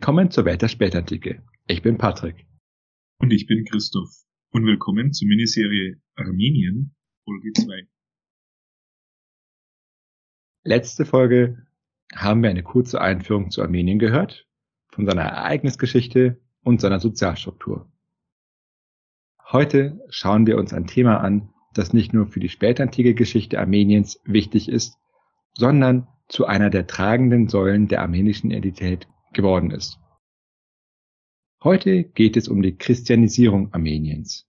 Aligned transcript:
Willkommen 0.00 0.30
zur 0.30 0.46
Welt 0.46 0.62
der 0.62 0.68
Spätantike. 0.68 1.42
Ich 1.66 1.82
bin 1.82 1.98
Patrick. 1.98 2.46
Und 3.18 3.34
ich 3.34 3.46
bin 3.46 3.66
Christoph. 3.66 4.08
Und 4.50 4.64
willkommen 4.64 5.12
zur 5.12 5.28
Miniserie 5.28 6.00
Armenien, 6.14 6.94
Folge 7.26 7.52
2. 7.52 7.86
Letzte 10.64 11.04
Folge 11.04 11.66
haben 12.14 12.42
wir 12.42 12.48
eine 12.48 12.62
kurze 12.62 12.98
Einführung 12.98 13.50
zu 13.50 13.60
Armenien 13.60 13.98
gehört, 13.98 14.48
von 14.88 15.04
seiner 15.04 15.20
Ereignisgeschichte 15.20 16.40
und 16.62 16.80
seiner 16.80 16.98
Sozialstruktur. 16.98 17.92
Heute 19.52 20.00
schauen 20.08 20.46
wir 20.46 20.56
uns 20.56 20.72
ein 20.72 20.86
Thema 20.86 21.18
an, 21.20 21.52
das 21.74 21.92
nicht 21.92 22.14
nur 22.14 22.26
für 22.26 22.40
die 22.40 22.48
spätantike 22.48 23.12
Geschichte 23.12 23.60
Armeniens 23.60 24.18
wichtig 24.24 24.70
ist, 24.70 24.96
sondern 25.52 26.08
zu 26.26 26.46
einer 26.46 26.70
der 26.70 26.86
tragenden 26.86 27.48
Säulen 27.48 27.86
der 27.86 28.00
armenischen 28.00 28.50
Identität 28.50 29.06
geworden 29.32 29.70
ist. 29.70 29.98
Heute 31.62 32.04
geht 32.04 32.36
es 32.36 32.48
um 32.48 32.62
die 32.62 32.76
Christianisierung 32.76 33.72
Armeniens. 33.72 34.48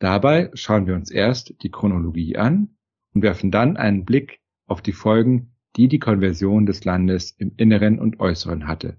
Dabei 0.00 0.50
schauen 0.54 0.86
wir 0.86 0.94
uns 0.94 1.10
erst 1.10 1.62
die 1.62 1.70
Chronologie 1.70 2.36
an 2.36 2.76
und 3.14 3.22
werfen 3.22 3.50
dann 3.50 3.76
einen 3.76 4.04
Blick 4.04 4.40
auf 4.66 4.82
die 4.82 4.92
Folgen, 4.92 5.54
die 5.76 5.88
die 5.88 5.98
Konversion 5.98 6.66
des 6.66 6.84
Landes 6.84 7.30
im 7.32 7.52
Inneren 7.56 7.98
und 7.98 8.20
Äußeren 8.20 8.66
hatte. 8.66 8.96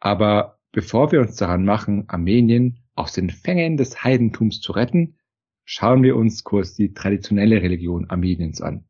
Aber 0.00 0.60
bevor 0.72 1.12
wir 1.12 1.20
uns 1.20 1.36
daran 1.36 1.64
machen, 1.64 2.08
Armenien 2.08 2.84
aus 2.94 3.12
den 3.12 3.30
Fängen 3.30 3.76
des 3.76 4.02
Heidentums 4.02 4.60
zu 4.60 4.72
retten, 4.72 5.18
schauen 5.64 6.02
wir 6.02 6.16
uns 6.16 6.44
kurz 6.44 6.74
die 6.74 6.94
traditionelle 6.94 7.62
Religion 7.62 8.08
Armeniens 8.08 8.62
an. 8.62 8.87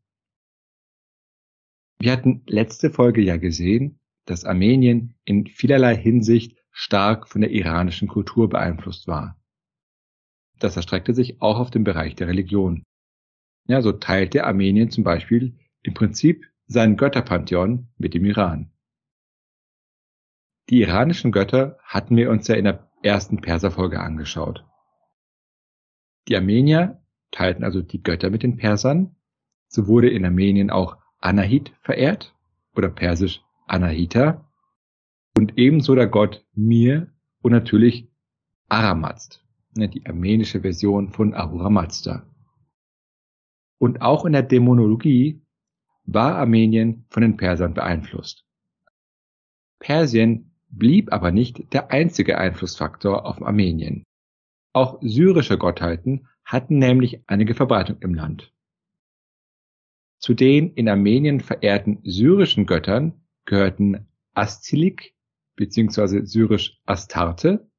Wir 2.00 2.12
hatten 2.12 2.42
letzte 2.46 2.90
Folge 2.90 3.20
ja 3.22 3.36
gesehen, 3.36 3.98
dass 4.24 4.44
Armenien 4.44 5.14
in 5.24 5.46
vielerlei 5.46 5.96
Hinsicht 5.96 6.56
stark 6.70 7.28
von 7.28 7.40
der 7.40 7.50
iranischen 7.50 8.06
Kultur 8.06 8.48
beeinflusst 8.48 9.08
war. 9.08 9.40
Das 10.60 10.76
erstreckte 10.76 11.14
sich 11.14 11.40
auch 11.40 11.58
auf 11.58 11.70
den 11.70 11.84
Bereich 11.84 12.14
der 12.14 12.28
Religion. 12.28 12.84
Ja, 13.66 13.82
so 13.82 13.92
teilte 13.92 14.44
Armenien 14.44 14.90
zum 14.90 15.02
Beispiel 15.02 15.58
im 15.82 15.94
Prinzip 15.94 16.46
seinen 16.66 16.96
Götterpantheon 16.96 17.88
mit 17.96 18.14
dem 18.14 18.24
Iran. 18.24 18.70
Die 20.68 20.82
iranischen 20.82 21.32
Götter 21.32 21.78
hatten 21.82 22.16
wir 22.16 22.30
uns 22.30 22.46
ja 22.46 22.54
in 22.54 22.64
der 22.64 22.90
ersten 23.02 23.40
Perserfolge 23.40 24.00
angeschaut. 24.00 24.64
Die 26.28 26.36
Armenier 26.36 27.02
teilten 27.30 27.64
also 27.64 27.80
die 27.80 28.02
Götter 28.02 28.30
mit 28.30 28.42
den 28.42 28.56
Persern. 28.56 29.16
So 29.68 29.86
wurde 29.86 30.10
in 30.10 30.24
Armenien 30.24 30.70
auch 30.70 30.98
Anahit 31.20 31.72
verehrt 31.82 32.34
oder 32.74 32.88
persisch 32.88 33.42
Anahita 33.66 34.48
und 35.36 35.58
ebenso 35.58 35.94
der 35.94 36.06
Gott 36.06 36.44
Mir 36.54 37.12
und 37.42 37.52
natürlich 37.52 38.08
Aramazd, 38.68 39.44
ne, 39.76 39.88
die 39.88 40.04
armenische 40.06 40.60
Version 40.60 41.10
von 41.10 41.34
Ahura 41.34 41.70
Mazda. 41.70 42.26
Und 43.78 44.02
auch 44.02 44.24
in 44.24 44.32
der 44.32 44.42
Dämonologie 44.42 45.42
war 46.04 46.36
Armenien 46.36 47.04
von 47.10 47.22
den 47.22 47.36
Persern 47.36 47.74
beeinflusst. 47.74 48.44
Persien 49.78 50.52
blieb 50.68 51.12
aber 51.12 51.30
nicht 51.30 51.72
der 51.72 51.90
einzige 51.90 52.38
Einflussfaktor 52.38 53.24
auf 53.24 53.40
Armenien. 53.42 54.04
Auch 54.72 54.98
syrische 55.00 55.58
Gottheiten 55.58 56.26
hatten 56.44 56.78
nämlich 56.78 57.22
einige 57.26 57.54
Verbreitung 57.54 57.98
im 58.00 58.14
Land. 58.14 58.52
Zu 60.18 60.34
den 60.34 60.72
in 60.74 60.88
Armenien 60.88 61.40
verehrten 61.40 62.00
syrischen 62.02 62.66
Göttern 62.66 63.24
gehörten 63.44 64.08
Astilik 64.34 65.14
bzw. 65.56 66.24
syrisch 66.24 66.80
Astarte 66.86 67.70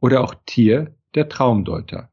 oder 0.00 0.22
auch 0.22 0.34
Tyr, 0.46 0.94
der 1.14 1.28
Traumdeuter. 1.28 2.12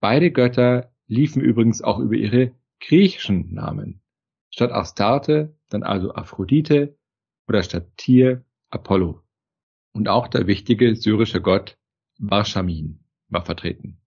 Beide 0.00 0.30
Götter 0.32 0.94
liefen 1.06 1.42
übrigens 1.42 1.82
auch 1.82 1.98
über 1.98 2.14
ihre 2.14 2.54
griechischen 2.80 3.52
Namen. 3.52 4.02
Statt 4.50 4.72
Astarte 4.72 5.54
dann 5.68 5.82
also 5.82 6.14
Aphrodite 6.14 6.98
oder 7.46 7.62
statt 7.62 7.96
Tyr 7.96 8.44
Apollo. 8.70 9.22
Und 9.92 10.08
auch 10.08 10.28
der 10.28 10.46
wichtige 10.46 10.96
syrische 10.96 11.40
Gott 11.42 11.78
Barshamin 12.18 13.04
war 13.28 13.44
vertreten. 13.44 14.00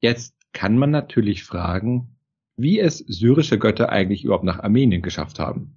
Jetzt 0.00 0.41
kann 0.52 0.78
man 0.78 0.90
natürlich 0.90 1.44
fragen, 1.44 2.16
wie 2.56 2.78
es 2.78 2.98
syrische 2.98 3.58
Götter 3.58 3.90
eigentlich 3.90 4.24
überhaupt 4.24 4.44
nach 4.44 4.60
Armenien 4.60 5.02
geschafft 5.02 5.38
haben. 5.38 5.76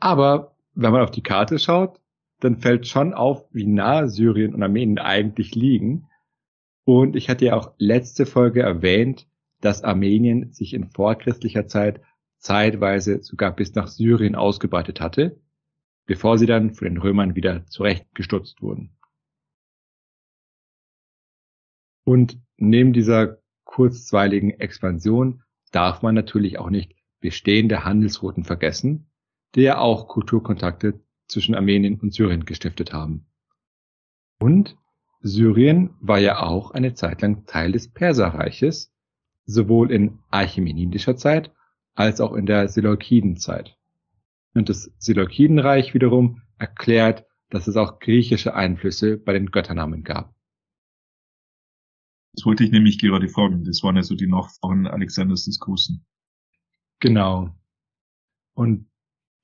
Aber 0.00 0.56
wenn 0.74 0.92
man 0.92 1.02
auf 1.02 1.10
die 1.10 1.22
Karte 1.22 1.58
schaut, 1.58 2.00
dann 2.40 2.58
fällt 2.58 2.86
schon 2.86 3.14
auf, 3.14 3.46
wie 3.52 3.66
nah 3.66 4.08
Syrien 4.08 4.54
und 4.54 4.62
Armenien 4.62 4.98
eigentlich 4.98 5.54
liegen. 5.54 6.08
Und 6.84 7.16
ich 7.16 7.30
hatte 7.30 7.46
ja 7.46 7.56
auch 7.56 7.72
letzte 7.78 8.26
Folge 8.26 8.62
erwähnt, 8.62 9.26
dass 9.60 9.84
Armenien 9.84 10.52
sich 10.52 10.74
in 10.74 10.90
vorchristlicher 10.90 11.66
Zeit 11.66 12.00
zeitweise 12.38 13.22
sogar 13.22 13.52
bis 13.52 13.74
nach 13.74 13.86
Syrien 13.86 14.34
ausgebreitet 14.34 15.00
hatte, 15.00 15.40
bevor 16.04 16.36
sie 16.36 16.46
dann 16.46 16.74
von 16.74 16.86
den 16.86 16.98
Römern 16.98 17.34
wieder 17.34 17.64
zurechtgestutzt 17.66 18.60
wurden. 18.60 18.93
Und 22.04 22.38
neben 22.56 22.92
dieser 22.92 23.38
kurzweiligen 23.64 24.50
Expansion 24.50 25.42
darf 25.72 26.02
man 26.02 26.14
natürlich 26.14 26.58
auch 26.58 26.70
nicht 26.70 26.94
bestehende 27.20 27.84
Handelsrouten 27.84 28.44
vergessen, 28.44 29.10
die 29.54 29.62
ja 29.62 29.78
auch 29.78 30.08
Kulturkontakte 30.08 31.00
zwischen 31.26 31.54
Armenien 31.54 31.98
und 31.98 32.12
Syrien 32.12 32.44
gestiftet 32.44 32.92
haben. 32.92 33.26
Und 34.38 34.76
Syrien 35.20 35.94
war 36.00 36.18
ja 36.18 36.42
auch 36.42 36.72
eine 36.72 36.92
Zeit 36.94 37.22
lang 37.22 37.46
Teil 37.46 37.72
des 37.72 37.88
Perserreiches, 37.88 38.92
sowohl 39.46 39.90
in 39.90 40.18
Achämenidischer 40.30 41.16
Zeit 41.16 41.50
als 41.94 42.20
auch 42.20 42.34
in 42.34 42.44
der 42.44 42.68
Seleukidenzeit. 42.68 43.76
Und 44.54 44.68
das 44.68 44.92
Seleukidenreich 44.98 45.94
wiederum 45.94 46.42
erklärt, 46.58 47.24
dass 47.50 47.66
es 47.66 47.76
auch 47.76 47.98
griechische 48.00 48.54
Einflüsse 48.54 49.16
bei 49.16 49.32
den 49.32 49.50
Götternamen 49.50 50.02
gab. 50.04 50.33
Das 52.34 52.44
wollte 52.46 52.64
ich 52.64 52.72
nämlich 52.72 52.98
gerade 52.98 53.28
fragen. 53.28 53.64
Das 53.64 53.82
waren 53.82 53.96
also 53.96 54.14
die 54.16 54.26
Nachfahren 54.26 54.86
Alexanders 54.86 55.44
des 55.44 55.60
Großen. 55.60 56.04
Genau. 57.00 57.54
Und 58.54 58.88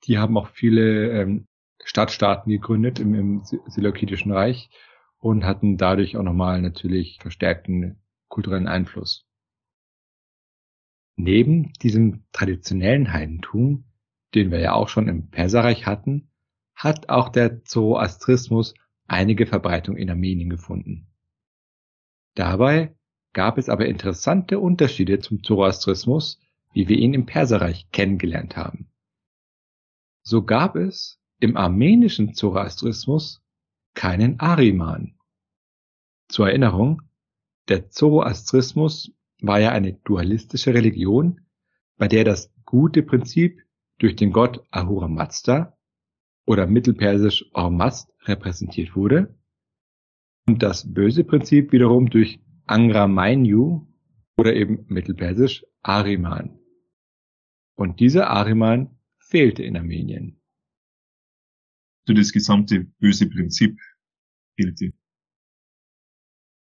die 0.03 0.17
haben 0.17 0.37
auch 0.37 0.49
viele 0.49 1.11
ähm, 1.11 1.47
Stadtstaaten 1.83 2.51
gegründet 2.51 2.99
im, 2.99 3.13
im 3.15 3.43
Seleukidischen 3.67 4.31
Reich 4.31 4.69
und 5.17 5.45
hatten 5.45 5.77
dadurch 5.77 6.17
auch 6.17 6.23
nochmal 6.23 6.61
natürlich 6.61 7.19
verstärkten 7.21 8.01
kulturellen 8.27 8.67
Einfluss. 8.67 9.27
Neben 11.15 11.73
diesem 11.81 12.23
traditionellen 12.31 13.13
Heidentum, 13.13 13.85
den 14.33 14.49
wir 14.49 14.59
ja 14.59 14.73
auch 14.73 14.89
schon 14.89 15.07
im 15.07 15.29
Perserreich 15.29 15.85
hatten, 15.85 16.31
hat 16.73 17.09
auch 17.09 17.29
der 17.29 17.63
Zoroastrismus 17.63 18.73
einige 19.07 19.45
Verbreitung 19.45 19.97
in 19.97 20.09
Armenien 20.09 20.49
gefunden. 20.49 21.10
Dabei 22.35 22.95
gab 23.33 23.57
es 23.57 23.69
aber 23.69 23.85
interessante 23.85 24.59
Unterschiede 24.59 25.19
zum 25.19 25.43
Zoroastrismus, 25.43 26.39
wie 26.73 26.87
wir 26.87 26.97
ihn 26.97 27.13
im 27.13 27.25
Perserreich 27.25 27.89
kennengelernt 27.91 28.55
haben. 28.55 28.89
So 30.23 30.43
gab 30.43 30.75
es 30.75 31.19
im 31.39 31.57
armenischen 31.57 32.33
Zoroastrismus 32.33 33.41
keinen 33.93 34.39
Ariman. 34.39 35.17
Zur 36.29 36.47
Erinnerung, 36.47 37.01
der 37.67 37.89
Zoroastrismus 37.89 39.11
war 39.41 39.59
ja 39.59 39.71
eine 39.71 39.93
dualistische 39.93 40.73
Religion, 40.73 41.41
bei 41.97 42.07
der 42.07 42.23
das 42.23 42.53
gute 42.65 43.03
Prinzip 43.03 43.61
durch 43.97 44.15
den 44.15 44.31
Gott 44.31 44.63
Ahura 44.71 45.07
Mazda 45.07 45.77
oder 46.45 46.67
mittelpersisch 46.67 47.45
Ormazd 47.53 48.13
repräsentiert 48.23 48.95
wurde 48.95 49.35
und 50.51 50.61
das 50.63 50.93
böse 50.93 51.23
Prinzip 51.23 51.71
wiederum 51.71 52.09
durch 52.09 52.41
Angra 52.65 53.07
Mainyu 53.07 53.87
oder 54.35 54.53
eben 54.53 54.83
mittelpersisch 54.89 55.65
Ariman. 55.81 56.59
Und 57.75 58.01
dieser 58.01 58.29
Ariman 58.29 58.89
fehlte 59.17 59.63
in 59.63 59.77
Armenien. 59.77 60.41
So 62.05 62.13
das 62.13 62.33
gesamte 62.33 62.83
böse 62.99 63.29
Prinzip 63.29 63.79
fehlte. 64.57 64.91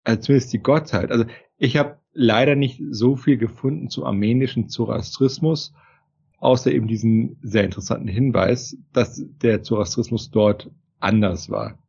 Also 0.04 0.22
zumindest 0.24 0.54
die 0.54 0.64
Gottheit. 0.64 1.12
Also 1.12 1.26
ich 1.58 1.78
habe 1.78 2.02
leider 2.12 2.56
nicht 2.56 2.82
so 2.90 3.16
viel 3.16 3.38
gefunden 3.38 3.92
zum 3.92 4.06
armenischen 4.06 4.68
Zoroastrismus, 4.68 5.76
außer 6.40 6.72
eben 6.72 6.88
diesen 6.88 7.38
sehr 7.44 7.66
interessanten 7.66 8.08
Hinweis, 8.08 8.80
dass 8.94 9.24
der 9.44 9.62
Zoroastrismus 9.62 10.32
dort 10.32 10.72
anders 11.00 11.52
war. 11.52 11.85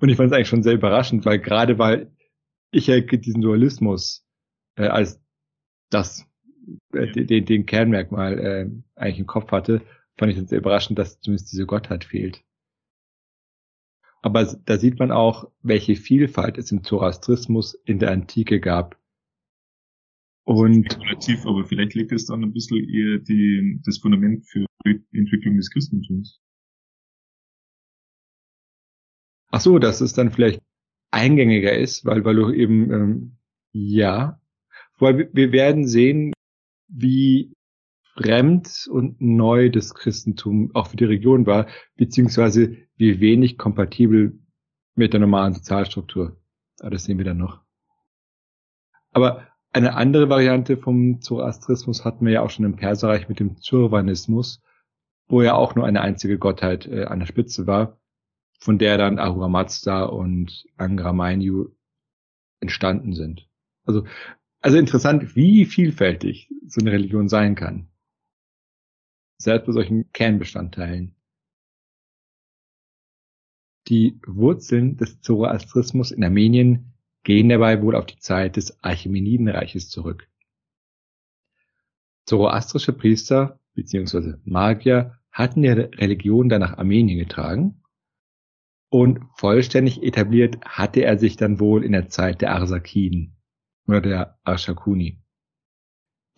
Und 0.00 0.08
ich 0.08 0.16
fand 0.16 0.30
es 0.30 0.36
eigentlich 0.36 0.48
schon 0.48 0.62
sehr 0.62 0.74
überraschend, 0.74 1.24
weil 1.24 1.38
gerade 1.38 1.78
weil 1.78 2.10
ich 2.70 2.86
ja 2.86 3.00
diesen 3.00 3.42
Dualismus 3.42 4.26
äh, 4.76 4.86
als 4.86 5.20
das 5.90 6.26
äh, 6.92 7.12
den, 7.12 7.44
den 7.44 7.66
Kernmerkmal 7.66 8.38
äh, 8.38 8.70
eigentlich 8.94 9.20
im 9.20 9.26
Kopf 9.26 9.50
hatte, 9.52 9.82
fand 10.16 10.32
ich 10.32 10.38
dann 10.38 10.46
sehr 10.46 10.58
überraschend, 10.58 10.98
dass 10.98 11.20
zumindest 11.20 11.52
diese 11.52 11.66
Gottheit 11.66 12.04
fehlt. 12.04 12.42
Aber 14.20 14.44
da 14.44 14.78
sieht 14.78 14.98
man 14.98 15.12
auch, 15.12 15.50
welche 15.62 15.94
Vielfalt 15.94 16.58
es 16.58 16.72
im 16.72 16.82
Zoroastrismus 16.82 17.74
in 17.84 17.98
der 17.98 18.10
Antike 18.10 18.60
gab. 18.60 18.98
Und 20.44 20.86
Spekulativ, 20.92 21.46
aber 21.46 21.64
vielleicht 21.64 21.94
legt 21.94 22.10
es 22.10 22.26
dann 22.26 22.42
ein 22.42 22.52
bisschen 22.52 22.78
eher 22.78 23.18
die, 23.18 23.80
das 23.84 23.98
Fundament 23.98 24.46
für 24.46 24.66
die 24.84 25.04
Entwicklung 25.12 25.56
des 25.56 25.70
Christentums. 25.70 26.40
Ach 29.50 29.60
so, 29.60 29.78
dass 29.78 30.00
es 30.00 30.12
dann 30.12 30.30
vielleicht 30.30 30.60
eingängiger 31.10 31.76
ist, 31.76 32.04
weil, 32.04 32.24
weil 32.24 32.36
du 32.36 32.52
eben, 32.52 32.92
ähm, 32.92 33.36
ja, 33.72 34.40
weil 34.98 35.30
wir 35.32 35.52
werden 35.52 35.86
sehen, 35.86 36.32
wie 36.88 37.54
fremd 38.14 38.88
und 38.90 39.20
neu 39.20 39.70
das 39.70 39.94
Christentum 39.94 40.70
auch 40.74 40.88
für 40.88 40.96
die 40.96 41.04
Region 41.04 41.46
war, 41.46 41.66
beziehungsweise 41.96 42.76
wie 42.96 43.20
wenig 43.20 43.58
kompatibel 43.58 44.38
mit 44.96 45.12
der 45.12 45.20
normalen 45.20 45.54
Sozialstruktur. 45.54 46.36
Aber 46.80 46.90
das 46.90 47.04
sehen 47.04 47.18
wir 47.18 47.24
dann 47.24 47.38
noch. 47.38 47.60
Aber 49.12 49.46
eine 49.72 49.94
andere 49.94 50.28
Variante 50.28 50.76
vom 50.76 51.20
Zoroastrismus 51.20 52.04
hatten 52.04 52.24
wir 52.24 52.32
ja 52.32 52.42
auch 52.42 52.50
schon 52.50 52.64
im 52.64 52.76
Perserreich 52.76 53.28
mit 53.28 53.38
dem 53.38 53.56
Zurvanismus, 53.58 54.62
wo 55.28 55.42
ja 55.42 55.54
auch 55.54 55.74
nur 55.74 55.86
eine 55.86 56.00
einzige 56.00 56.38
Gottheit 56.38 56.86
äh, 56.86 57.04
an 57.04 57.20
der 57.20 57.26
Spitze 57.26 57.66
war, 57.66 57.97
von 58.58 58.78
der 58.78 58.98
dann 58.98 59.18
Ahura 59.18 59.48
Mazda 59.48 60.04
und 60.04 60.66
Angra 60.76 61.12
Mainyu 61.12 61.70
entstanden 62.60 63.14
sind. 63.14 63.48
Also, 63.84 64.04
also 64.60 64.76
interessant, 64.76 65.36
wie 65.36 65.64
vielfältig 65.64 66.52
so 66.66 66.80
eine 66.80 66.92
Religion 66.92 67.28
sein 67.28 67.54
kann 67.54 67.88
selbst 69.38 69.66
bei 69.66 69.72
solchen 69.72 70.12
Kernbestandteilen. 70.12 71.14
Die 73.86 74.20
Wurzeln 74.26 74.96
des 74.96 75.20
Zoroastrismus 75.22 76.10
in 76.10 76.22
Armenien 76.22 76.92
gehen 77.22 77.48
dabei 77.48 77.80
wohl 77.80 77.96
auf 77.96 78.06
die 78.06 78.18
Zeit 78.18 78.56
des 78.56 78.82
Achämenidenreiches 78.82 79.88
zurück. 79.88 80.28
Zoroastrische 82.26 82.92
Priester 82.92 83.58
bzw. 83.74 84.34
Magier 84.44 85.18
hatten 85.30 85.62
die 85.62 85.68
Religion 85.68 86.48
dann 86.48 86.60
nach 86.60 86.76
Armenien 86.76 87.18
getragen 87.18 87.82
und 88.90 89.20
vollständig 89.34 90.02
etabliert 90.02 90.58
hatte 90.64 91.02
er 91.02 91.18
sich 91.18 91.36
dann 91.36 91.60
wohl 91.60 91.84
in 91.84 91.92
der 91.92 92.08
Zeit 92.08 92.40
der 92.40 92.54
Arsakiden 92.54 93.36
oder 93.86 94.00
der 94.00 94.38
Arshakuni. 94.44 95.22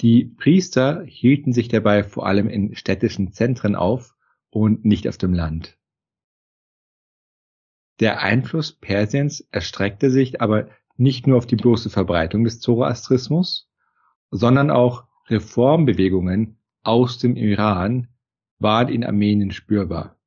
Die 0.00 0.24
Priester 0.24 1.04
hielten 1.04 1.52
sich 1.52 1.68
dabei 1.68 2.02
vor 2.02 2.26
allem 2.26 2.48
in 2.48 2.74
städtischen 2.74 3.32
Zentren 3.32 3.76
auf 3.76 4.14
und 4.48 4.84
nicht 4.84 5.08
auf 5.08 5.18
dem 5.18 5.34
Land. 5.34 5.78
Der 8.00 8.20
Einfluss 8.20 8.72
Persiens 8.72 9.46
erstreckte 9.50 10.10
sich 10.10 10.40
aber 10.40 10.70
nicht 10.96 11.26
nur 11.26 11.36
auf 11.36 11.46
die 11.46 11.56
bloße 11.56 11.90
Verbreitung 11.90 12.44
des 12.44 12.60
Zoroastrismus, 12.60 13.70
sondern 14.30 14.70
auch 14.70 15.04
Reformbewegungen 15.28 16.58
aus 16.82 17.18
dem 17.18 17.36
Iran 17.36 18.08
waren 18.58 18.88
in 18.88 19.04
Armenien 19.04 19.50
spürbar. 19.50 20.19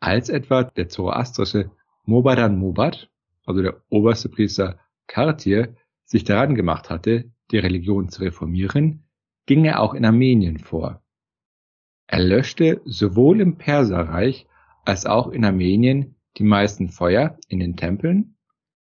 Als 0.00 0.28
etwa 0.28 0.64
der 0.64 0.88
zoroastrische 0.88 1.70
Mobadan 2.04 2.56
Mobad, 2.56 3.10
also 3.44 3.62
der 3.62 3.82
oberste 3.88 4.28
Priester 4.28 4.78
Kartir, 5.06 5.74
sich 6.04 6.24
daran 6.24 6.54
gemacht 6.54 6.90
hatte, 6.90 7.30
die 7.50 7.58
Religion 7.58 8.08
zu 8.08 8.22
reformieren, 8.22 9.04
ging 9.46 9.64
er 9.64 9.80
auch 9.80 9.94
in 9.94 10.04
Armenien 10.04 10.58
vor. 10.58 11.02
Er 12.06 12.20
löschte 12.20 12.80
sowohl 12.84 13.40
im 13.40 13.56
Perserreich 13.58 14.46
als 14.84 15.04
auch 15.04 15.28
in 15.28 15.44
Armenien 15.44 16.16
die 16.36 16.44
meisten 16.44 16.88
Feuer 16.88 17.38
in 17.48 17.60
den 17.60 17.76
Tempeln 17.76 18.36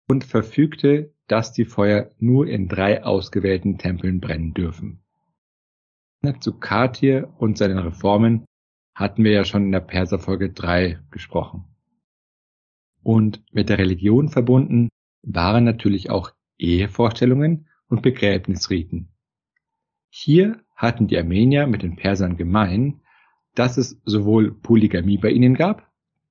und 0.09 0.25
verfügte, 0.25 1.15
dass 1.27 1.53
die 1.53 1.65
Feuer 1.65 2.11
nur 2.19 2.47
in 2.47 2.69
drei 2.69 3.05
ausgewählten 3.05 3.79
Tempeln 3.79 4.21
brennen 4.21 4.55
dürfen. 4.55 5.03
Zu 6.41 6.59
Kartir 6.59 7.33
und 7.39 7.56
seinen 7.56 7.79
Reformen 7.79 8.45
hatten 8.99 9.23
wir 9.23 9.31
ja 9.31 9.45
schon 9.45 9.62
in 9.67 9.73
der 9.73 9.79
Perserfolge 9.81 10.50
3 10.50 10.99
gesprochen. 11.12 11.65
Und 13.00 13.45
mit 13.53 13.69
der 13.69 13.79
Religion 13.79 14.29
verbunden 14.29 14.89
waren 15.23 15.62
natürlich 15.62 16.11
auch 16.11 16.33
Ehevorstellungen 16.59 17.69
und 17.87 18.03
Begräbnisriten. 18.03 19.11
Hier 20.11 20.61
hatten 20.75 21.06
die 21.06 21.17
Armenier 21.17 21.69
mit 21.69 21.85
den 21.85 21.95
Persern 21.95 22.37
gemein, 22.37 23.00
dass 23.55 23.77
es 23.77 24.00
sowohl 24.05 24.53
Polygamie 24.53 25.19
bei 25.19 25.31
ihnen 25.31 25.55
gab, 25.55 25.89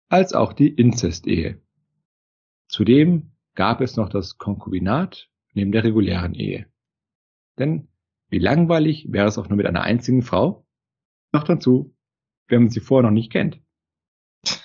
als 0.09 0.33
auch 0.33 0.51
die 0.51 0.67
Inzestehe. 0.67 1.61
Zudem 2.67 3.31
gab 3.55 3.79
es 3.79 3.95
noch 3.95 4.09
das 4.09 4.37
Konkubinat 4.37 5.29
neben 5.53 5.71
der 5.71 5.85
regulären 5.85 6.33
Ehe. 6.33 6.67
Denn 7.57 7.87
wie 8.27 8.39
langweilig 8.39 9.07
wäre 9.09 9.27
es 9.27 9.37
auch 9.37 9.47
nur 9.47 9.55
mit 9.55 9.67
einer 9.67 9.83
einzigen 9.83 10.21
Frau? 10.21 10.65
Noch 11.31 11.43
dazu, 11.43 11.96
wenn 12.47 12.63
man 12.63 12.69
sie 12.69 12.79
vorher 12.79 13.09
noch 13.09 13.13
nicht 13.13 13.31
kennt. 13.31 13.61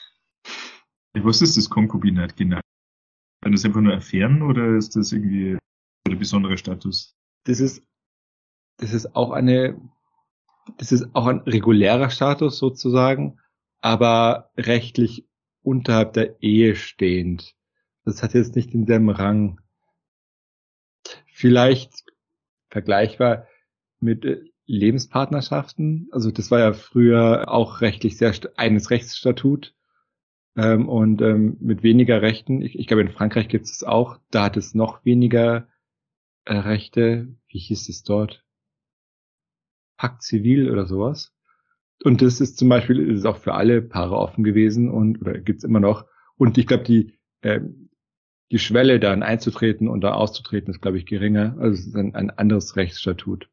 Was 1.14 1.42
ist 1.42 1.56
das 1.56 1.70
Konkubinat 1.70 2.36
genau? 2.36 2.60
Kann 3.42 3.52
das 3.52 3.64
einfach 3.64 3.80
nur 3.80 3.94
Affären 3.94 4.42
oder 4.42 4.76
ist 4.76 4.94
das 4.94 5.12
irgendwie 5.12 5.58
oder 6.06 6.16
besonderer 6.16 6.56
Status? 6.56 7.16
Das 7.44 7.60
ist, 7.60 7.82
das 8.78 8.92
ist 8.92 9.16
auch 9.16 9.32
eine, 9.32 9.80
das 10.78 10.92
ist 10.92 11.14
auch 11.14 11.26
ein 11.26 11.40
regulärer 11.40 12.10
Status 12.10 12.58
sozusagen, 12.58 13.40
aber 13.80 14.50
rechtlich 14.56 15.26
unterhalb 15.62 16.12
der 16.12 16.40
Ehe 16.40 16.76
stehend. 16.76 17.56
Das 18.04 18.22
hat 18.22 18.34
jetzt 18.34 18.56
nicht 18.56 18.72
denselben 18.72 19.10
Rang. 19.10 19.60
Vielleicht 21.26 22.04
vergleichbar 22.70 23.46
mit 24.00 24.24
äh, 24.24 24.51
Lebenspartnerschaften. 24.66 26.08
Also 26.12 26.30
das 26.30 26.50
war 26.50 26.60
ja 26.60 26.72
früher 26.72 27.48
auch 27.48 27.80
rechtlich 27.80 28.16
sehr 28.16 28.32
eines 28.56 28.90
Rechtsstatut 28.90 29.74
ähm, 30.56 30.88
und 30.88 31.20
ähm, 31.22 31.56
mit 31.60 31.82
weniger 31.82 32.22
Rechten. 32.22 32.62
Ich, 32.62 32.78
ich 32.78 32.86
glaube 32.86 33.02
in 33.02 33.10
Frankreich 33.10 33.48
gibt 33.48 33.66
es 33.66 33.82
auch. 33.84 34.18
Da 34.30 34.44
hat 34.44 34.56
es 34.56 34.74
noch 34.74 35.04
weniger 35.04 35.68
äh, 36.44 36.54
Rechte, 36.54 37.28
wie 37.48 37.58
hieß 37.58 37.88
es 37.88 38.02
dort? 38.02 38.44
Pakt 39.96 40.22
Zivil 40.22 40.70
oder 40.70 40.86
sowas. 40.86 41.34
Und 42.04 42.22
das 42.22 42.40
ist 42.40 42.58
zum 42.58 42.68
Beispiel 42.68 42.98
ist 42.98 43.20
es 43.20 43.24
auch 43.24 43.36
für 43.36 43.54
alle 43.54 43.82
Paare 43.82 44.16
offen 44.16 44.42
gewesen 44.42 44.90
und 44.90 45.20
oder 45.20 45.38
gibt's 45.38 45.64
immer 45.64 45.80
noch. 45.80 46.06
Und 46.36 46.58
ich 46.58 46.66
glaube, 46.66 46.84
die 46.84 47.18
äh, 47.42 47.60
die 48.52 48.58
Schwelle 48.58 49.00
dann 49.00 49.22
einzutreten 49.22 49.88
und 49.88 50.02
da 50.02 50.12
auszutreten 50.12 50.72
ist, 50.74 50.82
glaube 50.82 50.98
ich, 50.98 51.06
geringer. 51.06 51.56
Also 51.58 51.72
es 51.72 51.86
ist 51.86 51.96
ein, 51.96 52.14
ein 52.14 52.30
anderes 52.30 52.76
Rechtsstatut. 52.76 53.48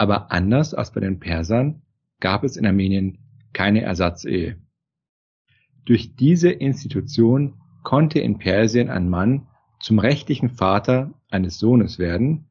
Aber 0.00 0.32
anders 0.32 0.72
als 0.72 0.92
bei 0.92 1.00
den 1.00 1.20
Persern 1.20 1.82
gab 2.20 2.42
es 2.42 2.56
in 2.56 2.64
Armenien 2.64 3.18
keine 3.52 3.82
Ersatzehe. 3.82 4.58
Durch 5.84 6.16
diese 6.16 6.48
Institution 6.50 7.60
konnte 7.82 8.18
in 8.18 8.38
Persien 8.38 8.88
ein 8.88 9.10
Mann 9.10 9.46
zum 9.78 9.98
rechtlichen 9.98 10.48
Vater 10.48 11.12
eines 11.28 11.58
Sohnes 11.58 11.98
werden, 11.98 12.48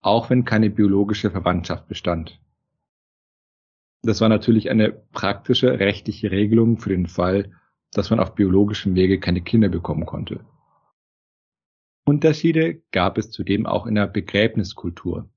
auch 0.00 0.28
wenn 0.28 0.44
keine 0.44 0.70
biologische 0.70 1.30
Verwandtschaft 1.30 1.86
bestand. 1.86 2.40
Das 4.02 4.20
war 4.20 4.28
natürlich 4.28 4.68
eine 4.68 4.90
praktische 4.90 5.78
rechtliche 5.78 6.32
Regelung 6.32 6.78
für 6.78 6.90
den 6.90 7.06
Fall, 7.06 7.52
dass 7.92 8.10
man 8.10 8.18
auf 8.18 8.34
biologischem 8.34 8.96
Wege 8.96 9.20
keine 9.20 9.42
Kinder 9.42 9.68
bekommen 9.68 10.04
konnte. 10.04 10.44
Unterschiede 12.04 12.82
gab 12.90 13.18
es 13.18 13.30
zudem 13.30 13.66
auch 13.66 13.86
in 13.86 13.94
der 13.94 14.08
Begräbniskultur. 14.08 15.30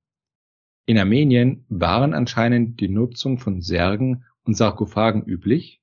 In 0.86 0.98
Armenien 0.98 1.66
waren 1.70 2.14
anscheinend 2.14 2.80
die 2.80 2.90
Nutzung 2.90 3.38
von 3.38 3.62
Särgen 3.62 4.26
und 4.44 4.56
Sarkophagen 4.58 5.24
üblich, 5.24 5.82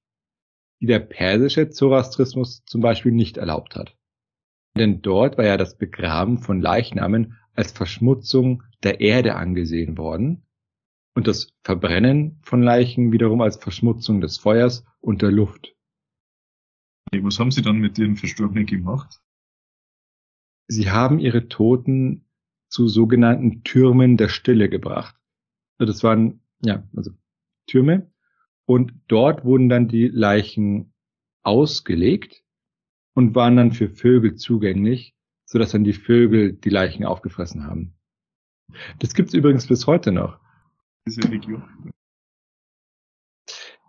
die 0.80 0.86
der 0.86 1.00
persische 1.00 1.70
Zoroastrismus 1.70 2.64
zum 2.64 2.80
Beispiel 2.80 3.12
nicht 3.12 3.36
erlaubt 3.36 3.76
hat. 3.76 3.96
Denn 4.76 5.02
dort 5.02 5.38
war 5.38 5.44
ja 5.44 5.56
das 5.56 5.76
Begraben 5.76 6.38
von 6.38 6.60
Leichnamen 6.60 7.36
als 7.54 7.72
Verschmutzung 7.72 8.62
der 8.82 9.00
Erde 9.00 9.34
angesehen 9.34 9.98
worden 9.98 10.46
und 11.14 11.26
das 11.26 11.52
Verbrennen 11.64 12.38
von 12.42 12.62
Leichen 12.62 13.10
wiederum 13.10 13.40
als 13.40 13.56
Verschmutzung 13.56 14.20
des 14.20 14.38
Feuers 14.38 14.84
und 15.00 15.22
der 15.22 15.32
Luft. 15.32 15.74
Was 17.10 17.40
haben 17.40 17.50
Sie 17.50 17.62
dann 17.62 17.78
mit 17.78 17.98
Ihren 17.98 18.16
Verstorbenen 18.16 18.66
gemacht? 18.66 19.20
Sie 20.68 20.90
haben 20.90 21.18
ihre 21.18 21.48
Toten 21.48 22.27
zu 22.68 22.88
sogenannten 22.88 23.62
Türmen 23.64 24.16
der 24.16 24.28
Stille 24.28 24.68
gebracht. 24.68 25.16
Also 25.78 25.92
das 25.92 26.02
waren, 26.02 26.40
ja, 26.62 26.87
also 26.96 27.12
Türme. 27.66 28.10
Und 28.66 28.92
dort 29.08 29.44
wurden 29.44 29.68
dann 29.68 29.88
die 29.88 30.08
Leichen 30.08 30.92
ausgelegt 31.42 32.42
und 33.14 33.34
waren 33.34 33.56
dann 33.56 33.72
für 33.72 33.88
Vögel 33.88 34.37
zugänglich, 34.37 35.14
so 35.46 35.58
dass 35.58 35.72
dann 35.72 35.84
die 35.84 35.94
Vögel 35.94 36.52
die 36.52 36.68
Leichen 36.68 37.04
aufgefressen 37.04 37.64
haben. 37.64 37.94
Das 38.98 39.14
gibt's 39.14 39.32
übrigens 39.32 39.66
bis 39.66 39.87
heute 39.87 40.12
noch. 40.12 40.38
Diese 41.06 41.22
Region. 41.30 41.62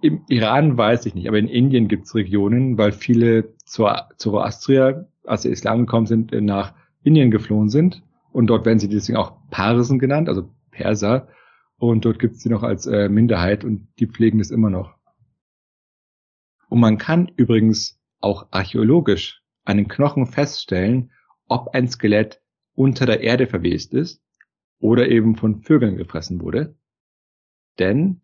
Im 0.01 0.23
Iran 0.29 0.77
weiß 0.77 1.05
ich 1.05 1.15
nicht, 1.15 1.27
aber 1.27 1.37
in 1.39 1.49
Indien 1.49 1.89
gibt's 1.89 2.15
Regionen, 2.15 2.77
weil 2.77 2.93
viele 2.93 3.53
Zoroastrier, 3.65 5.11
als 5.25 5.41
der 5.41 5.51
Islam 5.51 5.79
gekommen 5.79 6.05
sind, 6.05 6.31
nach 6.31 6.73
Indien 7.03 7.31
geflohen 7.31 7.67
sind. 7.67 8.01
Und 8.39 8.47
dort 8.47 8.65
werden 8.65 8.79
sie 8.79 8.87
deswegen 8.87 9.17
auch 9.17 9.33
Parsen 9.49 9.99
genannt, 9.99 10.29
also 10.29 10.49
Perser. 10.71 11.27
Und 11.75 12.05
dort 12.05 12.19
gibt's 12.19 12.39
sie 12.39 12.47
noch 12.47 12.63
als 12.63 12.85
äh, 12.85 13.09
Minderheit 13.09 13.65
und 13.65 13.89
die 13.99 14.07
pflegen 14.07 14.37
das 14.37 14.49
immer 14.49 14.69
noch. 14.69 14.95
Und 16.69 16.79
man 16.79 16.97
kann 16.97 17.29
übrigens 17.35 17.99
auch 18.21 18.47
archäologisch 18.51 19.43
einen 19.65 19.89
Knochen 19.89 20.25
feststellen, 20.25 21.11
ob 21.49 21.75
ein 21.75 21.89
Skelett 21.89 22.41
unter 22.75 23.05
der 23.05 23.19
Erde 23.19 23.45
verwest 23.45 23.93
ist 23.93 24.23
oder 24.79 25.09
eben 25.09 25.35
von 25.35 25.61
Vögeln 25.61 25.97
gefressen 25.97 26.39
wurde. 26.39 26.77
Denn 27.77 28.21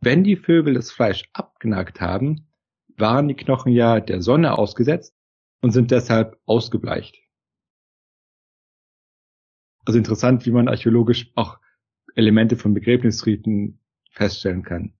wenn 0.00 0.24
die 0.24 0.36
Vögel 0.36 0.72
das 0.72 0.90
Fleisch 0.90 1.28
abgenagt 1.34 2.00
haben, 2.00 2.48
waren 2.96 3.28
die 3.28 3.36
Knochen 3.36 3.72
ja 3.72 4.00
der 4.00 4.22
Sonne 4.22 4.56
ausgesetzt 4.56 5.14
und 5.60 5.72
sind 5.72 5.90
deshalb 5.90 6.40
ausgebleicht. 6.46 7.18
Also 9.84 9.98
interessant, 9.98 10.46
wie 10.46 10.50
man 10.50 10.68
archäologisch 10.68 11.30
auch 11.34 11.58
Elemente 12.14 12.56
von 12.56 12.74
Begräbnisriten 12.74 13.80
feststellen 14.10 14.62
kann. 14.62 14.94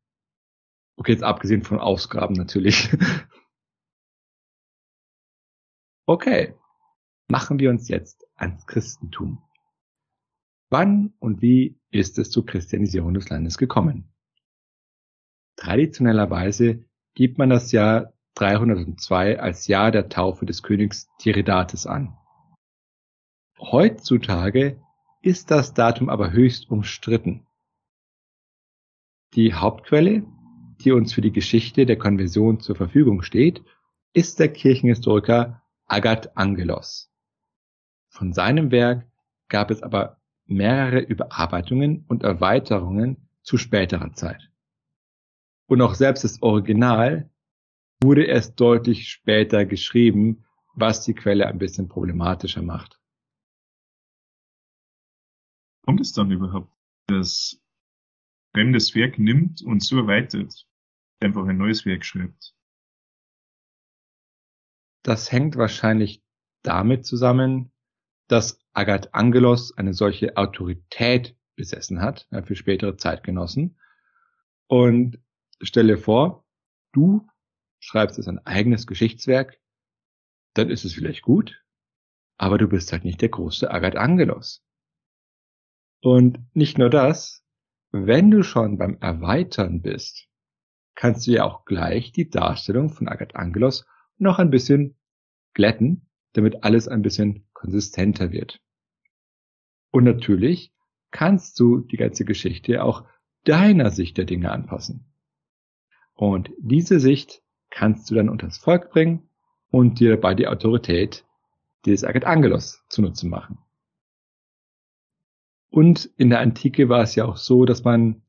Okay, 0.97 1.13
jetzt 1.13 1.25
abgesehen 1.25 1.63
von 1.63 1.79
Ausgraben 1.79 2.37
natürlich. 2.37 2.91
okay, 6.07 6.55
machen 7.29 7.59
wir 7.59 7.71
uns 7.71 7.89
jetzt 7.89 8.27
ans 8.37 8.67
Christentum. 8.67 9.43
Wann 10.69 11.15
und 11.19 11.43
wie 11.43 11.81
ist 11.91 12.19
es 12.19 12.31
zur 12.31 12.47
Christianisierung 12.47 13.15
des 13.15 13.29
Landes 13.29 13.59
gekommen? 13.59 14.13
Traditionellerweise 15.57 16.85
gibt 17.15 17.39
man 17.39 17.51
das 17.51 17.73
Jahr 17.73 18.13
302 18.35 19.41
als 19.41 19.67
Jahr 19.67 19.91
der 19.91 20.09
Taufe 20.09 20.47
des 20.47 20.63
Königs 20.63 21.09
Tiridates 21.19 21.87
an. 21.87 22.17
Heutzutage 23.61 24.81
ist 25.23 25.51
das 25.51 25.75
Datum 25.75 26.09
aber 26.09 26.33
höchst 26.33 26.71
umstritten. 26.71 27.47
Die 29.35 29.55
Hauptquelle 29.55 30.25
die 30.85 30.93
uns 30.93 31.13
für 31.13 31.21
die 31.21 31.33
Geschichte 31.33 31.87
der 31.87 31.97
Konversion 31.97 32.61
zur 32.61 32.77
Verfügung 32.77 33.23
steht, 33.23 33.63
ist 34.13 34.39
der 34.41 34.53
Kirchenhistoriker 34.53 35.63
Agat 35.87 36.37
Angelos. 36.37 37.11
Von 38.09 38.33
seinem 38.33 38.71
Werk 38.71 39.07
gab 39.49 39.71
es 39.71 39.83
aber 39.83 40.19
mehrere 40.47 41.01
Überarbeitungen 41.01 42.05
und 42.09 42.23
Erweiterungen 42.23 43.29
zu 43.43 43.57
späterer 43.57 44.13
Zeit. 44.15 44.51
Und 45.67 45.81
auch 45.83 45.95
selbst 45.95 46.25
das 46.25 46.43
Original 46.43 47.31
wurde 48.03 48.25
erst 48.25 48.59
deutlich 48.59 49.09
später 49.09 49.65
geschrieben, 49.65 50.45
was 50.75 51.05
die 51.05 51.15
Quelle 51.15 51.47
ein 51.47 51.59
bisschen 51.59 51.89
problematischer 51.89 52.63
macht. 52.63 53.00
Kommt 55.91 56.03
es 56.03 56.13
dann 56.13 56.31
überhaupt, 56.31 56.73
dass 57.09 57.61
fremdes 58.55 58.95
Werk 58.95 59.19
nimmt 59.19 59.61
und 59.61 59.83
so 59.83 59.97
erweitert? 59.99 60.65
einfach 61.19 61.45
ein 61.49 61.57
neues 61.57 61.85
Werk 61.85 62.05
schreibt. 62.05 62.55
Das 65.03 65.33
hängt 65.33 65.57
wahrscheinlich 65.57 66.23
damit 66.63 67.05
zusammen, 67.07 67.73
dass 68.29 68.65
Agat 68.73 69.15
Angelos 69.15 69.77
eine 69.77 69.93
solche 69.93 70.37
Autorität 70.37 71.37
besessen 71.57 72.01
hat 72.01 72.29
für 72.45 72.55
spätere 72.55 72.97
Zeitgenossen. 72.97 73.77
Und 74.69 75.19
stelle 75.61 75.99
vor, 75.99 76.47
du 76.93 77.27
schreibst 77.81 78.17
jetzt 78.17 78.29
ein 78.29 78.47
eigenes 78.47 78.87
Geschichtswerk, 78.87 79.61
dann 80.55 80.71
ist 80.71 80.85
es 80.85 80.95
vielleicht 80.95 81.23
gut, 81.23 81.65
aber 82.39 82.59
du 82.59 82.69
bist 82.69 82.93
halt 82.93 83.05
nicht 83.05 83.21
der 83.23 83.31
große 83.31 83.69
Agat 83.69 83.97
Angelos. 83.97 84.65
Und 86.01 86.39
nicht 86.55 86.79
nur 86.79 86.91
das, 86.91 87.45
wenn 87.93 88.31
du 88.31 88.43
schon 88.43 88.79
beim 88.79 88.97
Erweitern 89.01 89.83
bist, 89.83 90.29
kannst 90.95 91.27
du 91.27 91.33
ja 91.33 91.45
auch 91.45 91.65
gleich 91.65 92.13
die 92.13 92.31
Darstellung 92.31 92.91
von 92.91 93.09
Agat 93.09 93.37
Angelos 93.37 93.87
noch 94.19 94.39
ein 94.39 94.51
bisschen 94.51 94.97
glätten, 95.55 96.09
damit 96.33 96.63
alles 96.63 96.89
ein 96.89 97.03
bisschen 97.03 97.47
konsistenter 97.53 98.33
wird. 98.33 98.61
Und 99.91 100.05
natürlich 100.05 100.73
kannst 101.11 101.59
du 101.59 101.81
die 101.81 101.97
ganze 101.97 102.25
Geschichte 102.25 102.85
auch 102.85 103.05
deiner 103.45 103.91
Sicht 103.91 104.19
der 104.19 104.25
Dinge 104.25 104.53
anpassen. 104.53 105.13
Und 106.15 106.51
diese 106.59 107.01
Sicht 107.01 107.43
kannst 107.71 108.11
du 108.11 108.15
dann 108.15 108.29
unters 108.29 108.59
Volk 108.59 108.91
bringen 108.91 109.29
und 109.71 110.01
dir 110.01 110.11
dabei 110.11 110.35
die 110.35 110.49
Autorität 110.49 111.25
des 111.87 112.05
Agat 112.05 112.25
Angelos 112.25 112.85
zunutze 112.89 113.27
machen. 113.27 113.59
Und 115.71 116.11
in 116.17 116.31
der 116.31 116.41
Antike 116.41 116.89
war 116.89 117.03
es 117.03 117.15
ja 117.15 117.25
auch 117.25 117.37
so, 117.37 117.65
dass 117.65 117.85
man 117.85 118.23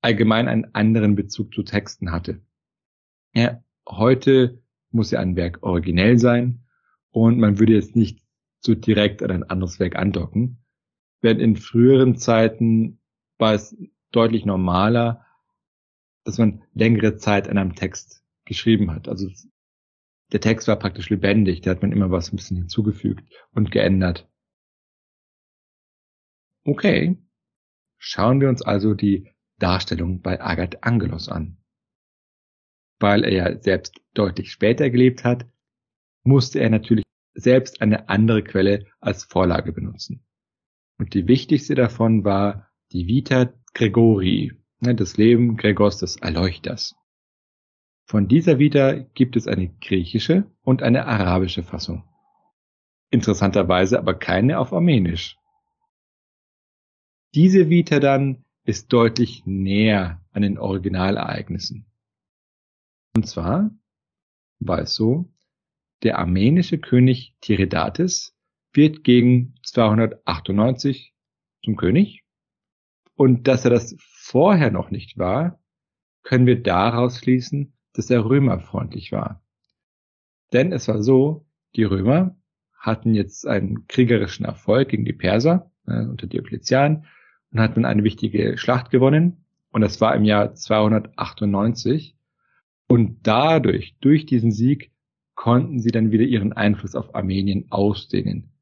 allgemein 0.00 0.48
einen 0.48 0.74
anderen 0.74 1.14
Bezug 1.14 1.54
zu 1.54 1.62
Texten 1.62 2.12
hatte. 2.12 2.40
Ja, 3.34 3.62
heute 3.86 4.62
muss 4.90 5.10
ja 5.10 5.20
ein 5.20 5.36
Werk 5.36 5.62
originell 5.62 6.18
sein 6.18 6.64
und 7.10 7.38
man 7.38 7.58
würde 7.58 7.74
jetzt 7.74 7.96
nicht 7.96 8.22
so 8.60 8.74
direkt 8.74 9.22
an 9.22 9.30
ein 9.30 9.42
anderes 9.44 9.78
Werk 9.78 9.96
andocken. 9.96 10.64
Während 11.20 11.40
in 11.40 11.56
früheren 11.56 12.16
Zeiten 12.16 12.98
war 13.38 13.52
es 13.54 13.76
deutlich 14.10 14.46
normaler, 14.46 15.24
dass 16.24 16.38
man 16.38 16.62
längere 16.72 17.16
Zeit 17.16 17.48
an 17.48 17.58
einem 17.58 17.74
Text 17.74 18.24
geschrieben 18.44 18.90
hat. 18.90 19.08
Also 19.08 19.28
der 20.32 20.40
Text 20.40 20.66
war 20.68 20.76
praktisch 20.76 21.10
lebendig, 21.10 21.60
da 21.60 21.70
hat 21.70 21.82
man 21.82 21.92
immer 21.92 22.10
was 22.10 22.32
ein 22.32 22.36
bisschen 22.36 22.56
hinzugefügt 22.56 23.24
und 23.52 23.70
geändert. 23.70 24.28
Okay, 26.66 27.16
schauen 27.96 28.40
wir 28.40 28.48
uns 28.48 28.60
also 28.60 28.94
die 28.94 29.32
Darstellung 29.58 30.20
bei 30.20 30.40
Agat 30.40 30.82
Angelos 30.82 31.28
an. 31.28 31.58
Weil 32.98 33.22
er 33.22 33.32
ja 33.32 33.62
selbst 33.62 34.00
deutlich 34.14 34.50
später 34.50 34.90
gelebt 34.90 35.22
hat, 35.22 35.46
musste 36.24 36.58
er 36.58 36.70
natürlich 36.70 37.04
selbst 37.34 37.82
eine 37.82 38.08
andere 38.08 38.42
Quelle 38.42 38.86
als 38.98 39.22
Vorlage 39.22 39.72
benutzen. 39.72 40.26
Und 40.98 41.14
die 41.14 41.28
wichtigste 41.28 41.76
davon 41.76 42.24
war 42.24 42.68
die 42.90 43.06
Vita 43.06 43.52
Gregori, 43.72 44.52
ne, 44.80 44.96
das 44.96 45.16
Leben 45.16 45.56
Gregors 45.56 45.98
des 45.98 46.16
Erleuchters. 46.16 46.96
Von 48.06 48.26
dieser 48.26 48.58
Vita 48.58 48.94
gibt 49.14 49.36
es 49.36 49.46
eine 49.46 49.68
griechische 49.68 50.50
und 50.62 50.82
eine 50.82 51.06
arabische 51.06 51.62
Fassung. 51.62 52.02
Interessanterweise 53.10 54.00
aber 54.00 54.14
keine 54.14 54.58
auf 54.58 54.72
Armenisch. 54.72 55.38
Diese 57.36 57.68
Vita 57.68 58.00
dann 58.00 58.46
ist 58.64 58.94
deutlich 58.94 59.44
näher 59.44 60.22
an 60.32 60.40
den 60.40 60.56
Originalereignissen. 60.56 61.84
Und 63.14 63.28
zwar 63.28 63.70
war 64.58 64.78
es 64.78 64.94
so, 64.94 65.30
der 66.02 66.18
armenische 66.18 66.78
König 66.78 67.34
Tiridates 67.42 68.34
wird 68.72 69.04
gegen 69.04 69.54
298 69.64 71.14
zum 71.62 71.76
König. 71.76 72.24
Und 73.16 73.46
dass 73.48 73.66
er 73.66 73.70
das 73.70 73.94
vorher 73.98 74.70
noch 74.70 74.90
nicht 74.90 75.18
war, 75.18 75.60
können 76.22 76.46
wir 76.46 76.62
daraus 76.62 77.18
schließen, 77.18 77.74
dass 77.92 78.08
er 78.08 78.24
römerfreundlich 78.24 79.12
war. 79.12 79.44
Denn 80.54 80.72
es 80.72 80.88
war 80.88 81.02
so, 81.02 81.44
die 81.74 81.84
Römer 81.84 82.34
hatten 82.72 83.14
jetzt 83.14 83.46
einen 83.46 83.86
kriegerischen 83.88 84.46
Erfolg 84.46 84.88
gegen 84.88 85.04
die 85.04 85.12
Perser 85.12 85.70
äh, 85.86 86.00
unter 86.00 86.26
Diokletian 86.26 87.04
und 87.52 87.60
hat 87.60 87.76
dann 87.76 87.84
eine 87.84 88.04
wichtige 88.04 88.58
Schlacht 88.58 88.90
gewonnen. 88.90 89.44
Und 89.70 89.80
das 89.80 90.00
war 90.00 90.14
im 90.14 90.24
Jahr 90.24 90.54
298. 90.54 92.16
Und 92.88 93.26
dadurch, 93.26 93.96
durch 94.00 94.26
diesen 94.26 94.52
Sieg, 94.52 94.92
konnten 95.34 95.80
sie 95.80 95.90
dann 95.90 96.10
wieder 96.10 96.24
ihren 96.24 96.52
Einfluss 96.52 96.94
auf 96.94 97.14
Armenien 97.14 97.66
ausdehnen. 97.70 98.52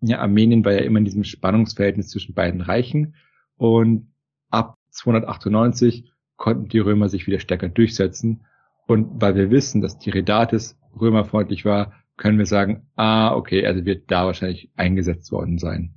Ja, 0.00 0.20
Armenien 0.20 0.64
war 0.64 0.72
ja 0.72 0.80
immer 0.80 0.98
in 0.98 1.04
diesem 1.04 1.24
Spannungsverhältnis 1.24 2.10
zwischen 2.10 2.34
beiden 2.34 2.60
Reichen. 2.60 3.14
Und 3.56 4.12
ab 4.50 4.76
298 4.90 6.12
konnten 6.36 6.68
die 6.68 6.78
Römer 6.78 7.08
sich 7.08 7.26
wieder 7.26 7.40
stärker 7.40 7.68
durchsetzen. 7.68 8.44
Und 8.86 9.20
weil 9.20 9.34
wir 9.34 9.50
wissen, 9.50 9.80
dass 9.80 9.98
Tiridates 9.98 10.78
römerfreundlich 10.98 11.64
war, 11.64 11.92
können 12.16 12.38
wir 12.38 12.46
sagen, 12.46 12.86
ah, 12.96 13.34
okay, 13.34 13.66
also 13.66 13.84
wird 13.84 14.10
da 14.10 14.26
wahrscheinlich 14.26 14.70
eingesetzt 14.76 15.32
worden 15.32 15.58
sein. 15.58 15.94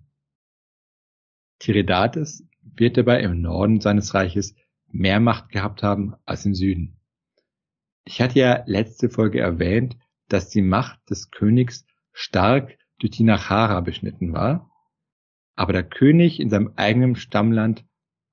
Tiridates 1.60 2.48
wird 2.62 2.98
dabei 2.98 3.22
im 3.22 3.42
Norden 3.42 3.82
seines 3.82 4.14
Reiches 4.14 4.56
mehr 4.88 5.20
Macht 5.20 5.50
gehabt 5.50 5.84
haben 5.84 6.16
als 6.26 6.46
im 6.46 6.54
Süden. 6.54 7.00
Ich 8.06 8.22
hatte 8.22 8.40
ja 8.40 8.64
letzte 8.68 9.10
Folge 9.10 9.40
erwähnt, 9.40 9.98
dass 10.30 10.50
die 10.50 10.62
Macht 10.62 11.00
des 11.10 11.32
Königs 11.32 11.86
stark 12.14 12.78
durch 13.00 13.12
die 13.12 13.24
Nachara 13.24 13.82
beschnitten 13.82 14.34
war. 14.34 14.70
aber 15.58 15.74
der 15.74 15.84
König 15.84 16.40
in 16.40 16.50
seinem 16.50 16.72
eigenen 16.76 17.16
Stammland 17.16 17.84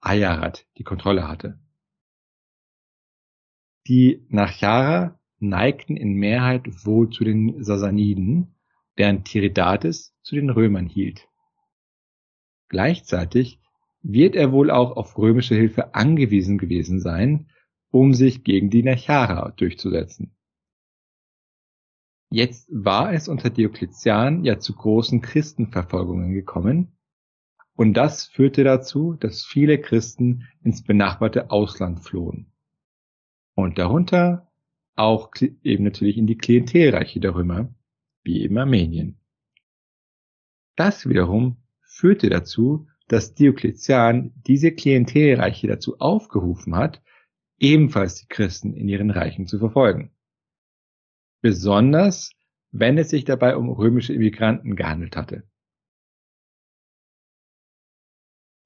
Ayarat 0.01 0.67
die 0.77 0.85
Kontrolle 0.85 1.27
hatte. 1.27 1.59
Die 3.89 4.25
Nachjara 4.29 5.19
neigten 5.39 5.97
in 5.97 6.13
Mehrheit 6.13 6.85
wohl 6.85 7.11
zu 7.11 7.25
den 7.25 7.65
Sasaniden, 7.65 8.55
während 8.95 9.27
Tiridates 9.27 10.15
zu 10.23 10.35
den 10.35 10.51
Römern 10.51 10.87
hielt. 10.87 11.27
Gleichzeitig 12.75 13.61
wird 14.03 14.35
er 14.35 14.51
wohl 14.51 14.69
auch 14.73 14.97
auf 14.97 15.17
römische 15.17 15.55
Hilfe 15.55 15.95
angewiesen 15.95 16.59
gewesen 16.59 16.99
sein, 16.99 17.47
um 17.93 18.15
sich 18.15 18.43
gegen 18.43 18.69
die 18.69 18.83
Nachara 18.83 19.53
durchzusetzen. 19.53 20.35
Jetzt 22.31 22.69
war 22.73 23.13
es 23.13 23.29
unter 23.29 23.51
Diokletian 23.51 24.43
ja 24.43 24.59
zu 24.59 24.75
großen 24.75 25.21
Christenverfolgungen 25.21 26.33
gekommen, 26.33 26.99
und 27.77 27.95
das 27.95 28.27
führte 28.27 28.65
dazu, 28.65 29.15
dass 29.15 29.45
viele 29.45 29.81
Christen 29.81 30.49
ins 30.65 30.83
benachbarte 30.83 31.53
Ausland 31.53 32.01
flohen. 32.01 32.51
Und 33.55 33.79
darunter 33.79 34.51
auch 34.97 35.31
eben 35.63 35.85
natürlich 35.85 36.19
in 36.19 36.27
die 36.27 36.39
Klientelreiche 36.39 37.21
der 37.21 37.37
Römer, 37.37 37.73
wie 38.25 38.43
eben 38.43 38.59
Armenien. 38.59 39.21
Das 40.75 41.09
wiederum 41.09 41.64
führte 41.95 42.29
dazu, 42.29 42.89
dass 43.07 43.35
Diokletian 43.35 44.33
diese 44.47 44.73
Klientelreiche 44.73 45.69
dazu 45.69 46.01
aufgerufen 46.01 46.75
hat, 46.75 47.03
ebenfalls 47.59 48.17
die 48.17 48.27
Christen 48.27 48.75
in 48.75 48.89
ihren 48.89 49.11
Reichen 49.11 49.47
zu 49.47 49.59
verfolgen. 49.59 50.13
Besonders, 51.41 52.33
wenn 52.73 52.99
es 52.99 53.11
sich 53.11 53.25
dabei 53.25 53.57
um 53.57 53.71
römische 53.71 54.13
Immigranten 54.13 54.75
gehandelt 54.75 55.17
hatte. 55.17 55.49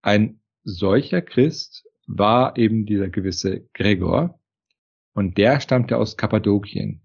Ein 0.00 0.40
solcher 0.62 1.20
Christ 1.20 1.87
war 2.06 2.56
eben 2.56 2.87
dieser 2.87 3.11
gewisse 3.11 3.68
Gregor, 3.75 4.40
und 5.12 5.37
der 5.37 5.61
stammte 5.61 5.99
aus 5.99 6.16
Kappadokien. 6.16 7.02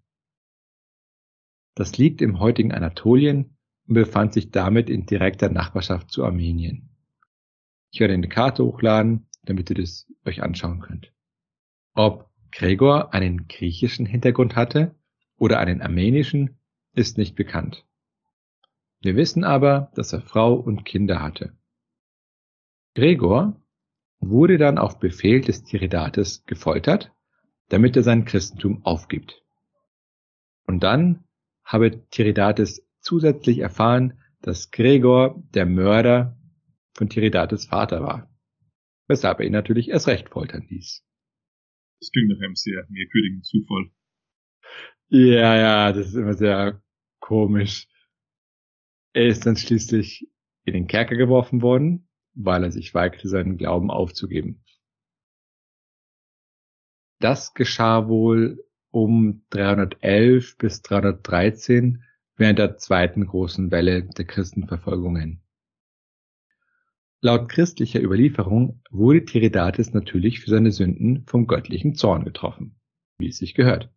Das 1.76 1.98
liegt 1.98 2.22
im 2.22 2.40
heutigen 2.40 2.72
Anatolien 2.72 3.58
und 3.88 3.96
befand 3.96 4.34
sich 4.34 4.52
damit 4.52 4.90
in 4.90 5.06
direkter 5.06 5.50
Nachbarschaft 5.50 6.12
zu 6.12 6.24
Armenien. 6.24 6.90
Ich 7.92 8.00
werde 8.00 8.14
eine 8.14 8.30
Karte 8.30 8.64
hochladen, 8.64 9.28
damit 9.44 9.70
ihr 9.70 9.76
das 9.76 10.08
euch 10.26 10.42
anschauen 10.42 10.80
könnt. 10.80 11.12
Ob 11.94 12.30
Gregor 12.52 13.14
einen 13.14 13.48
griechischen 13.48 14.06
Hintergrund 14.06 14.56
hatte 14.56 14.96
oder 15.38 15.60
einen 15.60 15.82
armenischen, 15.82 16.58
ist 16.94 17.18
nicht 17.18 17.36
bekannt. 17.36 17.86
Wir 19.02 19.16
wissen 19.16 19.44
aber, 19.44 19.92
dass 19.96 20.14
er 20.14 20.22
Frau 20.22 20.54
und 20.54 20.86
Kinder 20.86 21.22
hatte. 21.22 21.54
Gregor 22.96 23.60
wurde 24.20 24.58
dann 24.58 24.78
auf 24.78 25.00
Befehl 25.00 25.42
des 25.42 25.64
Tiridates 25.64 26.46
gefoltert, 26.46 27.12
damit 27.70 27.96
er 27.96 28.04
sein 28.04 28.24
Christentum 28.26 28.86
aufgibt. 28.86 29.44
Und 30.66 30.84
dann 30.84 31.24
habe 31.66 32.08
Tiridates 32.10 32.88
zusätzlich 33.04 33.60
erfahren, 33.60 34.20
dass 34.42 34.72
Gregor 34.72 35.42
der 35.54 35.66
Mörder 35.66 36.38
von 36.94 37.10
Tiridates 37.10 37.66
Vater 37.66 38.02
war, 38.02 38.30
weshalb 39.08 39.40
er 39.40 39.46
ihn 39.46 39.52
natürlich 39.52 39.90
erst 39.90 40.08
recht 40.08 40.30
foltern 40.30 40.66
ließ. 40.70 41.06
Das 42.00 42.12
klingt 42.12 42.30
nach 42.30 42.44
einem 42.44 42.56
sehr 42.56 42.86
merkwürdigen 42.90 43.44
Zufall. 43.44 43.92
Ja, 45.10 45.56
ja, 45.56 45.94
das 45.94 46.08
ist 46.08 46.16
immer 46.16 46.34
sehr 46.34 46.82
komisch. 47.20 47.88
Er 49.14 49.28
ist 49.28 49.46
dann 49.46 49.56
schließlich 49.56 50.28
in 50.66 50.74
den 50.74 50.88
Kerker 50.88 51.16
geworfen 51.16 51.62
worden, 51.62 52.10
weil 52.34 52.64
er 52.64 52.72
sich 52.72 52.94
weigerte, 52.94 53.28
seinen 53.28 53.58
Glauben 53.58 53.92
aufzugeben. 53.92 54.64
Das 57.20 57.54
geschah 57.54 58.08
wohl 58.08 58.66
um 58.92 59.46
311 59.52 60.58
bis 60.58 60.82
313 60.82 62.04
während 62.36 62.60
der 62.60 62.78
zweiten 62.78 63.26
großen 63.26 63.72
Welle 63.72 64.04
der 64.04 64.26
Christenverfolgungen. 64.26 65.42
Laut 67.22 67.48
christlicher 67.48 68.02
Überlieferung 68.02 68.82
wurde 68.90 69.24
Tiridates 69.24 69.94
natürlich 69.94 70.42
für 70.42 70.50
seine 70.50 70.72
Sünden 70.72 71.26
vom 71.26 71.48
göttlichen 71.48 71.96
Zorn 71.96 72.26
getroffen, 72.26 72.80
wie 73.18 73.30
es 73.30 73.38
sich 73.38 73.54
gehört. 73.54 73.94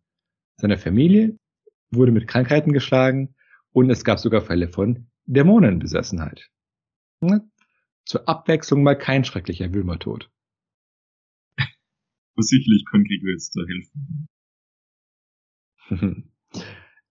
Seine 0.55 0.77
Familie 0.77 1.37
wurde 1.91 2.13
mit 2.13 2.27
Krankheiten 2.27 2.71
geschlagen 2.71 3.35
und 3.71 3.89
es 3.89 4.05
gab 4.05 4.19
sogar 4.19 4.41
Fälle 4.41 4.69
von 4.69 5.09
Dämonenbesessenheit. 5.25 6.49
Zur 8.05 8.29
Abwechslung 8.29 8.83
mal 8.83 8.97
kein 8.97 9.25
schrecklicher 9.25 9.73
Würmertod. 9.73 10.31
Sicherlich 12.37 12.85
kann 12.89 13.03
Gregor 13.03 13.31
jetzt 13.31 13.55
da 13.55 13.61
helfen. 13.67 14.29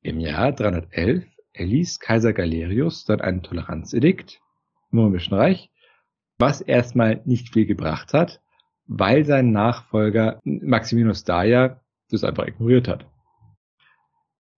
Im 0.06 0.20
Jahr 0.20 0.52
311 0.52 1.24
erließ 1.52 1.98
Kaiser 1.98 2.32
Galerius 2.32 3.06
dann 3.06 3.20
einen 3.20 3.42
Toleranzedikt 3.42 4.40
im 4.92 5.00
Römischen 5.00 5.34
Reich, 5.34 5.72
was 6.38 6.60
erstmal 6.60 7.22
nicht 7.24 7.52
viel 7.52 7.66
gebracht 7.66 8.12
hat, 8.12 8.40
weil 8.86 9.24
sein 9.24 9.50
Nachfolger 9.50 10.38
Maximinus 10.44 11.24
Daia 11.24 11.80
das 12.08 12.22
einfach 12.22 12.46
ignoriert 12.46 12.86
hat. 12.86 13.10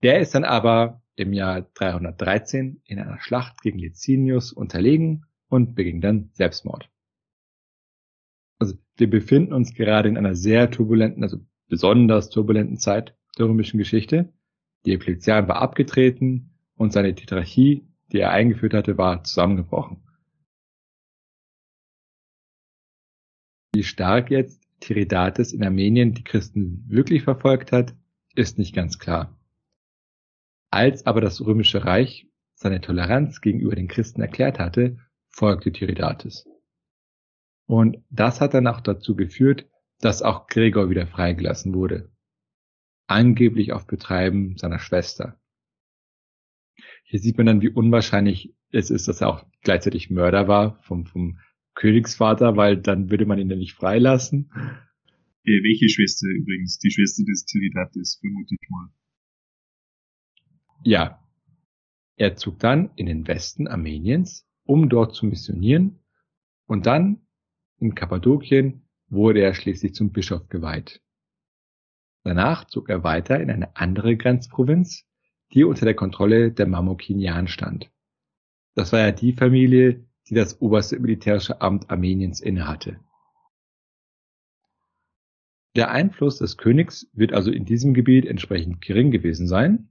Der 0.03 0.19
ist 0.19 0.35
dann 0.35 0.43
aber 0.43 1.01
im 1.15 1.33
Jahr 1.33 1.61
313 1.61 2.83
in 2.85 2.99
einer 2.99 3.19
Schlacht 3.19 3.63
gegen 3.63 3.79
Licinius 3.79 4.53
unterlegen 4.53 5.25
und 5.47 5.73
beging 5.73 5.99
dann 5.99 6.29
Selbstmord. 6.33 6.91
Also 8.59 8.75
wir 8.97 9.09
befinden 9.09 9.53
uns 9.53 9.73
gerade 9.73 10.09
in 10.09 10.17
einer 10.17 10.35
sehr 10.35 10.69
turbulenten, 10.69 11.23
also 11.23 11.39
besonders 11.69 12.29
turbulenten 12.29 12.77
Zeit 12.77 13.17
der 13.39 13.47
römischen 13.47 13.79
Geschichte. 13.79 14.31
Diokletian 14.85 15.47
war 15.47 15.61
abgetreten 15.61 16.51
und 16.75 16.93
seine 16.93 17.13
Tetrarchie, 17.13 17.87
die 18.11 18.19
er 18.19 18.31
eingeführt 18.31 18.73
hatte, 18.73 18.97
war 18.97 19.23
zusammengebrochen. 19.23 20.03
Wie 23.73 23.83
stark 23.83 24.31
jetzt 24.31 24.63
Tiridates 24.79 25.53
in 25.53 25.63
Armenien 25.63 26.13
die 26.13 26.23
Christen 26.23 26.85
wirklich 26.87 27.23
verfolgt 27.23 27.71
hat, 27.71 27.93
ist 28.35 28.57
nicht 28.57 28.73
ganz 28.73 28.97
klar. 28.97 29.37
Als 30.71 31.05
aber 31.05 31.21
das 31.21 31.41
römische 31.41 31.85
Reich 31.85 32.27
seine 32.55 32.81
Toleranz 32.81 33.41
gegenüber 33.41 33.75
den 33.75 33.87
Christen 33.87 34.21
erklärt 34.21 34.59
hatte, 34.59 34.97
folgte 35.29 35.71
Tiridates. 35.71 36.45
Und 37.67 38.03
das 38.09 38.41
hat 38.41 38.53
dann 38.53 38.67
auch 38.67 38.81
dazu 38.81 39.15
geführt, 39.15 39.69
dass 39.99 40.21
auch 40.21 40.47
Gregor 40.47 40.89
wieder 40.89 41.07
freigelassen 41.07 41.73
wurde. 41.73 42.11
Angeblich 43.09 43.73
auf 43.73 43.87
Betreiben 43.87 44.55
seiner 44.55 44.77
Schwester. 44.77 45.41
Hier 47.03 47.19
sieht 47.19 47.37
man 47.37 47.47
dann, 47.47 47.61
wie 47.63 47.69
unwahrscheinlich 47.69 48.53
es 48.69 48.91
ist, 48.91 49.07
dass 49.07 49.21
er 49.21 49.29
auch 49.29 49.47
gleichzeitig 49.61 50.11
Mörder 50.11 50.47
war 50.47 50.77
vom, 50.83 51.07
vom 51.07 51.39
Königsvater, 51.73 52.55
weil 52.55 52.77
dann 52.77 53.09
würde 53.09 53.25
man 53.25 53.39
ihn 53.39 53.49
ja 53.49 53.55
nicht 53.55 53.73
freilassen. 53.73 54.51
Äh, 55.43 55.63
welche 55.63 55.89
Schwester 55.89 56.27
übrigens? 56.27 56.77
Die 56.77 56.91
Schwester 56.91 57.23
des 57.23 57.45
Tiridates, 57.45 58.19
vermute 58.21 58.53
ich 58.53 58.69
mal. 58.69 58.89
Ja. 60.83 61.19
Er 62.15 62.35
zog 62.35 62.59
dann 62.59 62.91
in 62.95 63.07
den 63.07 63.27
Westen 63.27 63.67
Armeniens, 63.67 64.47
um 64.65 64.87
dort 64.87 65.15
zu 65.15 65.25
missionieren, 65.25 65.97
und 66.67 66.85
dann 66.85 67.25
in 67.79 67.95
Kappadokien 67.95 68.87
wurde 69.07 69.41
er 69.41 69.55
schließlich 69.55 69.95
zum 69.95 70.11
Bischof 70.11 70.47
geweiht. 70.47 71.01
Danach 72.23 72.65
zog 72.65 72.89
er 72.89 73.03
weiter 73.03 73.39
in 73.39 73.49
eine 73.49 73.75
andere 73.75 74.17
Grenzprovinz, 74.17 75.05
die 75.53 75.63
unter 75.63 75.85
der 75.85 75.95
Kontrolle 75.95 76.51
der 76.51 76.67
Mamukinian 76.67 77.47
stand. 77.47 77.91
Das 78.75 78.91
war 78.91 78.99
ja 78.99 79.11
die 79.11 79.33
Familie, 79.33 80.05
die 80.27 80.35
das 80.35 80.61
oberste 80.61 80.99
militärische 80.99 81.61
Amt 81.61 81.89
Armeniens 81.89 82.39
innehatte. 82.39 82.99
Der 85.75 85.91
Einfluss 85.91 86.37
des 86.37 86.57
Königs 86.57 87.09
wird 87.13 87.33
also 87.33 87.51
in 87.51 87.65
diesem 87.65 87.93
Gebiet 87.93 88.25
entsprechend 88.25 88.81
gering 88.81 89.11
gewesen 89.11 89.47
sein, 89.47 89.89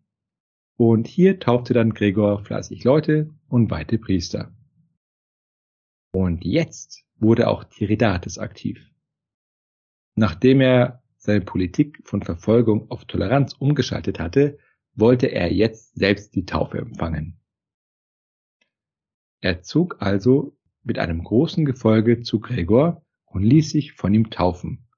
und 0.76 1.08
hier 1.08 1.40
taufte 1.40 1.74
dann 1.74 1.92
Gregor 1.92 2.44
fleißig 2.44 2.84
Leute 2.84 3.34
und 3.48 3.68
weihte 3.70 3.98
Priester. 3.98 4.54
Und 6.12 6.44
jetzt 6.44 7.04
wurde 7.16 7.48
auch 7.48 7.64
Tiridates 7.64 8.38
aktiv. 8.38 8.88
Nachdem 10.14 10.60
er 10.60 11.02
seine 11.28 11.44
Politik 11.44 12.00
von 12.04 12.22
Verfolgung 12.22 12.90
auf 12.90 13.04
Toleranz 13.04 13.52
umgeschaltet 13.52 14.18
hatte, 14.18 14.58
wollte 14.94 15.26
er 15.26 15.52
jetzt 15.52 15.94
selbst 15.94 16.34
die 16.34 16.46
Taufe 16.46 16.78
empfangen. 16.78 17.38
Er 19.42 19.60
zog 19.60 20.00
also 20.00 20.56
mit 20.82 20.98
einem 20.98 21.22
großen 21.22 21.66
Gefolge 21.66 22.22
zu 22.22 22.40
Gregor 22.40 23.04
und 23.26 23.42
ließ 23.42 23.68
sich 23.68 23.92
von 23.92 24.14
ihm 24.14 24.30
taufen. 24.30 24.88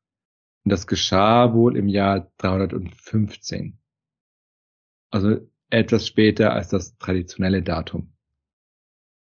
Und 0.65 0.71
das 0.71 0.87
geschah 0.87 1.53
wohl 1.53 1.77
im 1.77 1.89
Jahr 1.89 2.31
315. 2.39 3.81
Also 5.11 5.41
etwas 5.69 6.07
später 6.07 6.53
als 6.53 6.69
das 6.69 6.97
traditionelle 6.99 7.65
Datum. 7.65 8.13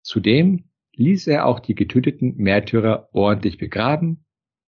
Zudem 0.03 0.69
ließ 0.91 1.25
er 1.25 1.47
auch 1.47 1.59
die 1.59 1.73
getöteten 1.73 2.35
Märtyrer 2.35 3.09
ordentlich 3.13 3.57
begraben 3.57 4.25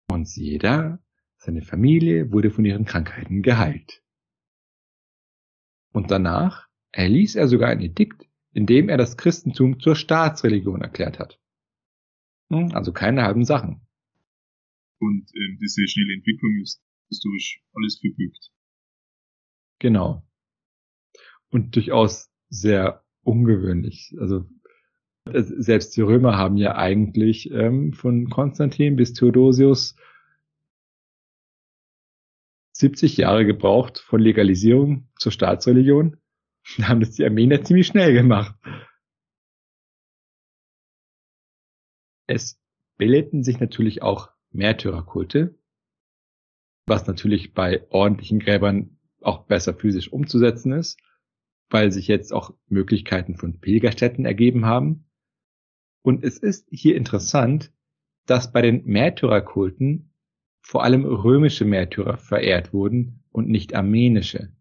und 0.10 0.26
siehe 0.30 0.58
da, 0.58 1.00
seine 1.44 1.62
Familie 1.62 2.32
wurde 2.32 2.52
von 2.52 2.64
ihren 2.64 2.86
Krankheiten 2.86 3.42
geheilt. 3.42 4.02
Und 5.92 6.10
danach 6.10 6.70
erließ 6.94 7.36
er 7.36 7.50
sogar 7.50 7.70
ein 7.70 7.82
Edikt, 7.82 8.26
in 8.54 8.66
dem 8.66 8.88
er 8.88 8.98
das 8.98 9.18
Christentum 9.18 9.80
zur 9.80 9.96
Staatsreligion 9.96 10.82
erklärt 10.82 11.20
hat. 11.20 11.40
Hm, 12.50 12.72
also 12.74 12.94
keine 12.94 13.24
halben 13.24 13.44
Sachen. 13.44 13.86
Und 15.00 15.30
ähm, 15.36 15.58
diese 15.62 15.86
schnelle 15.88 16.14
Entwicklung 16.14 16.62
ist 16.62 16.82
historisch 17.10 17.62
alles 17.74 18.00
verbügt. 18.00 18.52
Genau. 19.80 20.26
Und 21.50 21.76
durchaus 21.76 22.32
sehr 22.50 23.04
ungewöhnlich. 23.22 24.16
Also 24.18 24.50
selbst 25.26 25.96
die 25.98 26.02
Römer 26.02 26.38
haben 26.38 26.56
ja 26.56 26.76
eigentlich 26.76 27.52
ähm, 27.52 27.92
von 27.92 28.30
Konstantin 28.30 28.96
bis 28.96 29.14
Theodosius 29.14 29.96
70 32.84 33.16
Jahre 33.16 33.46
gebraucht 33.46 34.00
von 34.00 34.20
Legalisierung 34.20 35.08
zur 35.18 35.32
Staatsreligion. 35.32 36.18
Da 36.78 36.88
haben 36.88 37.00
das 37.02 37.12
die 37.12 37.26
Armenier 37.26 37.64
ziemlich 37.64 37.88
schnell 37.88 38.14
gemacht. 38.14 38.56
Es 42.28 42.58
bildeten 42.98 43.44
sich 43.44 43.60
natürlich 43.60 44.02
auch 44.02 44.32
Märtyrerkulte, 44.52 45.58
was 46.86 47.06
natürlich 47.08 47.54
bei 47.54 47.86
ordentlichen 47.90 48.40
Gräbern 48.40 48.98
auch 49.22 49.46
besser 49.46 49.74
physisch 49.74 50.12
umzusetzen 50.12 50.72
ist, 50.74 51.00
weil 51.70 51.92
sich 51.92 52.08
jetzt 52.08 52.34
auch 52.34 52.54
Möglichkeiten 52.68 53.36
von 53.36 53.60
Pilgerstätten 53.60 54.26
ergeben 54.26 54.66
haben. 54.66 55.10
Und 56.02 56.24
es 56.24 56.38
ist 56.38 56.68
hier 56.70 56.96
interessant, 56.96 57.74
dass 58.26 58.52
bei 58.52 58.62
den 58.62 58.86
Märtyrerkulten 58.86 60.13
vor 60.64 60.84
allem 60.84 61.06
römische 61.06 61.66
Märtyrer 61.66 62.18
verehrt 62.18 62.74
wurden 62.74 63.24
und 63.32 63.50
nicht 63.50 63.76
armenische. 63.76 64.52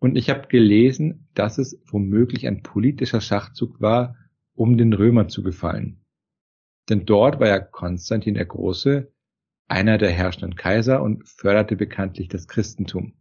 Und 0.00 0.16
ich 0.16 0.30
habe 0.30 0.46
gelesen, 0.46 1.28
dass 1.34 1.58
es 1.58 1.82
womöglich 1.86 2.46
ein 2.46 2.62
politischer 2.62 3.20
Schachzug 3.20 3.80
war, 3.80 4.16
um 4.54 4.78
den 4.78 4.92
Römern 4.92 5.28
zu 5.28 5.42
gefallen. 5.42 6.04
Denn 6.88 7.04
dort 7.04 7.40
war 7.40 7.48
ja 7.48 7.58
Konstantin 7.58 8.34
der 8.34 8.46
Große 8.46 9.12
einer 9.66 9.98
der 9.98 10.10
herrschenden 10.10 10.56
Kaiser 10.56 11.02
und 11.02 11.28
förderte 11.28 11.76
bekanntlich 11.76 12.28
das 12.28 12.48
Christentum. 12.48 13.12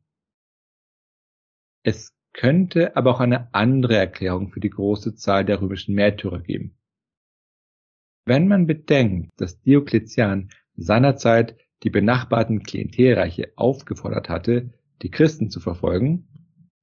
Es 1.84 2.15
könnte 2.32 2.95
aber 2.95 3.12
auch 3.12 3.19
eine 3.19 3.53
andere 3.53 3.97
Erklärung 3.97 4.51
für 4.51 4.60
die 4.60 4.69
große 4.69 5.15
Zahl 5.15 5.43
der 5.43 5.62
römischen 5.62 5.95
Märtyrer 5.95 6.39
geben. 6.39 6.77
Wenn 8.25 8.47
man 8.47 8.67
bedenkt, 8.67 9.32
dass 9.38 9.60
Diokletian 9.62 10.49
seinerzeit 10.78 11.58
die 11.84 11.90
benachbarten 11.90 12.63
Klientelreiche 12.63 13.52
aufgefordert 13.56 14.30
hatte, 14.30 14.74
die 15.02 15.12
Christen 15.12 15.50
zu 15.50 15.60
verfolgen, 15.60 16.28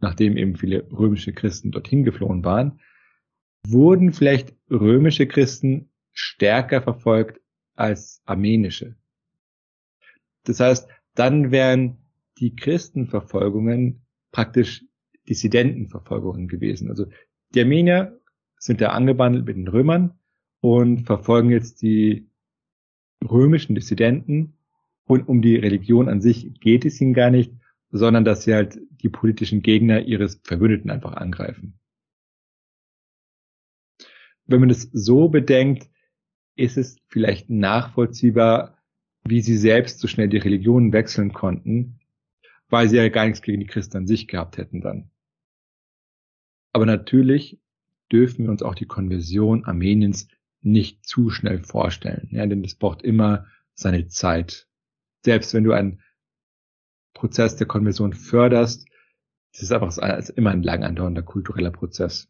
nachdem 0.00 0.36
eben 0.36 0.56
viele 0.56 0.86
römische 0.92 1.32
Christen 1.32 1.70
dorthin 1.70 2.04
geflohen 2.04 2.44
waren, 2.44 2.80
wurden 3.66 4.12
vielleicht 4.12 4.54
römische 4.70 5.26
Christen 5.26 5.90
stärker 6.12 6.82
verfolgt 6.82 7.40
als 7.74 8.22
armenische. 8.24 8.96
Das 10.44 10.60
heißt, 10.60 10.88
dann 11.14 11.50
wären 11.50 11.98
die 12.38 12.54
Christenverfolgungen 12.54 14.02
praktisch 14.30 14.84
Dissidentenverfolgungen 15.28 16.48
gewesen. 16.48 16.90
Also 16.90 17.06
die 17.54 17.62
Armenier 17.62 18.20
sind 18.58 18.80
da 18.80 18.88
angebandelt 18.88 19.46
mit 19.46 19.56
den 19.56 19.68
Römern 19.68 20.18
und 20.60 21.06
verfolgen 21.06 21.50
jetzt 21.50 21.82
die 21.82 22.28
römischen 23.24 23.74
Dissidenten 23.74 24.54
und 25.06 25.28
um 25.28 25.42
die 25.42 25.56
Religion 25.56 26.08
an 26.08 26.20
sich 26.20 26.60
geht 26.60 26.84
es 26.84 27.00
ihnen 27.00 27.14
gar 27.14 27.30
nicht, 27.30 27.52
sondern 27.90 28.24
dass 28.24 28.44
sie 28.44 28.54
halt 28.54 28.80
die 28.90 29.08
politischen 29.08 29.62
Gegner 29.62 30.02
ihres 30.02 30.40
Verbündeten 30.44 30.90
einfach 30.90 31.14
angreifen. 31.14 31.78
Wenn 34.46 34.60
man 34.60 34.68
das 34.68 34.88
so 34.92 35.28
bedenkt, 35.28 35.88
ist 36.56 36.76
es 36.76 36.96
vielleicht 37.08 37.50
nachvollziehbar, 37.50 38.78
wie 39.24 39.40
sie 39.40 39.56
selbst 39.56 40.00
so 40.00 40.08
schnell 40.08 40.28
die 40.28 40.38
Religion 40.38 40.92
wechseln 40.92 41.32
konnten, 41.32 42.00
weil 42.68 42.88
sie 42.88 42.96
ja 42.96 43.08
gar 43.08 43.24
nichts 43.24 43.42
gegen 43.42 43.60
die 43.60 43.66
Christen 43.66 43.98
an 43.98 44.06
sich 44.06 44.28
gehabt 44.28 44.58
hätten 44.58 44.80
dann. 44.80 45.10
Aber 46.72 46.86
natürlich 46.86 47.58
dürfen 48.12 48.44
wir 48.44 48.50
uns 48.50 48.62
auch 48.62 48.74
die 48.74 48.86
Konversion 48.86 49.64
Armeniens 49.64 50.28
nicht 50.64 51.06
zu 51.06 51.30
schnell 51.30 51.62
vorstellen, 51.62 52.28
ja, 52.30 52.46
denn 52.46 52.62
das 52.62 52.74
braucht 52.74 53.02
immer 53.02 53.46
seine 53.74 54.08
Zeit. 54.08 54.66
Selbst 55.24 55.54
wenn 55.54 55.64
du 55.64 55.72
einen 55.72 56.00
Prozess 57.12 57.56
der 57.56 57.66
Konversion 57.66 58.12
förderst, 58.12 58.86
das 59.52 59.62
ist 59.62 59.72
einfach 59.72 59.96
ist 60.18 60.30
immer 60.30 60.50
ein 60.50 60.62
lang 60.62 60.82
andauernder 60.82 61.22
kultureller 61.22 61.70
Prozess. 61.70 62.28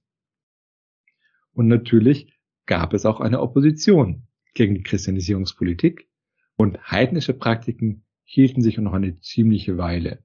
Und 1.53 1.69
natürlich 1.69 2.39
gab 2.67 2.93
es 2.93 3.07
auch 3.07 3.21
eine 3.21 3.41
Opposition 3.41 4.27
gegen 4.53 4.75
die 4.75 4.83
Christianisierungspolitik 4.83 6.09
und 6.57 6.91
heidnische 6.91 7.35
Praktiken 7.35 8.05
hielten 8.25 8.63
sich 8.63 8.79
noch 8.79 8.93
eine 8.93 9.19
ziemliche 9.21 9.79
Weile. 9.79 10.23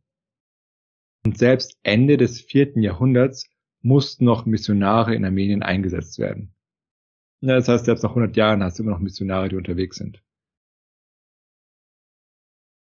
Und 1.23 1.37
selbst 1.37 1.77
Ende 1.83 2.17
des 2.17 2.41
vierten 2.41 2.81
Jahrhunderts 2.81 3.49
mussten 3.81 4.25
noch 4.25 4.45
Missionare 4.45 5.15
in 5.15 5.25
Armenien 5.25 5.63
eingesetzt 5.63 6.17
werden. 6.19 6.53
Ja, 7.41 7.55
das 7.55 7.67
heißt, 7.67 7.85
selbst 7.85 8.03
nach 8.03 8.11
100 8.11 8.35
Jahren 8.35 8.63
hast 8.63 8.79
du 8.79 8.83
immer 8.83 8.91
noch 8.91 8.99
Missionare, 8.99 9.49
die 9.49 9.55
unterwegs 9.55 9.97
sind. 9.97 10.21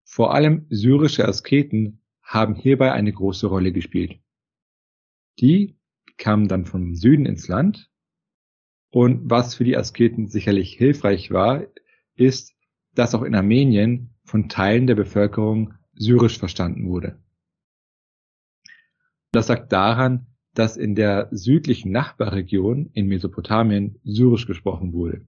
Vor 0.04 0.32
allem 0.32 0.66
syrische 0.70 1.26
Asketen 1.26 2.00
haben 2.22 2.54
hierbei 2.54 2.92
eine 2.92 3.12
große 3.12 3.48
Rolle 3.48 3.72
gespielt. 3.72 4.20
Die 5.40 5.76
kamen 6.16 6.46
dann 6.46 6.66
vom 6.66 6.94
Süden 6.94 7.26
ins 7.26 7.48
Land 7.48 7.90
und 8.90 9.28
was 9.28 9.56
für 9.56 9.64
die 9.64 9.76
Asketen 9.76 10.28
sicherlich 10.28 10.74
hilfreich 10.74 11.32
war, 11.32 11.64
ist, 12.14 12.54
dass 12.94 13.14
auch 13.16 13.22
in 13.22 13.34
Armenien 13.34 14.14
von 14.22 14.48
Teilen 14.48 14.86
der 14.86 14.94
Bevölkerung 14.94 15.74
Syrisch 15.94 16.38
verstanden 16.38 16.88
wurde. 16.88 17.20
Das 19.32 19.48
sagt 19.48 19.72
daran, 19.72 20.26
dass 20.54 20.76
in 20.76 20.94
der 20.94 21.28
südlichen 21.30 21.92
Nachbarregion 21.92 22.90
in 22.92 23.06
Mesopotamien 23.06 23.98
Syrisch 24.04 24.46
gesprochen 24.46 24.92
wurde. 24.92 25.26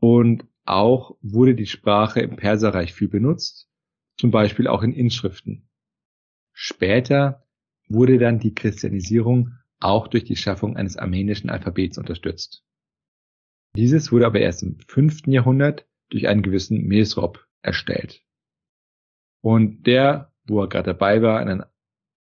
Und 0.00 0.46
auch 0.64 1.16
wurde 1.20 1.54
die 1.54 1.66
Sprache 1.66 2.20
im 2.20 2.36
Perserreich 2.36 2.92
viel 2.92 3.08
benutzt, 3.08 3.68
zum 4.16 4.30
Beispiel 4.30 4.66
auch 4.66 4.82
in 4.82 4.92
Inschriften. 4.92 5.68
Später 6.52 7.46
wurde 7.88 8.18
dann 8.18 8.38
die 8.38 8.54
Christianisierung 8.54 9.52
auch 9.80 10.08
durch 10.08 10.24
die 10.24 10.36
Schaffung 10.36 10.76
eines 10.76 10.96
armenischen 10.96 11.50
Alphabets 11.50 11.98
unterstützt. 11.98 12.64
Dieses 13.76 14.12
wurde 14.12 14.26
aber 14.26 14.40
erst 14.40 14.62
im 14.62 14.78
fünften 14.86 15.32
Jahrhundert 15.32 15.86
durch 16.10 16.28
einen 16.28 16.42
gewissen 16.42 16.86
Mesrop 16.86 17.46
erstellt. 17.62 18.22
Und 19.40 19.86
der, 19.86 20.32
wo 20.44 20.60
er 20.60 20.68
gerade 20.68 20.92
dabei 20.92 21.22
war, 21.22 21.40
ein 21.40 21.64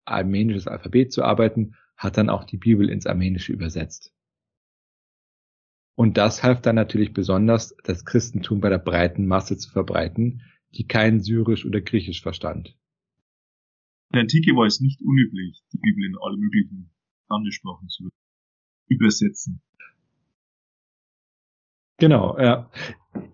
armenisches 0.05 0.67
Alphabet 0.67 1.11
zu 1.13 1.23
arbeiten, 1.23 1.75
hat 2.01 2.17
dann 2.17 2.29
auch 2.29 2.45
die 2.45 2.57
Bibel 2.57 2.89
ins 2.89 3.05
Armenische 3.05 3.53
übersetzt. 3.53 4.11
Und 5.95 6.17
das 6.17 6.41
half 6.41 6.59
dann 6.59 6.75
natürlich 6.75 7.13
besonders, 7.13 7.75
das 7.83 8.05
Christentum 8.05 8.59
bei 8.59 8.69
der 8.69 8.79
breiten 8.79 9.27
Masse 9.27 9.55
zu 9.57 9.69
verbreiten, 9.69 10.41
die 10.73 10.87
kein 10.87 11.19
Syrisch 11.19 11.63
oder 11.63 11.79
Griechisch 11.79 12.23
verstand. 12.23 12.69
In 14.09 14.13
der 14.13 14.21
Antike 14.21 14.55
war 14.55 14.65
es 14.65 14.81
nicht 14.81 14.99
unüblich, 15.01 15.61
die 15.71 15.77
Bibel 15.77 16.05
in 16.05 16.15
alle 16.19 16.37
möglichen 16.37 16.91
Landessprachen 17.29 17.87
zu 17.87 18.09
übersetzen. 18.87 19.61
Genau, 21.99 22.35
ja. 22.39 22.71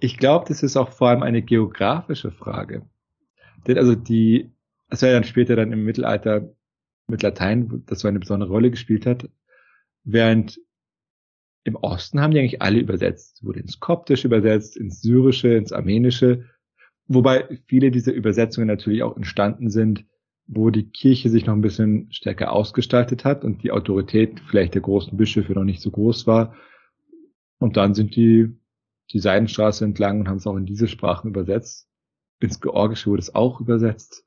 Ich 0.01 0.17
glaube, 0.17 0.45
das 0.49 0.61
ist 0.61 0.75
auch 0.75 0.91
vor 0.91 1.07
allem 1.07 1.23
eine 1.23 1.41
geografische 1.41 2.31
Frage. 2.31 2.85
Denn 3.65 3.77
also 3.77 3.95
die, 3.95 4.51
es 4.89 5.01
war 5.01 5.09
ja 5.09 5.15
dann 5.15 5.23
später 5.23 5.55
dann 5.55 5.71
im 5.71 5.85
Mittelalter 5.85 6.53
mit 7.07 7.23
Latein, 7.23 7.83
das 7.85 8.01
so 8.01 8.07
eine 8.07 8.19
besondere 8.19 8.49
Rolle 8.49 8.71
gespielt 8.71 9.05
hat, 9.05 9.29
während 10.03 10.59
im 11.63 11.75
Osten 11.75 12.21
haben 12.21 12.31
die 12.31 12.39
eigentlich 12.39 12.61
alle 12.61 12.79
übersetzt. 12.79 13.43
Wurde 13.43 13.59
ins 13.59 13.79
Koptisch 13.79 14.23
übersetzt, 14.23 14.77
ins 14.77 15.01
Syrische, 15.01 15.49
ins 15.49 15.73
Armenische, 15.73 16.45
wobei 17.07 17.59
viele 17.65 17.91
dieser 17.91 18.13
Übersetzungen 18.13 18.67
natürlich 18.67 19.03
auch 19.03 19.17
entstanden 19.17 19.69
sind, 19.69 20.05
wo 20.47 20.69
die 20.69 20.89
Kirche 20.89 21.29
sich 21.29 21.45
noch 21.45 21.53
ein 21.53 21.61
bisschen 21.61 22.11
stärker 22.11 22.53
ausgestaltet 22.53 23.25
hat 23.25 23.43
und 23.43 23.63
die 23.63 23.71
Autorität 23.71 24.39
vielleicht 24.47 24.75
der 24.75 24.81
großen 24.81 25.17
Bischöfe 25.17 25.53
noch 25.53 25.65
nicht 25.65 25.81
so 25.81 25.91
groß 25.91 26.25
war 26.25 26.55
und 27.59 27.75
dann 27.75 27.93
sind 27.93 28.15
die 28.15 28.57
die 29.11 29.19
Seidenstraße 29.19 29.85
entlang 29.85 30.19
und 30.19 30.27
haben 30.27 30.37
es 30.37 30.47
auch 30.47 30.57
in 30.57 30.65
diese 30.65 30.87
Sprachen 30.87 31.29
übersetzt. 31.29 31.87
Ins 32.39 32.59
Georgische 32.59 33.09
wurde 33.09 33.21
es 33.21 33.33
auch 33.33 33.61
übersetzt. 33.61 34.26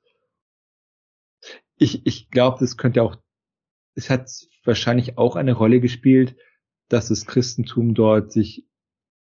Ich, 1.80 2.04
ich 2.04 2.30
glaube, 2.30 2.58
das 2.60 2.76
könnte 2.76 3.02
auch, 3.02 3.16
es 3.94 4.10
hat 4.10 4.30
wahrscheinlich 4.64 5.16
auch 5.16 5.34
eine 5.34 5.54
Rolle 5.54 5.80
gespielt, 5.80 6.36
dass 6.88 7.08
das 7.08 7.24
Christentum 7.24 7.94
dort 7.94 8.32
sich 8.32 8.66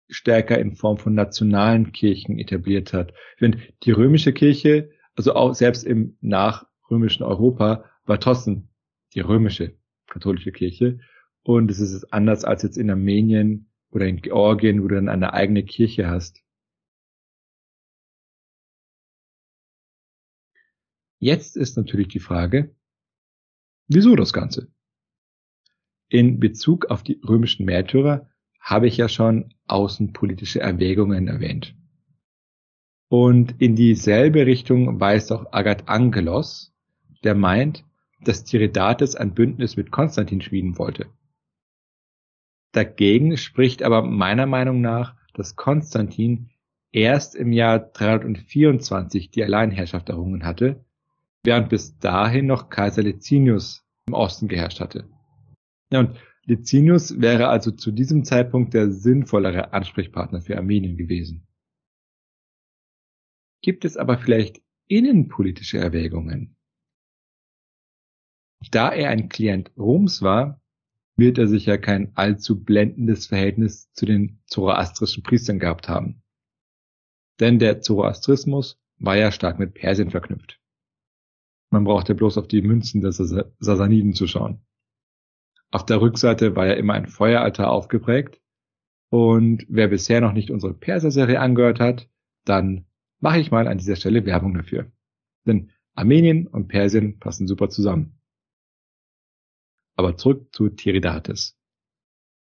stärker 0.07 0.57
in 0.57 0.75
Form 0.75 0.97
von 0.97 1.13
nationalen 1.13 1.91
Kirchen 1.91 2.39
etabliert 2.39 2.91
hat. 2.91 3.13
Wenn 3.37 3.61
die 3.83 3.91
römische 3.91 4.33
Kirche, 4.33 4.89
also 5.15 5.35
auch 5.35 5.53
selbst 5.53 5.83
im 5.83 6.17
nachrömischen 6.21 7.23
Europa, 7.23 7.85
war 8.05 8.19
trotzdem 8.19 8.69
die 9.13 9.19
römische 9.19 9.77
katholische 10.07 10.51
Kirche. 10.51 11.01
Und 11.43 11.69
es 11.69 11.79
ist 11.79 12.11
anders 12.11 12.45
als 12.45 12.63
jetzt 12.63 12.79
in 12.79 12.89
Armenien 12.89 13.69
oder 13.91 14.07
in 14.07 14.23
Georgien, 14.23 14.81
wo 14.81 14.87
du 14.87 14.95
dann 14.95 15.09
eine 15.09 15.33
eigene 15.33 15.63
Kirche 15.63 16.07
hast. 16.07 16.41
Jetzt 21.19 21.57
ist 21.57 21.75
natürlich 21.75 22.07
die 22.07 22.19
Frage, 22.19 22.73
wieso 23.87 24.15
das 24.15 24.31
Ganze? 24.31 24.71
In 26.07 26.39
Bezug 26.39 26.85
auf 26.85 27.03
die 27.03 27.19
römischen 27.27 27.65
Märtyrer 27.65 28.29
habe 28.61 28.87
ich 28.87 28.97
ja 28.97 29.09
schon 29.09 29.53
außenpolitische 29.67 30.61
Erwägungen 30.61 31.27
erwähnt. 31.27 31.75
Und 33.09 33.61
in 33.61 33.75
dieselbe 33.75 34.45
Richtung 34.45 34.99
weist 34.99 35.31
auch 35.31 35.51
Agat 35.51 35.89
Angelos, 35.89 36.73
der 37.23 37.35
meint, 37.35 37.83
dass 38.21 38.45
Tiridates 38.45 39.15
ein 39.15 39.33
Bündnis 39.33 39.75
mit 39.75 39.91
Konstantin 39.91 40.41
schmieden 40.41 40.77
wollte. 40.77 41.07
Dagegen 42.71 43.35
spricht 43.35 43.83
aber 43.83 44.03
meiner 44.03 44.45
Meinung 44.45 44.79
nach, 44.79 45.15
dass 45.33 45.55
Konstantin 45.55 46.49
erst 46.91 47.35
im 47.35 47.51
Jahr 47.51 47.79
324 47.79 49.31
die 49.31 49.43
Alleinherrschaft 49.43 50.09
errungen 50.09 50.45
hatte, 50.45 50.85
während 51.49 51.69
bis 51.69 51.97
dahin 51.97 52.45
noch 52.45 52.69
Kaiser 52.69 53.01
Licinius 53.01 53.83
im 54.05 54.13
Osten 54.13 54.47
geherrscht 54.47 54.79
hatte. 54.79 55.09
Ja, 55.91 56.01
und 56.01 56.15
Licinius 56.45 57.19
wäre 57.19 57.47
also 57.47 57.71
zu 57.71 57.91
diesem 57.91 58.23
Zeitpunkt 58.23 58.75
der 58.75 58.91
sinnvollere 58.91 59.73
Ansprechpartner 59.73 60.41
für 60.41 60.57
Armenien 60.57 60.95
gewesen. 60.95 61.47
Gibt 63.63 63.83
es 63.83 63.97
aber 63.97 64.19
vielleicht 64.19 64.61
innenpolitische 64.87 65.79
Erwägungen? 65.79 66.55
Da 68.69 68.91
er 68.91 69.09
ein 69.09 69.27
Klient 69.27 69.71
Roms 69.75 70.21
war, 70.21 70.61
wird 71.17 71.39
er 71.39 71.47
sicher 71.47 71.79
kein 71.79 72.15
allzu 72.15 72.63
blendendes 72.63 73.25
Verhältnis 73.25 73.91
zu 73.93 74.05
den 74.05 74.43
zoroastrischen 74.45 75.23
Priestern 75.23 75.57
gehabt 75.57 75.89
haben. 75.89 76.21
Denn 77.39 77.57
der 77.57 77.81
Zoroastrismus 77.81 78.79
war 78.99 79.17
ja 79.17 79.31
stark 79.31 79.57
mit 79.57 79.73
Persien 79.73 80.11
verknüpft. 80.11 80.59
Man 81.69 81.83
brauchte 81.83 82.15
bloß 82.15 82.37
auf 82.37 82.47
die 82.47 82.61
Münzen 82.61 83.01
der 83.01 83.11
Sasaniden 83.11 84.13
zu 84.13 84.27
schauen. 84.27 84.61
Auf 85.71 85.85
der 85.85 86.01
Rückseite 86.01 86.55
war 86.55 86.65
ja 86.65 86.73
immer 86.73 86.93
ein 86.93 87.05
Feueraltar 87.05 87.69
aufgeprägt. 87.69 88.41
Und 89.11 89.65
wer 89.69 89.87
bisher 89.87 90.21
noch 90.21 90.33
nicht 90.33 90.51
unsere 90.51 90.73
Perser-Serie 90.73 91.39
angehört 91.39 91.79
hat, 91.79 92.09
dann 92.45 92.85
mache 93.19 93.39
ich 93.39 93.51
mal 93.51 93.67
an 93.67 93.77
dieser 93.77 93.95
Stelle 93.95 94.25
Werbung 94.25 94.53
dafür. 94.53 94.91
Denn 95.45 95.71
Armenien 95.93 96.47
und 96.47 96.67
Persien 96.67 97.19
passen 97.19 97.47
super 97.47 97.69
zusammen. 97.69 98.19
Aber 99.95 100.15
zurück 100.15 100.53
zu 100.53 100.69
Tiridates. 100.69 101.59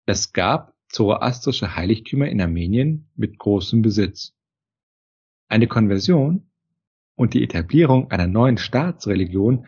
Es 0.06 0.32
gab 0.32 0.74
zoroastrische 0.88 1.76
Heiligtümer 1.76 2.28
in 2.28 2.40
Armenien 2.40 3.10
mit 3.16 3.38
großem 3.38 3.82
Besitz. 3.82 4.34
Eine 5.48 5.66
Konversion 5.66 6.50
und 7.16 7.34
die 7.34 7.42
Etablierung 7.42 8.10
einer 8.10 8.26
neuen 8.26 8.58
Staatsreligion 8.58 9.66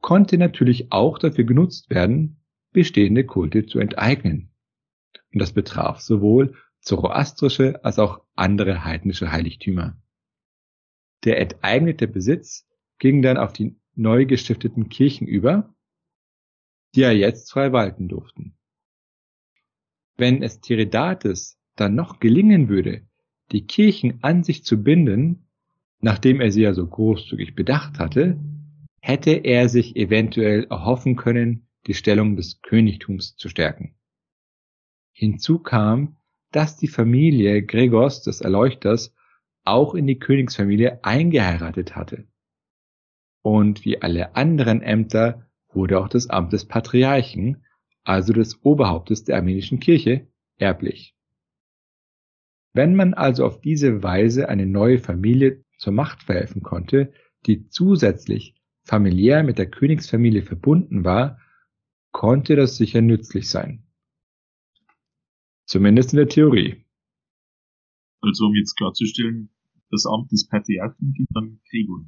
konnte 0.00 0.38
natürlich 0.38 0.92
auch 0.92 1.18
dafür 1.18 1.44
genutzt 1.44 1.90
werden, 1.90 2.40
bestehende 2.72 3.24
Kulte 3.24 3.66
zu 3.66 3.78
enteignen. 3.78 4.50
Und 5.32 5.40
das 5.40 5.52
betraf 5.52 6.00
sowohl 6.00 6.54
zoroastrische 6.80 7.84
als 7.84 7.98
auch 7.98 8.20
andere 8.34 8.84
heidnische 8.84 9.32
Heiligtümer. 9.32 9.96
Der 11.24 11.40
enteignete 11.40 12.06
Besitz 12.06 12.68
ging 12.98 13.22
dann 13.22 13.36
auf 13.36 13.52
die 13.52 13.76
neu 13.94 14.26
gestifteten 14.26 14.88
Kirchen 14.88 15.26
über, 15.26 15.74
die 16.94 17.00
ja 17.00 17.10
jetzt 17.10 17.50
frei 17.50 17.72
walten 17.72 18.08
durften. 18.08 18.56
Wenn 20.16 20.42
es 20.42 20.60
Tiridates 20.60 21.58
dann 21.74 21.94
noch 21.94 22.20
gelingen 22.20 22.68
würde, 22.68 23.06
die 23.52 23.66
Kirchen 23.66 24.22
an 24.22 24.44
sich 24.44 24.64
zu 24.64 24.82
binden, 24.82 25.45
nachdem 26.00 26.40
er 26.40 26.50
sie 26.50 26.62
ja 26.62 26.74
so 26.74 26.86
großzügig 26.86 27.54
bedacht 27.54 27.98
hatte, 27.98 28.38
hätte 29.00 29.30
er 29.30 29.68
sich 29.68 29.96
eventuell 29.96 30.64
erhoffen 30.64 31.16
können, 31.16 31.68
die 31.86 31.94
Stellung 31.94 32.36
des 32.36 32.60
Königtums 32.62 33.36
zu 33.36 33.48
stärken. 33.48 33.94
Hinzu 35.12 35.60
kam, 35.60 36.16
dass 36.50 36.76
die 36.76 36.88
Familie 36.88 37.62
Gregors 37.62 38.22
des 38.22 38.40
Erleuchters 38.40 39.14
auch 39.64 39.94
in 39.94 40.06
die 40.06 40.18
Königsfamilie 40.18 41.04
eingeheiratet 41.04 41.96
hatte. 41.96 42.26
Und 43.42 43.84
wie 43.84 44.02
alle 44.02 44.34
anderen 44.36 44.82
Ämter 44.82 45.46
wurde 45.72 46.00
auch 46.00 46.08
das 46.08 46.28
Amt 46.28 46.52
des 46.52 46.66
Patriarchen, 46.66 47.64
also 48.04 48.32
des 48.32 48.62
Oberhauptes 48.64 49.24
der 49.24 49.36
armenischen 49.36 49.80
Kirche, 49.80 50.26
erblich. 50.58 51.14
Wenn 52.72 52.94
man 52.94 53.14
also 53.14 53.46
auf 53.46 53.60
diese 53.60 54.02
Weise 54.02 54.48
eine 54.48 54.66
neue 54.66 54.98
Familie 54.98 55.64
zur 55.76 55.92
Macht 55.92 56.22
verhelfen 56.22 56.62
konnte, 56.62 57.12
die 57.46 57.68
zusätzlich 57.68 58.54
familiär 58.84 59.42
mit 59.42 59.58
der 59.58 59.70
Königsfamilie 59.70 60.42
verbunden 60.42 61.04
war, 61.04 61.40
konnte 62.12 62.56
das 62.56 62.76
sicher 62.76 63.02
nützlich 63.02 63.48
sein. 63.50 63.86
Zumindest 65.66 66.12
in 66.12 66.18
der 66.18 66.28
Theorie. 66.28 66.84
Also 68.20 68.46
um 68.46 68.54
jetzt 68.54 68.76
klarzustellen, 68.76 69.50
das 69.90 70.06
Amt 70.06 70.32
des 70.32 70.48
Patriarchen 70.48 71.12
ging 71.12 71.26
dann 71.30 71.60
Gregor. 71.68 72.06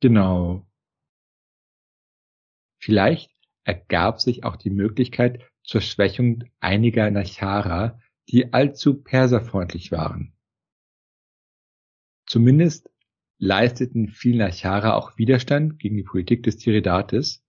Genau. 0.00 0.66
Vielleicht 2.78 3.30
ergab 3.64 4.20
sich 4.20 4.44
auch 4.44 4.56
die 4.56 4.70
Möglichkeit 4.70 5.42
zur 5.64 5.80
Schwächung 5.80 6.44
einiger 6.60 7.10
Nachara, 7.10 8.00
die 8.28 8.52
allzu 8.52 9.02
perserfreundlich 9.02 9.90
waren. 9.90 10.35
Zumindest 12.26 12.90
leisteten 13.38 14.08
viele 14.08 14.38
Nachara 14.38 14.94
auch 14.94 15.18
Widerstand 15.18 15.78
gegen 15.78 15.96
die 15.96 16.02
Politik 16.02 16.42
des 16.42 16.56
Tiridates 16.56 17.46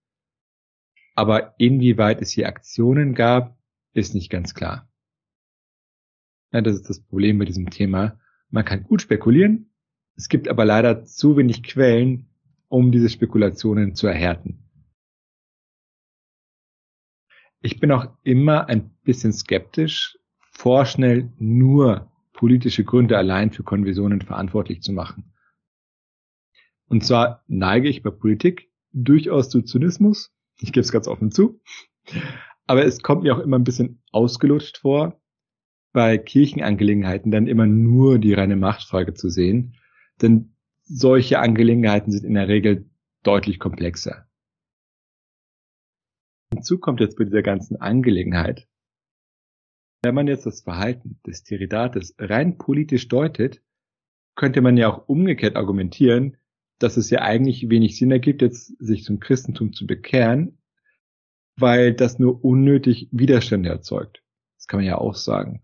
aber 1.18 1.56
inwieweit 1.58 2.22
es 2.22 2.30
hier 2.30 2.48
Aktionen 2.48 3.16
gab, 3.16 3.58
ist 3.94 4.14
nicht 4.14 4.30
ganz 4.30 4.54
klar. 4.54 4.88
Ja, 6.54 6.62
das 6.62 6.76
ist 6.76 6.90
das 6.90 7.02
Problem 7.02 7.40
bei 7.40 7.46
diesem 7.46 7.72
Thema. 7.72 8.20
Man 8.52 8.64
kann 8.64 8.84
gut 8.84 9.02
spekulieren, 9.02 9.74
es 10.16 10.30
gibt 10.30 10.48
aber 10.48 10.64
leider 10.64 11.06
zu 11.06 11.36
wenig 11.36 11.64
Quellen, 11.64 12.30
um 12.68 12.92
diese 12.92 13.10
Spekulationen 13.10 13.96
zu 13.96 14.06
erhärten. 14.06 14.64
Ich 17.62 17.80
bin 17.80 17.92
auch 17.92 18.16
immer 18.22 18.70
ein 18.70 18.92
bisschen 19.02 19.34
skeptisch, 19.34 20.20
vorschnell 20.52 21.34
nur 21.40 22.12
politische 22.38 22.86
Gründe 22.86 23.18
allein 23.18 23.52
für 23.52 23.64
Konversionen 23.64 24.22
verantwortlich 24.22 24.82
zu 24.82 24.94
machen. 24.94 25.34
Und 26.88 27.04
zwar 27.04 27.44
neige 27.48 27.90
ich 27.90 28.04
bei 28.04 28.12
Politik 28.12 28.72
durchaus 28.94 29.50
zu 29.50 29.62
Zynismus, 29.62 30.32
ich 30.60 30.72
gebe 30.72 30.82
es 30.82 30.94
ganz 30.94 31.08
offen 31.10 31.32
zu. 31.32 31.60
Aber 32.66 32.86
es 32.86 33.02
kommt 33.02 33.24
mir 33.24 33.36
auch 33.36 33.40
immer 33.40 33.58
ein 33.58 33.66
bisschen 33.66 34.02
ausgelutscht 34.12 34.78
vor, 34.78 35.20
bei 35.92 36.18
Kirchenangelegenheiten 36.18 37.32
dann 37.32 37.48
immer 37.48 37.66
nur 37.66 38.20
die 38.20 38.34
reine 38.34 38.56
Machtfrage 38.56 39.14
zu 39.14 39.30
sehen. 39.30 39.76
Denn 40.22 40.56
solche 40.84 41.40
Angelegenheiten 41.40 42.12
sind 42.12 42.24
in 42.24 42.36
der 42.36 42.48
Regel 42.48 42.90
deutlich 43.24 43.60
komplexer. 43.60 44.28
Hinzu 46.54 46.80
kommt 46.80 47.02
jetzt 47.02 47.18
bei 47.18 47.26
dieser 47.26 47.42
ganzen 47.42 47.78
Angelegenheit, 47.78 48.68
wenn 50.02 50.16
man 50.16 50.28
jetzt 50.28 50.46
das 50.46 50.62
Verhalten 50.62 51.20
des 51.26 51.44
Tiridates 51.44 52.16
rein 52.20 52.58
politisch 52.58 53.08
deutet, 53.08 53.62
könnte 54.36 54.62
man 54.62 54.78
ja 54.78 54.90
auch 54.90 55.08
umgekehrt 55.08 55.56
argumentieren, 55.56 56.38
dass 56.80 56.98
es 56.98 57.10
ja 57.10 57.22
eigentlich 57.22 57.70
wenig 57.70 57.98
Sinn 57.98 58.12
ergibt, 58.12 58.42
jetzt 58.42 58.78
sich 58.80 59.04
zum 59.04 59.20
Christentum 59.20 59.74
zu 59.74 59.88
bekehren, 59.88 60.60
weil 61.58 61.94
das 61.94 62.20
nur 62.20 62.44
unnötig 62.46 63.10
Widerstände 63.12 63.70
erzeugt. 63.70 64.24
Das 64.58 64.68
kann 64.68 64.80
man 64.80 64.86
ja 64.86 64.98
auch 64.98 65.16
sagen. 65.16 65.64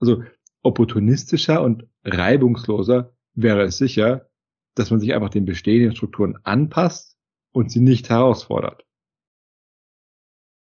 Also 0.00 0.22
opportunistischer 0.62 1.62
und 1.62 1.86
reibungsloser 2.04 3.14
wäre 3.34 3.62
es 3.64 3.76
sicher, 3.76 4.30
dass 4.74 4.90
man 4.90 5.00
sich 5.00 5.14
einfach 5.14 5.30
den 5.30 5.44
bestehenden 5.44 5.94
Strukturen 5.94 6.38
anpasst 6.42 7.18
und 7.52 7.70
sie 7.70 7.80
nicht 7.80 8.08
herausfordert. 8.08 8.83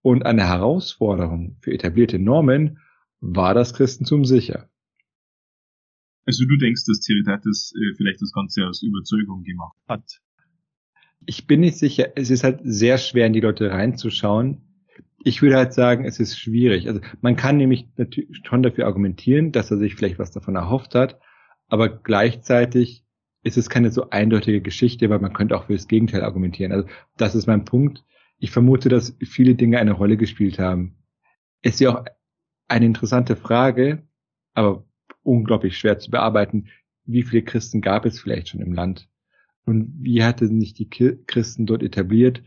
Und 0.03 0.25
eine 0.25 0.49
Herausforderung 0.49 1.57
für 1.61 1.73
etablierte 1.73 2.19
Normen 2.19 2.79
war 3.21 3.55
das 3.55 3.75
Christentum 3.75 4.25
sicher. 4.25 4.69
Also 6.27 6.45
du 6.47 6.57
denkst, 6.57 6.83
dass 6.87 7.01
Tiridates 7.01 7.73
äh, 7.77 7.95
vielleicht 7.97 8.23
das 8.23 8.33
Ganze 8.33 8.67
aus 8.67 8.83
Überzeugung 8.83 9.43
gemacht 9.43 9.77
hat? 9.89 10.21
Ich 11.27 11.47
bin 11.47 11.61
nicht 11.61 11.77
sicher. 11.77 12.13
Es 12.17 12.31
ist 12.31 12.45
halt 12.45 12.61
sehr 12.63 12.99
schwer, 12.99 13.27
in 13.27 13.33
die 13.33 13.41
Leute 13.41 13.71
reinzuschauen. 13.71 14.63
ich 15.23 15.43
würde 15.43 15.57
halt 15.57 15.75
sagen, 15.75 16.05
es 16.05 16.19
ist 16.19 16.39
schwierig. 16.39 16.89
Also 16.89 17.01
man 17.21 17.37
kann 17.37 17.59
nämlich 17.59 17.89
natürlich 17.97 18.41
schon 18.47 18.63
dafür 18.63 18.87
argumentieren, 18.87 19.53
dass 19.53 19.71
er 19.71 19.77
sich 19.77 19.95
vielleicht 19.95 20.19
was 20.19 20.31
davon 20.31 20.57
erhofft 20.57 20.95
hat, 20.95 21.21
aber 21.69 21.89
gleichzeitig 21.89 23.05
ist 23.43 23.57
es 23.57 23.71
keine 23.71 23.91
so 23.91 24.11
eindeutige 24.11 24.61
Geschichte, 24.61 25.11
weil 25.11 25.19
man 25.19 25.33
könnte 25.33 25.57
auch 25.57 25.67
für 25.67 25.73
das 25.73 25.89
Gegenteil 25.89 26.23
argumentieren. 26.23 26.73
Also 26.73 26.89
das 27.17 27.35
ist 27.35 27.47
mein 27.47 27.65
Punkt. 27.65 28.05
Ich 28.40 28.50
vermute, 28.50 28.88
dass 28.88 29.16
viele 29.20 29.55
Dinge 29.55 29.79
eine 29.79 29.92
Rolle 29.92 30.16
gespielt 30.16 30.59
haben. 30.59 30.96
Es 31.62 31.74
ist 31.74 31.81
ja 31.81 31.94
auch 31.94 32.05
eine 32.68 32.87
interessante 32.87 33.37
Frage, 33.37 34.09
aber 34.55 34.85
unglaublich 35.22 35.76
schwer 35.79 35.98
zu 35.98 36.11
bearbeiten. 36.11 36.68
Wie 37.05 37.22
viele 37.22 37.42
Christen 37.42 37.83
gab 37.83 38.07
es 38.07 38.18
vielleicht 38.18 38.48
schon 38.48 38.61
im 38.61 38.72
Land? 38.72 39.09
Und 39.66 39.92
wie 40.00 40.24
hatten 40.24 40.59
sich 40.59 40.72
die 40.72 40.88
Christen 40.88 41.66
dort 41.66 41.83
etabliert? 41.83 42.42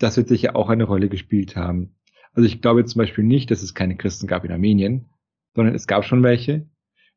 Das 0.00 0.16
wird 0.16 0.28
sicher 0.28 0.56
auch 0.56 0.70
eine 0.70 0.84
Rolle 0.84 1.08
gespielt 1.08 1.54
haben. 1.54 1.94
Also 2.32 2.46
ich 2.46 2.60
glaube 2.60 2.84
zum 2.84 2.98
Beispiel 2.98 3.24
nicht, 3.24 3.50
dass 3.50 3.62
es 3.62 3.74
keine 3.74 3.96
Christen 3.96 4.26
gab 4.26 4.44
in 4.44 4.52
Armenien, 4.52 5.08
sondern 5.54 5.74
es 5.74 5.86
gab 5.86 6.04
schon 6.04 6.22
welche. 6.22 6.68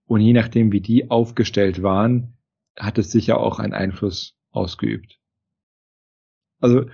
Und 0.06 0.22
je 0.22 0.34
nachdem, 0.34 0.72
wie 0.72 0.82
die 0.82 1.10
aufgestellt 1.10 1.82
waren, 1.82 2.38
hat 2.78 3.00
es 3.00 3.12
sicher 3.12 3.40
auch 3.40 3.60
einen 3.60 3.74
Einfluss 3.74 4.38
ausgeübt. 4.52 5.20
Also 6.60 6.86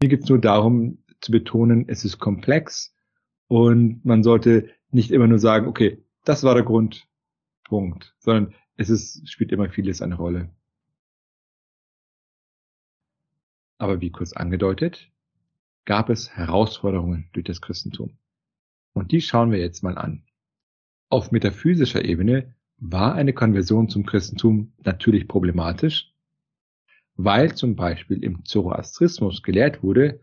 mir 0.00 0.08
geht 0.08 0.22
es 0.22 0.28
nur 0.28 0.40
darum 0.40 0.98
zu 1.20 1.30
betonen, 1.30 1.88
es 1.88 2.04
ist 2.04 2.18
komplex 2.18 2.94
und 3.48 4.04
man 4.04 4.22
sollte 4.22 4.70
nicht 4.90 5.10
immer 5.10 5.26
nur 5.26 5.38
sagen, 5.38 5.66
okay, 5.66 6.02
das 6.24 6.42
war 6.42 6.54
der 6.54 6.64
Grund, 6.64 7.06
Punkt, 7.64 8.14
sondern 8.18 8.54
es 8.76 8.88
ist, 8.90 9.28
spielt 9.30 9.52
immer 9.52 9.68
vieles 9.68 10.00
eine 10.00 10.16
Rolle. 10.16 10.50
Aber 13.78 14.00
wie 14.00 14.10
kurz 14.10 14.32
angedeutet, 14.32 15.10
gab 15.84 16.10
es 16.10 16.30
Herausforderungen 16.30 17.28
durch 17.32 17.44
das 17.44 17.60
Christentum. 17.60 18.18
Und 18.92 19.12
die 19.12 19.20
schauen 19.20 19.52
wir 19.52 19.58
jetzt 19.58 19.82
mal 19.82 19.96
an. 19.96 20.24
Auf 21.08 21.30
metaphysischer 21.30 22.04
Ebene 22.04 22.54
war 22.78 23.14
eine 23.14 23.32
Konversion 23.32 23.88
zum 23.88 24.06
Christentum 24.06 24.72
natürlich 24.82 25.28
problematisch, 25.28 26.09
weil 27.24 27.54
zum 27.54 27.76
Beispiel 27.76 28.22
im 28.22 28.44
Zoroastrismus 28.44 29.42
gelehrt 29.42 29.82
wurde, 29.82 30.20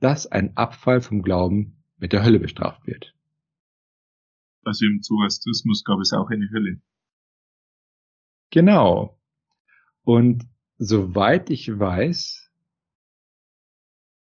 dass 0.00 0.26
ein 0.26 0.56
Abfall 0.56 1.00
vom 1.00 1.22
Glauben 1.22 1.84
mit 1.98 2.12
der 2.12 2.24
Hölle 2.24 2.40
bestraft 2.40 2.86
wird. 2.86 3.14
Also 4.64 4.86
im 4.86 5.02
Zoroastrismus 5.02 5.84
gab 5.84 6.00
es 6.00 6.12
auch 6.12 6.28
eine 6.30 6.50
Hölle. 6.50 6.80
Genau. 8.50 9.18
Und 10.02 10.44
soweit 10.78 11.50
ich 11.50 11.78
weiß, 11.78 12.50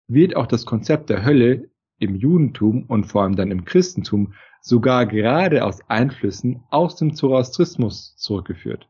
wird 0.07 0.35
auch 0.35 0.47
das 0.47 0.65
Konzept 0.65 1.09
der 1.09 1.23
Hölle 1.23 1.71
im 1.97 2.15
Judentum 2.15 2.85
und 2.85 3.05
vor 3.05 3.23
allem 3.23 3.35
dann 3.35 3.51
im 3.51 3.65
Christentum 3.65 4.33
sogar 4.61 5.05
gerade 5.05 5.65
aus 5.65 5.81
Einflüssen 5.89 6.63
aus 6.69 6.95
dem 6.97 7.15
Zoroastrismus 7.15 8.15
zurückgeführt. 8.17 8.87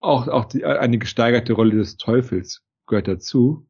Auch, 0.00 0.28
auch 0.28 0.44
die, 0.44 0.64
eine 0.64 0.98
gesteigerte 0.98 1.52
Rolle 1.52 1.76
des 1.76 1.96
Teufels 1.96 2.64
gehört 2.86 3.08
dazu. 3.08 3.66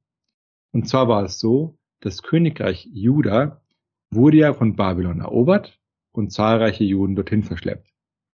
Und 0.73 0.89
zwar 0.89 1.09
war 1.09 1.25
es 1.25 1.39
so, 1.39 1.79
das 2.01 2.23
Königreich 2.23 2.89
Juda 2.93 3.63
wurde 4.11 4.39
ja 4.39 4.55
von 4.55 4.77
Babylon 4.77 5.21
erobert 5.21 5.79
und 6.13 6.33
zahlreiche 6.33 6.85
Juden 6.85 7.17
dorthin 7.17 7.43
verschleppt. 7.43 7.93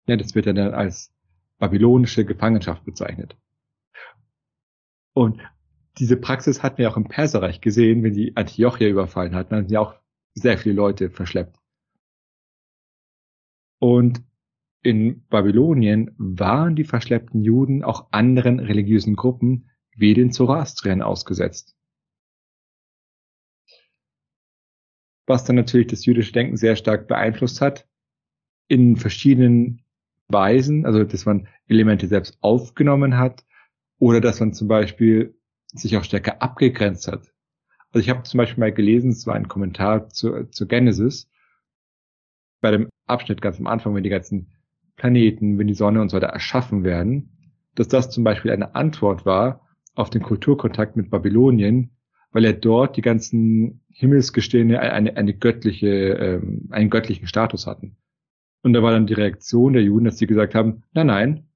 Ja, 0.06 0.16
das 0.16 0.34
wird 0.34 0.46
ja 0.46 0.52
dann 0.52 0.74
als 0.74 1.14
babylonische 1.58 2.24
Gefangenschaft 2.24 2.84
bezeichnet. 2.84 3.36
Und 5.14 5.40
diese 5.98 6.16
Praxis 6.16 6.62
hatten 6.62 6.78
wir 6.78 6.90
auch 6.90 6.96
im 6.96 7.04
Perserreich 7.04 7.60
gesehen, 7.60 8.02
wenn 8.02 8.14
die 8.14 8.36
Antiochia 8.36 8.88
überfallen 8.88 9.34
hatten, 9.34 9.50
dann 9.50 9.64
sind 9.64 9.72
ja 9.72 9.80
auch 9.80 9.94
sehr 10.34 10.58
viele 10.58 10.74
Leute 10.74 11.10
verschleppt. 11.10 11.58
Und 13.78 14.22
in 14.82 15.24
Babylonien 15.28 16.14
waren 16.18 16.74
die 16.74 16.84
verschleppten 16.84 17.42
Juden 17.42 17.82
auch 17.84 18.08
anderen 18.10 18.58
religiösen 18.58 19.16
Gruppen 19.16 19.70
wie 19.94 20.14
den 20.14 20.32
Zoroastriern 20.32 21.02
ausgesetzt. 21.02 21.76
Was 25.26 25.44
dann 25.44 25.56
natürlich 25.56 25.86
das 25.86 26.04
jüdische 26.04 26.32
Denken 26.32 26.56
sehr 26.56 26.76
stark 26.76 27.06
beeinflusst 27.06 27.60
hat, 27.60 27.88
in 28.68 28.96
verschiedenen 28.96 29.84
Weisen, 30.28 30.86
also 30.86 31.04
dass 31.04 31.26
man 31.26 31.46
Elemente 31.68 32.08
selbst 32.08 32.38
aufgenommen 32.40 33.18
hat 33.18 33.44
oder 33.98 34.20
dass 34.20 34.40
man 34.40 34.52
zum 34.52 34.66
Beispiel 34.66 35.38
sich 35.72 35.96
auch 35.96 36.04
stärker 36.04 36.42
abgegrenzt 36.42 37.06
hat 37.06 37.32
also 37.92 38.02
ich 38.02 38.08
habe 38.08 38.22
zum 38.22 38.38
Beispiel 38.38 38.60
mal 38.60 38.72
gelesen, 38.72 39.10
es 39.10 39.26
war 39.26 39.34
ein 39.34 39.48
Kommentar 39.48 40.08
zu, 40.08 40.44
zu 40.44 40.66
Genesis, 40.66 41.28
bei 42.62 42.70
dem 42.70 42.88
Abschnitt 43.06 43.42
ganz 43.42 43.58
am 43.58 43.66
Anfang, 43.66 43.94
wenn 43.94 44.02
die 44.02 44.10
ganzen 44.10 44.50
Planeten, 45.02 45.58
wenn 45.58 45.66
die 45.66 45.74
Sonne 45.74 46.00
und 46.00 46.10
so 46.10 46.16
weiter 46.16 46.28
erschaffen 46.28 46.84
werden, 46.84 47.56
dass 47.74 47.88
das 47.88 48.08
zum 48.08 48.22
Beispiel 48.22 48.52
eine 48.52 48.76
Antwort 48.76 49.26
war 49.26 49.66
auf 49.96 50.10
den 50.10 50.22
Kulturkontakt 50.22 50.96
mit 50.96 51.10
Babylonien, 51.10 51.90
weil 52.30 52.44
er 52.44 52.52
dort 52.52 52.96
die 52.96 53.02
ganzen 53.02 53.82
Himmelsgestirne 53.88 54.78
eine, 54.78 55.16
eine 55.16 55.34
göttliche, 55.34 55.88
ähm, 55.88 56.68
einen 56.70 56.88
göttlichen 56.88 57.26
Status 57.26 57.66
hatten. 57.66 57.96
Und 58.62 58.74
da 58.74 58.82
war 58.84 58.92
dann 58.92 59.08
die 59.08 59.14
Reaktion 59.14 59.72
der 59.72 59.82
Juden, 59.82 60.04
dass 60.04 60.18
sie 60.18 60.28
gesagt 60.28 60.54
haben, 60.54 60.84
nein, 60.92 61.08
nein, 61.08 61.48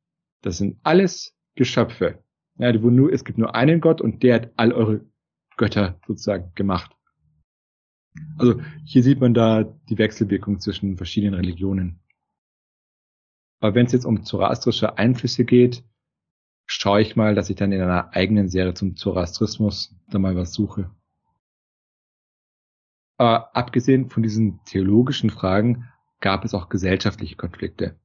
das 0.42 0.58
sind 0.58 0.78
alles 0.82 1.38
Geschöpfe. 1.54 2.18
Ja, 2.58 2.72
nur, 2.72 3.12
es 3.12 3.24
gibt 3.24 3.38
nur 3.38 3.54
einen 3.54 3.80
Gott 3.80 4.00
und 4.00 4.24
der 4.24 4.34
hat 4.34 4.50
all 4.56 4.72
eure 4.72 5.02
Götter 5.56 6.00
sozusagen 6.04 6.50
gemacht. 6.56 6.90
Also 8.38 8.60
hier 8.84 9.04
sieht 9.04 9.20
man 9.20 9.34
da 9.34 9.62
die 9.88 9.98
Wechselwirkung 9.98 10.58
zwischen 10.58 10.96
verschiedenen 10.96 11.34
Religionen. 11.34 12.00
Aber 13.60 13.74
wenn 13.74 13.86
es 13.86 13.92
jetzt 13.92 14.04
um 14.04 14.22
zoroastrische 14.22 14.98
Einflüsse 14.98 15.44
geht, 15.44 15.84
schaue 16.66 17.00
ich 17.00 17.16
mal, 17.16 17.34
dass 17.34 17.50
ich 17.50 17.56
dann 17.56 17.72
in 17.72 17.80
einer 17.80 18.12
eigenen 18.14 18.48
Serie 18.48 18.74
zum 18.74 18.96
Zoroastrismus 18.96 19.94
da 20.08 20.18
mal 20.18 20.36
was 20.36 20.52
suche. 20.52 20.90
Aber 23.18 23.56
abgesehen 23.56 24.10
von 24.10 24.22
diesen 24.22 24.62
theologischen 24.64 25.30
Fragen 25.30 25.88
gab 26.20 26.44
es 26.44 26.54
auch 26.54 26.68
gesellschaftliche 26.68 27.36
Konflikte. 27.36 27.98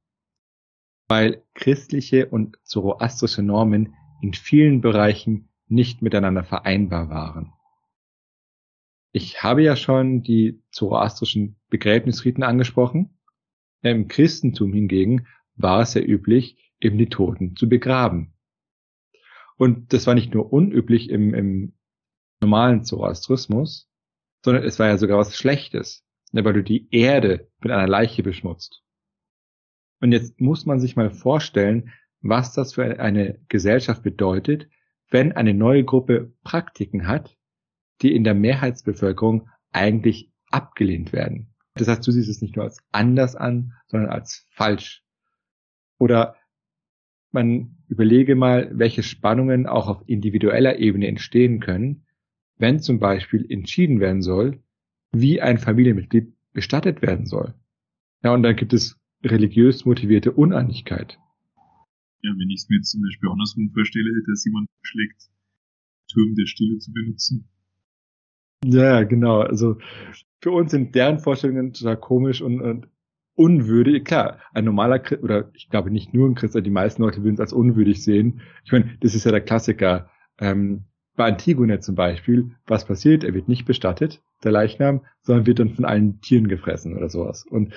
Weil 1.08 1.42
christliche 1.54 2.28
und 2.28 2.58
zoroastrische 2.62 3.42
Normen 3.42 3.94
in 4.22 4.32
vielen 4.32 4.80
Bereichen 4.80 5.48
nicht 5.66 6.00
miteinander 6.00 6.44
vereinbar 6.44 7.10
waren. 7.10 7.52
Ich 9.12 9.42
habe 9.42 9.62
ja 9.62 9.76
schon 9.76 10.22
die 10.22 10.62
zoroastrischen 10.70 11.56
Begräbnisriten 11.68 12.42
angesprochen. 12.42 13.18
Im 13.82 14.08
Christentum 14.08 14.72
hingegen 14.72 15.26
war 15.56 15.80
es 15.82 15.92
sehr 15.92 16.08
üblich, 16.08 16.72
eben 16.80 16.98
die 16.98 17.08
Toten 17.08 17.56
zu 17.56 17.68
begraben. 17.68 18.34
Und 19.56 19.92
das 19.92 20.06
war 20.06 20.14
nicht 20.14 20.34
nur 20.34 20.52
unüblich 20.52 21.10
im, 21.10 21.34
im 21.34 21.74
normalen 22.40 22.84
Zoroastrismus, 22.84 23.88
sondern 24.44 24.64
es 24.64 24.78
war 24.78 24.88
ja 24.88 24.98
sogar 24.98 25.18
was 25.18 25.36
Schlechtes, 25.36 26.04
ne, 26.32 26.44
weil 26.44 26.54
du 26.54 26.62
die 26.62 26.88
Erde 26.90 27.48
mit 27.60 27.70
einer 27.70 27.86
Leiche 27.86 28.22
beschmutzt. 28.22 28.82
Und 30.00 30.10
jetzt 30.10 30.40
muss 30.40 30.66
man 30.66 30.80
sich 30.80 30.96
mal 30.96 31.10
vorstellen, 31.10 31.92
was 32.20 32.52
das 32.52 32.74
für 32.74 32.98
eine 32.98 33.38
Gesellschaft 33.48 34.02
bedeutet, 34.02 34.68
wenn 35.10 35.32
eine 35.32 35.54
neue 35.54 35.84
Gruppe 35.84 36.32
Praktiken 36.42 37.06
hat, 37.06 37.36
die 38.00 38.14
in 38.14 38.24
der 38.24 38.34
Mehrheitsbevölkerung 38.34 39.48
eigentlich 39.70 40.32
abgelehnt 40.50 41.12
werden. 41.12 41.54
Das 41.74 41.88
heißt, 41.88 42.06
du 42.06 42.10
siehst 42.10 42.28
es 42.28 42.42
nicht 42.42 42.56
nur 42.56 42.64
als 42.64 42.82
anders 42.90 43.36
an, 43.36 43.72
sondern 43.86 44.10
als 44.10 44.46
falsch. 44.50 45.04
Oder 46.02 46.34
man 47.30 47.76
überlege 47.86 48.34
mal, 48.34 48.72
welche 48.74 49.04
Spannungen 49.04 49.68
auch 49.68 49.86
auf 49.86 50.02
individueller 50.08 50.80
Ebene 50.80 51.06
entstehen 51.06 51.60
können, 51.60 52.06
wenn 52.58 52.80
zum 52.80 52.98
Beispiel 52.98 53.46
entschieden 53.48 54.00
werden 54.00 54.20
soll, 54.20 54.58
wie 55.12 55.40
ein 55.40 55.58
Familienmitglied 55.58 56.32
bestattet 56.52 57.02
werden 57.02 57.26
soll. 57.26 57.54
Ja, 58.24 58.34
und 58.34 58.42
dann 58.42 58.56
gibt 58.56 58.72
es 58.72 58.98
religiös 59.22 59.84
motivierte 59.84 60.32
Uneinigkeit. 60.32 61.20
Ja, 62.22 62.32
wenn 62.36 62.50
ich 62.50 62.62
es 62.62 62.68
mir 62.68 62.78
jetzt 62.78 62.90
zum 62.90 63.02
Beispiel 63.02 63.30
andersrum 63.30 63.70
vorstelle, 63.70 64.10
dass 64.26 64.44
jemand 64.44 64.66
schlägt, 64.82 65.30
Turm 66.12 66.34
der 66.34 66.46
Stille 66.46 66.78
zu 66.78 66.92
benutzen. 66.92 67.48
Ja, 68.64 69.04
genau. 69.04 69.42
Also 69.42 69.78
für 70.40 70.50
uns 70.50 70.72
sind 70.72 70.96
deren 70.96 71.20
Vorstellungen 71.20 71.72
total 71.72 71.96
komisch 71.96 72.42
und, 72.42 72.60
und 72.60 72.88
unwürdig. 73.34 74.04
Klar, 74.04 74.38
ein 74.52 74.64
normaler 74.64 74.98
Christ, 74.98 75.22
oder 75.22 75.50
ich 75.54 75.68
glaube 75.68 75.90
nicht 75.90 76.14
nur 76.14 76.28
ein 76.28 76.34
Christ, 76.34 76.54
aber 76.54 76.62
die 76.62 76.70
meisten 76.70 77.02
Leute 77.02 77.22
würden 77.22 77.34
es 77.34 77.40
als 77.40 77.52
unwürdig 77.52 78.02
sehen. 78.02 78.40
Ich 78.64 78.72
meine, 78.72 78.96
das 79.00 79.14
ist 79.14 79.24
ja 79.24 79.30
der 79.30 79.40
Klassiker. 79.40 80.10
Ähm, 80.38 80.84
bei 81.14 81.26
Antigone 81.26 81.80
zum 81.80 81.94
Beispiel, 81.94 82.52
was 82.66 82.86
passiert? 82.86 83.22
Er 83.22 83.34
wird 83.34 83.46
nicht 83.46 83.66
bestattet, 83.66 84.22
der 84.44 84.52
Leichnam, 84.52 85.02
sondern 85.20 85.46
wird 85.46 85.58
dann 85.58 85.74
von 85.74 85.84
allen 85.84 86.20
Tieren 86.22 86.48
gefressen 86.48 86.96
oder 86.96 87.10
sowas. 87.10 87.44
Und 87.44 87.74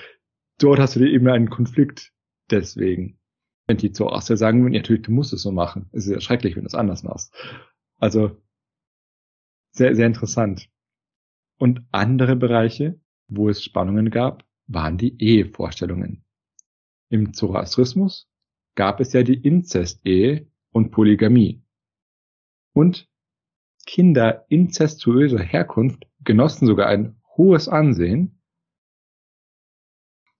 dort 0.58 0.78
hast 0.78 0.96
du 0.96 1.06
eben 1.06 1.28
einen 1.28 1.50
Konflikt 1.50 2.12
deswegen 2.50 3.18
wenn 3.66 3.76
die 3.76 3.92
zu 3.92 4.08
Aster 4.08 4.36
sagen 4.36 4.62
würden, 4.62 4.74
natürlich, 4.74 5.02
du 5.02 5.12
musst 5.12 5.32
es 5.32 5.42
so 5.42 5.52
machen. 5.52 5.88
Es 5.92 6.06
ist 6.06 6.12
ja 6.12 6.20
schrecklich, 6.20 6.56
wenn 6.56 6.62
du 6.62 6.68
es 6.68 6.74
anders 6.74 7.02
machst. 7.02 7.34
Also, 7.98 8.36
sehr, 9.70 9.94
sehr 9.94 10.06
interessant. 10.06 10.68
Und 11.58 11.82
andere 11.90 12.36
Bereiche, 12.36 13.00
wo 13.28 13.48
es 13.48 13.62
Spannungen 13.62 14.10
gab, 14.10 14.44
waren 14.66 14.98
die 14.98 15.20
Ehevorstellungen. 15.20 16.24
Im 17.08 17.32
Zoroastrismus 17.32 18.28
gab 18.74 19.00
es 19.00 19.12
ja 19.12 19.22
die 19.22 19.34
Inzestehe 19.34 20.46
und 20.70 20.90
Polygamie. 20.90 21.62
Und 22.72 23.08
Kinder 23.86 24.44
inzestuöser 24.48 25.38
Herkunft 25.38 26.06
genossen 26.24 26.66
sogar 26.66 26.88
ein 26.88 27.16
hohes 27.36 27.68
Ansehen 27.68 28.42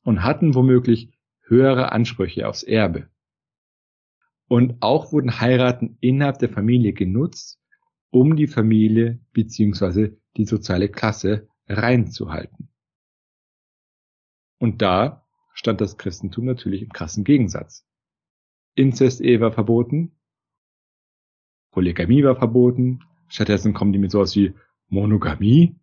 und 0.03 0.25
hatten 0.25 0.55
womöglich 0.55 1.13
höhere 1.43 1.93
Ansprüche 1.93 2.49
aufs 2.49 2.65
Erbe. 2.65 3.09
Und 4.49 4.83
auch 4.83 5.13
wurden 5.13 5.41
Heiraten 5.41 5.97
innerhalb 6.01 6.39
der 6.39 6.49
Familie 6.49 6.93
genutzt, 6.93 7.61
um 8.11 8.37
die 8.37 8.47
Familie 8.47 9.21
bzw. 9.33 10.17
die 10.37 10.45
soziale 10.45 10.89
Klasse 10.89 11.49
reinzuhalten. 11.69 12.69
Und 14.59 14.83
da 14.83 15.27
stand 15.55 15.81
das 15.81 15.99
Christentum 15.99 16.45
natürlich 16.45 16.83
im 16.83 16.91
krassen 16.91 17.25
Gegensatz. 17.25 17.87
Inzest-Ehe 18.75 19.41
war 19.41 19.53
verboten, 19.53 20.13
Polygamie 21.71 22.25
war 22.25 22.37
verboten, 22.37 23.01
stattdessen 23.29 23.75
kommen 23.75 23.93
die 23.93 23.99
mit 23.99 24.11
sowas 24.11 24.35
wie 24.37 24.55
Monogamie 24.89 25.77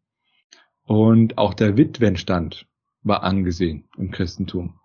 und 0.86 1.38
auch 1.38 1.54
der 1.54 1.78
Witwenstand 1.78 2.68
war 3.04 3.24
angesehen 3.24 3.88
im 3.98 4.12
Christentum. 4.12 4.80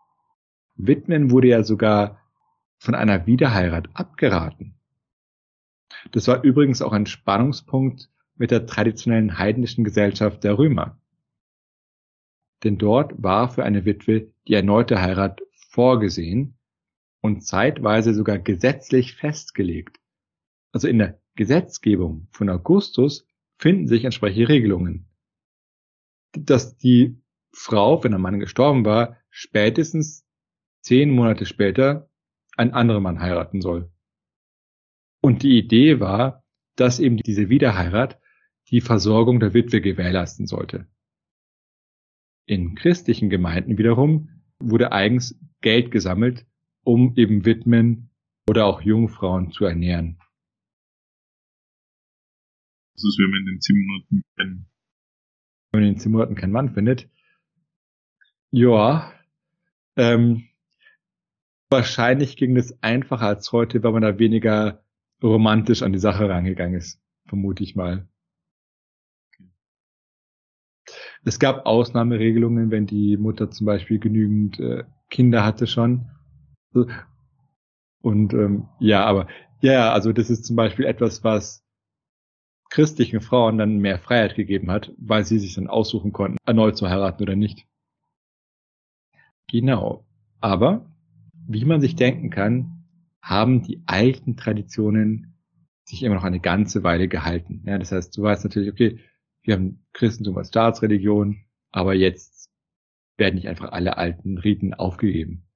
Witwen 0.76 1.30
wurde 1.30 1.48
ja 1.48 1.62
sogar 1.62 2.20
von 2.78 2.94
einer 2.94 3.26
Wiederheirat 3.26 3.88
abgeraten. 3.94 4.74
Das 6.12 6.28
war 6.28 6.44
übrigens 6.44 6.82
auch 6.82 6.92
ein 6.92 7.06
Spannungspunkt 7.06 8.10
mit 8.36 8.50
der 8.50 8.66
traditionellen 8.66 9.38
heidnischen 9.38 9.84
Gesellschaft 9.84 10.44
der 10.44 10.58
Römer. 10.58 11.00
Denn 12.64 12.78
dort 12.78 13.22
war 13.22 13.48
für 13.48 13.64
eine 13.64 13.84
Witwe 13.84 14.32
die 14.46 14.54
erneute 14.54 15.00
Heirat 15.00 15.40
vorgesehen 15.70 16.58
und 17.20 17.42
zeitweise 17.42 18.14
sogar 18.14 18.38
gesetzlich 18.38 19.14
festgelegt. 19.14 20.00
Also 20.72 20.88
in 20.88 20.98
der 20.98 21.20
Gesetzgebung 21.36 22.26
von 22.30 22.48
Augustus 22.48 23.26
finden 23.58 23.86
sich 23.86 24.04
entsprechende 24.04 24.48
Regelungen. 24.48 25.08
Dass 26.32 26.76
die 26.76 27.20
Frau, 27.52 28.02
wenn 28.02 28.12
der 28.12 28.18
Mann 28.18 28.40
gestorben 28.40 28.84
war, 28.84 29.16
spätestens 29.30 30.26
zehn 30.80 31.10
Monate 31.10 31.46
später 31.46 32.08
einen 32.56 32.72
anderen 32.72 33.02
Mann 33.02 33.20
heiraten 33.20 33.60
soll. 33.60 33.90
Und 35.20 35.42
die 35.42 35.58
Idee 35.58 36.00
war, 36.00 36.44
dass 36.76 37.00
eben 37.00 37.16
diese 37.16 37.48
Wiederheirat 37.48 38.20
die 38.68 38.80
Versorgung 38.80 39.40
der 39.40 39.54
Witwe 39.54 39.80
gewährleisten 39.80 40.46
sollte. 40.46 40.86
In 42.48 42.74
christlichen 42.74 43.28
Gemeinden 43.28 43.76
wiederum 43.76 44.30
wurde 44.58 44.90
eigens 44.90 45.38
Geld 45.60 45.90
gesammelt, 45.90 46.46
um 46.82 47.14
eben 47.14 47.44
Witwen 47.44 48.08
oder 48.48 48.64
auch 48.64 48.80
Jungfrauen 48.80 49.52
zu 49.52 49.66
ernähren. 49.66 50.18
Das 52.94 53.04
ist, 53.04 53.18
wenn 53.18 53.30
man 53.30 53.40
in 53.40 53.46
den 53.46 53.60
Zimmermonaten 53.60 54.22
keinen 54.36 54.66
wenn 55.70 55.80
man 55.80 55.88
in 55.88 55.94
den 55.94 56.00
Zimmermonaten 56.00 56.36
keinen 56.36 56.52
Mann 56.52 56.72
findet. 56.72 57.10
Ja, 58.50 59.12
ähm, 59.96 60.48
wahrscheinlich 61.68 62.38
ging 62.38 62.56
es 62.56 62.82
einfacher 62.82 63.26
als 63.26 63.52
heute, 63.52 63.82
weil 63.82 63.92
man 63.92 64.00
da 64.00 64.18
weniger 64.18 64.82
romantisch 65.22 65.82
an 65.82 65.92
die 65.92 65.98
Sache 65.98 66.30
rangegangen 66.30 66.78
ist, 66.78 66.98
vermute 67.26 67.62
ich 67.62 67.76
mal. 67.76 68.08
Es 71.28 71.38
gab 71.38 71.66
Ausnahmeregelungen, 71.66 72.70
wenn 72.70 72.86
die 72.86 73.18
Mutter 73.18 73.50
zum 73.50 73.66
Beispiel 73.66 73.98
genügend 73.98 74.58
äh, 74.60 74.84
Kinder 75.10 75.44
hatte 75.44 75.66
schon. 75.66 76.06
Und 78.00 78.32
ähm, 78.32 78.68
ja, 78.80 79.04
aber 79.04 79.26
ja, 79.60 79.92
also 79.92 80.14
das 80.14 80.30
ist 80.30 80.46
zum 80.46 80.56
Beispiel 80.56 80.86
etwas, 80.86 81.24
was 81.24 81.62
christlichen 82.70 83.20
Frauen 83.20 83.58
dann 83.58 83.76
mehr 83.76 83.98
Freiheit 83.98 84.36
gegeben 84.36 84.70
hat, 84.70 84.94
weil 84.96 85.26
sie 85.26 85.38
sich 85.38 85.54
dann 85.54 85.66
aussuchen 85.66 86.12
konnten, 86.12 86.38
erneut 86.46 86.78
zu 86.78 86.88
heiraten 86.88 87.22
oder 87.22 87.36
nicht. 87.36 87.66
Genau. 89.50 90.06
Aber 90.40 90.90
wie 91.46 91.66
man 91.66 91.82
sich 91.82 91.94
denken 91.94 92.30
kann, 92.30 92.84
haben 93.20 93.62
die 93.62 93.82
alten 93.84 94.38
Traditionen 94.38 95.34
sich 95.84 96.02
immer 96.02 96.14
noch 96.14 96.24
eine 96.24 96.40
ganze 96.40 96.84
Weile 96.84 97.06
gehalten. 97.06 97.64
Ja, 97.66 97.76
das 97.76 97.92
heißt, 97.92 98.16
du 98.16 98.22
weißt 98.22 98.44
natürlich, 98.44 98.72
okay, 98.72 98.98
wir 99.48 99.54
haben 99.54 99.82
Christentum 99.94 100.36
als 100.36 100.48
Staatsreligion, 100.48 101.46
aber 101.70 101.94
jetzt 101.94 102.50
werden 103.16 103.36
nicht 103.36 103.48
einfach 103.48 103.72
alle 103.72 103.96
alten 103.96 104.36
Riten 104.36 104.74
aufgegeben. 104.74 105.48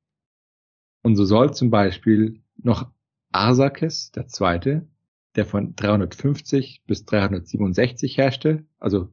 Und 1.03 1.16
so 1.16 1.26
soll 1.26 1.53
zum 1.53 1.70
Beispiel 1.70 2.43
noch 2.57 2.90
Arsakes, 3.32 4.11
der 4.11 4.28
Zweite, 4.28 4.88
der 5.36 5.45
von 5.45 5.76
350 5.76 6.84
bis 6.86 7.05
367 7.05 8.16
herrschte, 8.16 8.64
also 8.78 9.12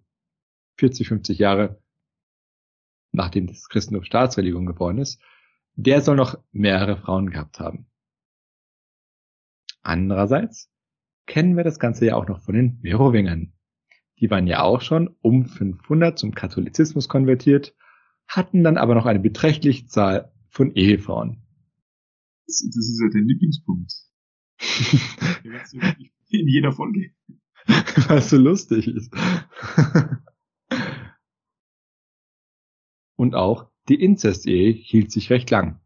40, 0.77 1.09
50 1.09 1.37
Jahre 1.39 1.81
nachdem 3.11 3.47
das 3.47 3.67
Christentum 3.67 4.05
Staatsreligion 4.05 4.65
geworden 4.65 4.99
ist, 4.99 5.21
der 5.75 6.01
soll 6.01 6.15
noch 6.15 6.41
mehrere 6.53 6.95
Frauen 6.95 7.31
gehabt 7.31 7.59
haben. 7.59 7.87
Andererseits 9.81 10.71
kennen 11.25 11.57
wir 11.57 11.65
das 11.65 11.79
Ganze 11.79 12.05
ja 12.05 12.15
auch 12.15 12.27
noch 12.27 12.39
von 12.39 12.55
den 12.55 12.79
Merowingern. 12.81 13.58
Die 14.19 14.29
waren 14.29 14.47
ja 14.47 14.61
auch 14.61 14.81
schon 14.81 15.15
um 15.21 15.45
500 15.45 16.17
zum 16.17 16.33
Katholizismus 16.33 17.07
konvertiert, 17.07 17.75
hatten 18.27 18.63
dann 18.63 18.77
aber 18.77 18.95
noch 18.95 19.05
eine 19.05 19.19
beträchtliche 19.19 19.85
Zahl 19.87 20.31
von 20.49 20.73
Ehefrauen. 20.75 21.41
Das, 22.45 22.63
das 22.65 22.89
ist 22.89 23.01
ja 23.01 23.09
der 23.09 23.21
Lieblingspunkt. 23.21 23.93
in 26.29 26.47
jeder 26.47 26.71
Folge. 26.71 27.11
Was 28.07 28.29
so 28.29 28.37
lustig 28.37 28.87
ist. 28.87 29.13
Und 33.15 33.35
auch 33.35 33.69
die 33.89 34.01
Inzestehe 34.01 34.71
hielt 34.71 35.11
sich 35.11 35.29
recht 35.29 35.49
lang. 35.49 35.79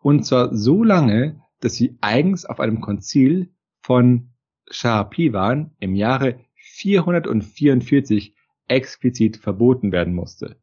Und 0.00 0.24
zwar 0.24 0.56
so 0.56 0.82
lange, 0.82 1.40
dass 1.60 1.74
sie 1.74 1.96
eigens 2.00 2.44
auf 2.44 2.58
einem 2.58 2.80
Konzil 2.80 3.54
von 3.80 4.32
Sharapiwan 4.68 5.76
im 5.78 5.94
Jahre 5.94 6.44
444 6.62 8.34
explizit 8.68 9.36
verboten 9.36 9.92
werden 9.92 10.14
musste. 10.14 10.56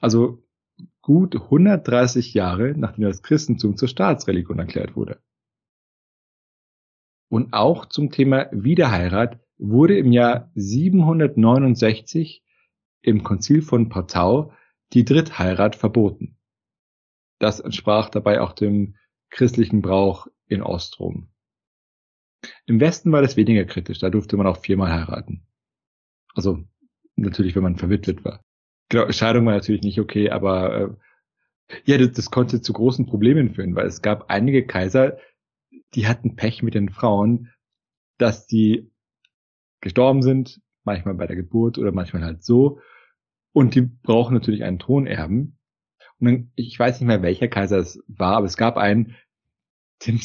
Also 0.00 0.42
gut 1.00 1.34
130 1.34 2.34
Jahre, 2.34 2.74
nachdem 2.76 3.04
das 3.04 3.22
Christentum 3.22 3.76
zur 3.76 3.88
Staatsreligion 3.88 4.58
erklärt 4.58 4.96
wurde. 4.96 5.22
Und 7.28 7.54
auch 7.54 7.86
zum 7.86 8.10
Thema 8.10 8.48
Wiederheirat 8.52 9.40
wurde 9.58 9.98
im 9.98 10.12
Jahr 10.12 10.50
769 10.54 12.44
im 13.02 13.22
Konzil 13.22 13.62
von 13.62 13.88
Partau 13.88 14.52
die 14.92 15.04
Drittheirat 15.04 15.76
verboten. 15.76 16.38
Das 17.38 17.60
entsprach 17.60 18.10
dabei 18.10 18.40
auch 18.40 18.52
dem 18.52 18.96
christlichen 19.30 19.82
Brauch 19.82 20.26
in 20.46 20.62
Ostrom. 20.62 21.28
Im 22.66 22.80
Westen 22.80 23.12
war 23.12 23.22
das 23.22 23.36
weniger 23.36 23.64
kritisch, 23.64 23.98
da 23.98 24.10
durfte 24.10 24.36
man 24.36 24.46
auch 24.46 24.58
viermal 24.58 24.92
heiraten. 24.92 25.46
Also 26.34 26.64
natürlich, 27.16 27.54
wenn 27.56 27.62
man 27.62 27.76
verwitwet 27.76 28.24
war. 28.24 28.40
Genau, 28.88 29.10
Scheidung 29.10 29.46
war 29.46 29.54
natürlich 29.54 29.82
nicht 29.82 30.00
okay, 30.00 30.30
aber 30.30 30.80
äh, 30.80 30.88
ja, 31.84 31.98
das, 31.98 32.12
das 32.12 32.30
konnte 32.30 32.60
zu 32.60 32.72
großen 32.72 33.06
Problemen 33.06 33.54
führen, 33.54 33.74
weil 33.74 33.86
es 33.86 34.02
gab 34.02 34.30
einige 34.30 34.66
Kaiser, 34.66 35.18
die 35.94 36.06
hatten 36.06 36.36
Pech 36.36 36.62
mit 36.62 36.74
den 36.74 36.90
Frauen, 36.90 37.52
dass 38.18 38.46
die 38.46 38.90
gestorben 39.80 40.22
sind, 40.22 40.60
manchmal 40.84 41.14
bei 41.14 41.26
der 41.26 41.36
Geburt 41.36 41.78
oder 41.78 41.92
manchmal 41.92 42.22
halt 42.22 42.44
so. 42.44 42.80
Und 43.52 43.74
die 43.74 43.82
brauchen 43.82 44.34
natürlich 44.34 44.64
einen 44.64 44.78
Thronerben. 44.78 45.58
Und 46.18 46.26
dann, 46.26 46.52
ich 46.54 46.78
weiß 46.78 47.00
nicht 47.00 47.08
mehr, 47.08 47.22
welcher 47.22 47.48
Kaiser 47.48 47.78
es 47.78 48.02
war, 48.06 48.36
aber 48.36 48.46
es 48.46 48.56
gab 48.56 48.76
einen, 48.76 49.16
dem, 50.06 50.20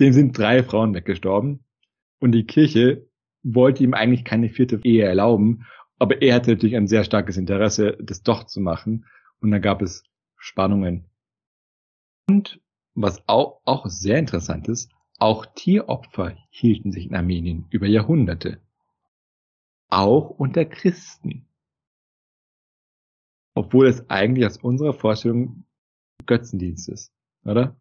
dem 0.00 0.12
sind 0.12 0.36
drei 0.36 0.62
Frauen 0.62 0.94
weggestorben. 0.94 1.64
Und 2.20 2.32
die 2.32 2.44
Kirche 2.44 3.06
wollte 3.42 3.84
ihm 3.84 3.94
eigentlich 3.94 4.24
keine 4.24 4.48
vierte 4.48 4.80
Ehe 4.82 5.04
erlauben, 5.04 5.66
aber 5.98 6.22
er 6.22 6.34
hatte 6.34 6.52
natürlich 6.52 6.76
ein 6.76 6.86
sehr 6.86 7.04
starkes 7.04 7.36
Interesse, 7.36 7.96
das 8.00 8.22
doch 8.22 8.44
zu 8.44 8.60
machen. 8.60 9.06
Und 9.40 9.50
dann 9.50 9.62
gab 9.62 9.82
es 9.82 10.04
Spannungen. 10.36 11.04
Und 12.28 12.60
was 12.94 13.22
auch, 13.28 13.60
auch 13.64 13.86
sehr 13.86 14.18
interessant 14.18 14.68
ist, 14.68 14.90
auch 15.18 15.46
Tieropfer 15.46 16.36
hielten 16.50 16.92
sich 16.92 17.06
in 17.06 17.14
Armenien 17.14 17.66
über 17.70 17.86
Jahrhunderte. 17.86 18.60
Auch 19.88 20.30
unter 20.30 20.64
Christen. 20.64 21.46
Obwohl 23.54 23.88
es 23.88 24.08
eigentlich 24.10 24.46
aus 24.46 24.58
unserer 24.58 24.92
Vorstellung 24.92 25.64
Götzendienst 26.26 26.88
ist, 26.88 27.12
oder? 27.44 27.76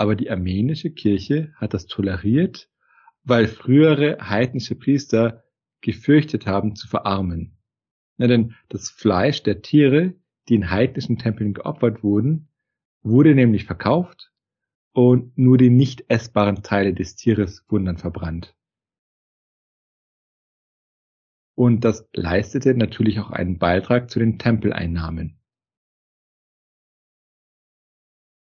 Aber 0.00 0.16
die 0.16 0.30
armenische 0.30 0.90
Kirche 0.90 1.52
hat 1.56 1.74
das 1.74 1.86
toleriert, 1.86 2.70
weil 3.22 3.46
frühere 3.46 4.16
heidnische 4.30 4.74
Priester 4.74 5.44
gefürchtet 5.82 6.46
haben 6.46 6.74
zu 6.74 6.88
verarmen. 6.88 7.58
Ja, 8.16 8.26
denn 8.26 8.54
das 8.70 8.88
Fleisch 8.88 9.42
der 9.42 9.60
Tiere, 9.60 10.14
die 10.48 10.54
in 10.54 10.70
heidnischen 10.70 11.18
Tempeln 11.18 11.52
geopfert 11.52 12.02
wurden, 12.02 12.48
wurde 13.02 13.34
nämlich 13.34 13.66
verkauft 13.66 14.32
und 14.92 15.36
nur 15.36 15.58
die 15.58 15.68
nicht 15.68 16.06
essbaren 16.08 16.62
Teile 16.62 16.94
des 16.94 17.16
Tieres 17.16 17.66
wurden 17.68 17.84
dann 17.84 17.98
verbrannt. 17.98 18.56
Und 21.54 21.84
das 21.84 22.08
leistete 22.14 22.72
natürlich 22.72 23.20
auch 23.20 23.32
einen 23.32 23.58
Beitrag 23.58 24.08
zu 24.08 24.18
den 24.18 24.38
Tempeleinnahmen. 24.38 25.38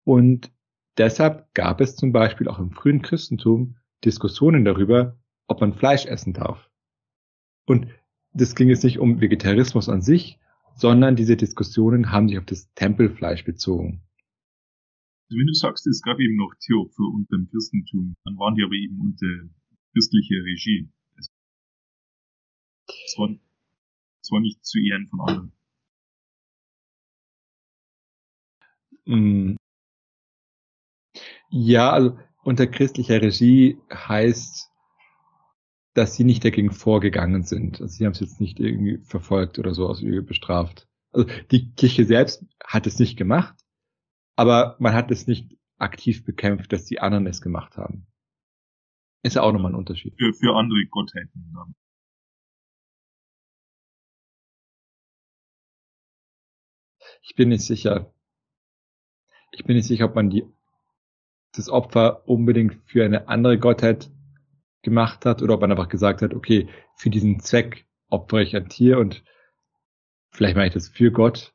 Und 0.05 0.53
deshalb 0.97 1.53
gab 1.53 1.81
es 1.81 1.95
zum 1.95 2.11
Beispiel 2.11 2.47
auch 2.47 2.59
im 2.59 2.71
frühen 2.71 3.01
Christentum 3.01 3.77
Diskussionen 4.03 4.65
darüber, 4.65 5.17
ob 5.47 5.61
man 5.61 5.73
Fleisch 5.73 6.05
essen 6.05 6.33
darf. 6.33 6.69
Und 7.65 7.87
das 8.33 8.55
ging 8.55 8.69
jetzt 8.69 8.83
nicht 8.83 8.99
um 8.99 9.21
Vegetarismus 9.21 9.89
an 9.89 10.01
sich, 10.01 10.39
sondern 10.75 11.15
diese 11.15 11.37
Diskussionen 11.37 12.11
haben 12.11 12.27
sich 12.27 12.37
auf 12.37 12.45
das 12.45 12.73
Tempelfleisch 12.73 13.45
bezogen. 13.45 14.03
Wenn 15.29 15.47
du 15.47 15.53
sagst, 15.53 15.87
es 15.87 16.01
gab 16.01 16.19
eben 16.19 16.35
noch 16.35 16.53
Tieropfer 16.59 17.03
unter 17.03 17.37
dem 17.37 17.47
Christentum, 17.49 18.15
dann 18.23 18.37
waren 18.37 18.55
die 18.55 18.63
aber 18.63 18.73
eben 18.73 18.99
unter 18.99 19.49
christlicher 19.93 20.43
Regie. 20.43 20.89
Es 22.85 23.17
war, 23.17 23.29
es 24.21 24.31
war 24.31 24.41
nicht 24.41 24.65
zu 24.65 24.79
Ehren 24.79 25.07
von 25.07 25.21
anderen. 25.21 25.51
Ja, 31.55 31.91
also 31.91 32.17
unter 32.43 32.65
christlicher 32.65 33.21
Regie 33.21 33.77
heißt, 33.93 34.71
dass 35.93 36.15
sie 36.15 36.23
nicht 36.23 36.43
dagegen 36.43 36.71
vorgegangen 36.71 37.43
sind. 37.43 37.79
Also 37.79 37.93
sie 37.93 38.05
haben 38.05 38.13
es 38.13 38.21
jetzt 38.21 38.41
nicht 38.41 38.59
irgendwie 38.59 38.97
verfolgt 39.03 39.59
oder 39.59 39.75
so 39.75 39.87
aus 39.87 40.01
bestraft. 40.01 40.87
Also 41.11 41.29
die 41.51 41.71
Kirche 41.75 42.05
selbst 42.05 42.43
hat 42.63 42.87
es 42.87 42.97
nicht 42.97 43.17
gemacht, 43.17 43.53
aber 44.35 44.77
man 44.79 44.95
hat 44.95 45.11
es 45.11 45.27
nicht 45.27 45.55
aktiv 45.77 46.25
bekämpft, 46.25 46.73
dass 46.73 46.85
die 46.85 46.99
anderen 46.99 47.27
es 47.27 47.39
gemacht 47.39 47.77
haben. 47.77 48.07
Ist 49.21 49.35
ja 49.35 49.43
auch 49.43 49.53
nochmal 49.53 49.73
ein 49.73 49.77
Unterschied. 49.77 50.15
Für, 50.17 50.33
für 50.33 50.55
andere 50.55 50.83
Gottheiten 50.89 51.53
dann. 51.53 51.75
Ich 57.21 57.35
bin 57.35 57.49
nicht 57.49 57.63
sicher. 57.63 58.11
Ich 59.51 59.63
bin 59.65 59.75
nicht 59.75 59.85
sicher, 59.85 60.05
ob 60.05 60.15
man 60.15 60.31
die, 60.31 60.51
das 61.53 61.69
Opfer 61.69 62.27
unbedingt 62.27 62.75
für 62.85 63.05
eine 63.05 63.27
andere 63.27 63.57
Gottheit 63.57 64.11
gemacht 64.81 65.25
hat 65.25 65.41
oder 65.41 65.55
ob 65.55 65.61
man 65.61 65.71
einfach 65.71 65.89
gesagt 65.89 66.21
hat, 66.21 66.33
okay, 66.33 66.67
für 66.95 67.09
diesen 67.09 67.39
Zweck 67.39 67.85
opfere 68.09 68.43
ich 68.43 68.55
ein 68.55 68.69
Tier 68.69 68.99
und 68.99 69.23
vielleicht 70.31 70.55
mache 70.55 70.67
ich 70.67 70.73
das 70.73 70.89
für 70.89 71.11
Gott, 71.11 71.53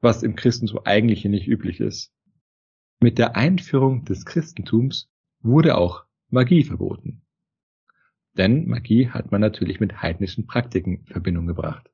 was 0.00 0.22
im 0.22 0.34
Christentum 0.34 0.80
eigentlich 0.84 1.24
nicht 1.24 1.46
üblich 1.46 1.80
ist. 1.80 2.12
Mit 3.00 3.18
der 3.18 3.36
Einführung 3.36 4.04
des 4.04 4.24
Christentums 4.24 5.10
wurde 5.40 5.76
auch 5.76 6.04
Magie 6.28 6.64
verboten. 6.64 7.22
Denn 8.34 8.68
Magie 8.68 9.08
hat 9.08 9.32
man 9.32 9.40
natürlich 9.40 9.80
mit 9.80 10.02
heidnischen 10.02 10.46
Praktiken 10.46 10.98
in 10.98 11.06
Verbindung 11.06 11.46
gebracht. 11.46 11.90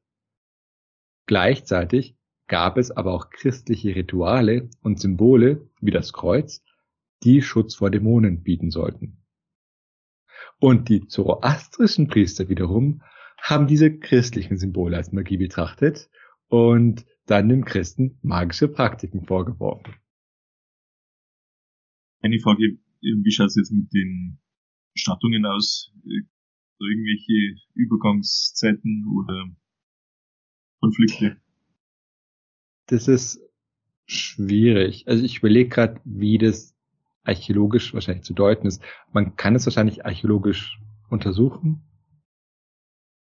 Gleichzeitig 1.26 2.16
gab 2.46 2.76
es 2.76 2.90
aber 2.90 3.12
auch 3.12 3.30
christliche 3.30 3.94
Rituale 3.94 4.68
und 4.82 5.00
Symbole 5.00 5.68
wie 5.80 5.90
das 5.90 6.12
Kreuz, 6.12 6.62
die 7.22 7.42
Schutz 7.42 7.74
vor 7.74 7.90
Dämonen 7.90 8.42
bieten 8.42 8.70
sollten. 8.70 9.22
Und 10.58 10.88
die 10.88 11.06
zoroastrischen 11.06 12.08
Priester 12.08 12.48
wiederum 12.48 13.02
haben 13.38 13.66
diese 13.66 13.98
christlichen 13.98 14.56
Symbole 14.56 14.96
als 14.96 15.12
Magie 15.12 15.36
betrachtet 15.36 16.10
und 16.48 17.04
dann 17.26 17.48
den 17.48 17.64
Christen 17.64 18.18
magische 18.22 18.68
Praktiken 18.68 19.26
vorgeworfen. 19.26 19.94
Eine 22.20 22.38
Frage, 22.40 22.78
wie 23.00 23.30
schaut 23.30 23.48
es 23.48 23.56
jetzt 23.56 23.72
mit 23.72 23.92
den 23.92 24.38
Stattungen 24.94 25.44
aus? 25.44 25.92
Irgendwelche 26.78 27.60
Übergangszeiten 27.74 29.06
oder 29.06 29.50
Konflikte? 30.80 31.40
Das 32.86 33.08
ist 33.08 33.40
schwierig. 34.06 35.08
Also 35.08 35.24
ich 35.24 35.38
überlege 35.38 35.68
gerade, 35.68 36.00
wie 36.04 36.38
das 36.38 36.75
archäologisch 37.26 37.94
wahrscheinlich 37.94 38.24
zu 38.24 38.34
deuten 38.34 38.66
ist. 38.66 38.82
Man 39.12 39.36
kann 39.36 39.54
es 39.54 39.66
wahrscheinlich 39.66 40.04
archäologisch 40.04 40.80
untersuchen. 41.08 41.82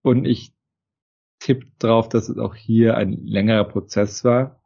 Und 0.02 0.26
ich 0.26 0.54
tippe 1.40 1.68
drauf, 1.80 2.10
dass 2.10 2.30
es 2.30 2.38
auch 2.38 2.56
hier 2.56 2.98
ein 2.98 3.14
längerer 3.14 3.66
Prozess 3.66 4.24
war. 4.24 4.62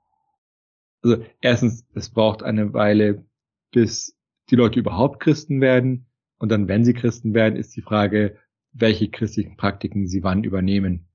Also 1.03 1.23
erstens, 1.41 1.85
es 1.93 2.09
braucht 2.09 2.43
eine 2.43 2.73
Weile, 2.73 3.25
bis 3.71 4.17
die 4.49 4.55
Leute 4.55 4.79
überhaupt 4.79 5.19
Christen 5.19 5.61
werden. 5.61 6.07
Und 6.39 6.49
dann, 6.49 6.67
wenn 6.67 6.85
sie 6.85 6.93
Christen 6.93 7.33
werden, 7.33 7.55
ist 7.55 7.75
die 7.75 7.81
Frage, 7.81 8.37
welche 8.71 9.09
christlichen 9.09 9.57
Praktiken 9.57 10.07
sie 10.07 10.23
wann 10.23 10.43
übernehmen. 10.43 11.07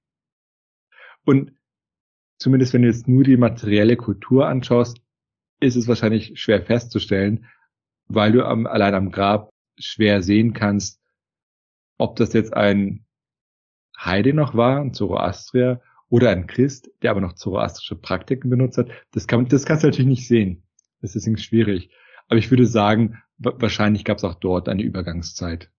Und 1.25 1.53
zumindest 2.39 2.73
wenn 2.73 2.83
du 2.83 2.89
jetzt 2.89 3.07
nur 3.07 3.23
die 3.23 3.37
materielle 3.37 3.97
Kultur 3.97 4.49
anschaust, 4.49 4.99
ist 5.61 5.77
es 5.77 5.87
wahrscheinlich 5.87 6.41
schwer 6.41 6.63
festzustellen, 6.63 7.47
weil 8.15 8.33
du 8.33 8.47
am, 8.47 8.67
allein 8.67 8.95
am 8.95 9.11
Grab 9.11 9.51
schwer 9.79 10.23
sehen 10.23 10.53
kannst, 10.53 11.01
ob 11.99 12.17
das 12.17 12.33
jetzt 12.33 12.55
ein 12.55 13.05
Heide 13.99 14.35
noch 14.35 14.55
war, 14.55 14.81
ein 14.81 14.95
Zoroastrier, 14.95 15.81
oder 16.13 16.29
ein 16.29 16.47
Christ, 16.47 16.91
der 17.01 17.11
aber 17.11 17.23
noch 17.23 17.33
zoroastrische 17.33 17.97
Praktiken 17.97 18.51
benutzt 18.51 18.77
hat. 18.77 18.91
Das, 19.13 19.27
kann, 19.27 19.49
das 19.49 19.65
kannst 19.65 19.83
du 19.83 19.87
natürlich 19.87 20.07
nicht 20.07 20.29
sehen. 20.29 20.63
Das 21.01 21.17
ist 21.17 21.23
deswegen 21.25 21.39
schwierig. 21.39 21.89
Aber 22.29 22.39
ich 22.39 22.51
würde 22.51 22.67
sagen, 22.67 23.23
wahrscheinlich 23.39 24.05
gab 24.05 24.19
es 24.19 24.25
auch 24.25 24.35
dort 24.35 24.69
eine 24.69 24.83
Übergangszeit. 24.83 25.73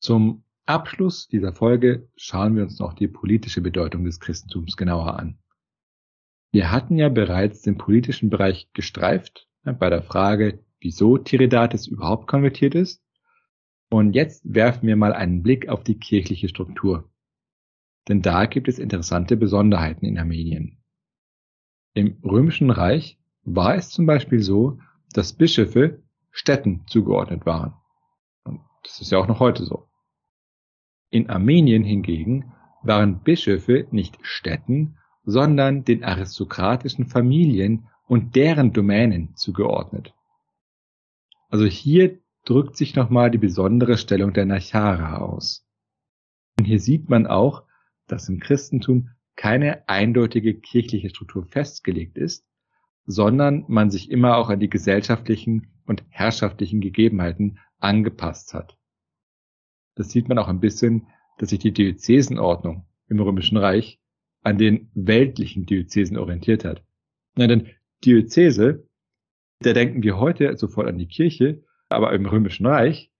Zum 0.00 0.42
Abschluss 0.66 1.28
dieser 1.28 1.52
Folge 1.52 2.08
schauen 2.16 2.56
wir 2.56 2.64
uns 2.64 2.80
noch 2.80 2.92
die 2.92 3.06
politische 3.06 3.60
Bedeutung 3.60 4.04
des 4.04 4.18
Christentums 4.18 4.76
genauer 4.76 5.16
an. 5.16 5.38
Wir 6.56 6.72
hatten 6.72 6.96
ja 6.96 7.10
bereits 7.10 7.60
den 7.60 7.76
politischen 7.76 8.30
Bereich 8.30 8.72
gestreift 8.72 9.46
ja, 9.66 9.72
bei 9.72 9.90
der 9.90 10.02
Frage, 10.02 10.64
wieso 10.80 11.18
Tiridates 11.18 11.86
überhaupt 11.86 12.26
konvertiert 12.28 12.74
ist. 12.74 13.04
Und 13.90 14.14
jetzt 14.14 14.42
werfen 14.54 14.86
wir 14.88 14.96
mal 14.96 15.12
einen 15.12 15.42
Blick 15.42 15.68
auf 15.68 15.84
die 15.84 15.98
kirchliche 15.98 16.48
Struktur. 16.48 17.10
Denn 18.08 18.22
da 18.22 18.46
gibt 18.46 18.68
es 18.68 18.78
interessante 18.78 19.36
Besonderheiten 19.36 20.06
in 20.06 20.18
Armenien. 20.18 20.82
Im 21.92 22.22
Römischen 22.24 22.70
Reich 22.70 23.18
war 23.42 23.74
es 23.74 23.90
zum 23.90 24.06
Beispiel 24.06 24.40
so, 24.40 24.78
dass 25.12 25.34
Bischöfe 25.34 26.02
Städten 26.30 26.86
zugeordnet 26.86 27.44
waren. 27.44 27.74
Und 28.44 28.62
das 28.82 29.02
ist 29.02 29.12
ja 29.12 29.18
auch 29.18 29.28
noch 29.28 29.40
heute 29.40 29.66
so. 29.66 29.90
In 31.10 31.28
Armenien 31.28 31.84
hingegen 31.84 32.54
waren 32.82 33.22
Bischöfe 33.22 33.86
nicht 33.90 34.16
Städten, 34.22 34.96
sondern 35.26 35.84
den 35.84 36.04
aristokratischen 36.04 37.06
Familien 37.06 37.88
und 38.06 38.36
deren 38.36 38.72
Domänen 38.72 39.34
zugeordnet. 39.34 40.14
Also 41.48 41.66
hier 41.66 42.20
drückt 42.44 42.76
sich 42.76 42.94
nochmal 42.94 43.30
die 43.30 43.38
besondere 43.38 43.98
Stellung 43.98 44.32
der 44.32 44.46
Nachara 44.46 45.18
aus. 45.18 45.66
Und 46.56 46.64
hier 46.64 46.78
sieht 46.78 47.10
man 47.10 47.26
auch, 47.26 47.64
dass 48.06 48.28
im 48.28 48.38
Christentum 48.38 49.10
keine 49.34 49.88
eindeutige 49.88 50.54
kirchliche 50.54 51.10
Struktur 51.10 51.44
festgelegt 51.44 52.16
ist, 52.16 52.46
sondern 53.04 53.64
man 53.68 53.90
sich 53.90 54.10
immer 54.10 54.36
auch 54.36 54.48
an 54.48 54.60
die 54.60 54.70
gesellschaftlichen 54.70 55.72
und 55.86 56.04
herrschaftlichen 56.08 56.80
Gegebenheiten 56.80 57.58
angepasst 57.78 58.54
hat. 58.54 58.78
Das 59.96 60.10
sieht 60.10 60.28
man 60.28 60.38
auch 60.38 60.48
ein 60.48 60.60
bisschen, 60.60 61.08
dass 61.38 61.50
sich 61.50 61.58
die 61.58 61.72
Diözesenordnung 61.72 62.86
im 63.08 63.20
Römischen 63.20 63.56
Reich 63.56 64.00
an 64.46 64.58
den 64.58 64.88
weltlichen 64.94 65.66
Diözesen 65.66 66.16
orientiert 66.16 66.64
hat. 66.64 66.84
Na, 67.34 67.48
denn 67.48 67.68
Diözese, 68.04 68.86
da 69.58 69.72
denken 69.72 70.04
wir 70.04 70.18
heute 70.18 70.56
sofort 70.56 70.86
an 70.86 70.98
die 70.98 71.08
Kirche, 71.08 71.64
aber 71.88 72.12
im 72.12 72.26
Römischen 72.26 72.64
Reich 72.64 73.10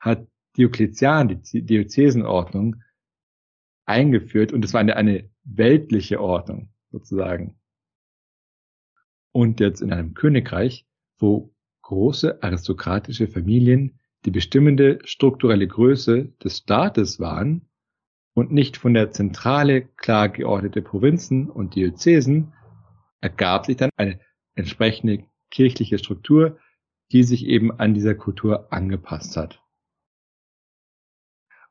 hat 0.00 0.26
Diokletian 0.56 1.40
die 1.40 1.62
Diözesenordnung 1.62 2.82
eingeführt 3.84 4.52
und 4.52 4.64
es 4.64 4.74
war 4.74 4.80
eine, 4.80 4.96
eine 4.96 5.30
weltliche 5.44 6.20
Ordnung 6.20 6.70
sozusagen. 6.90 7.60
Und 9.30 9.60
jetzt 9.60 9.82
in 9.82 9.92
einem 9.92 10.14
Königreich, 10.14 10.84
wo 11.16 11.54
große 11.82 12.42
aristokratische 12.42 13.28
Familien 13.28 14.00
die 14.24 14.32
bestimmende 14.32 14.98
strukturelle 15.04 15.68
Größe 15.68 16.32
des 16.42 16.58
Staates 16.58 17.20
waren, 17.20 17.68
und 18.34 18.52
nicht 18.52 18.76
von 18.76 18.94
der 18.94 19.10
Zentrale 19.10 19.82
klar 19.82 20.28
geordnete 20.28 20.82
Provinzen 20.82 21.50
und 21.50 21.74
Diözesen, 21.74 22.52
ergab 23.20 23.66
sich 23.66 23.76
dann 23.76 23.90
eine 23.96 24.20
entsprechende 24.54 25.24
kirchliche 25.50 25.98
Struktur, 25.98 26.58
die 27.12 27.22
sich 27.22 27.46
eben 27.46 27.70
an 27.72 27.94
dieser 27.94 28.14
Kultur 28.14 28.72
angepasst 28.72 29.36
hat. 29.36 29.62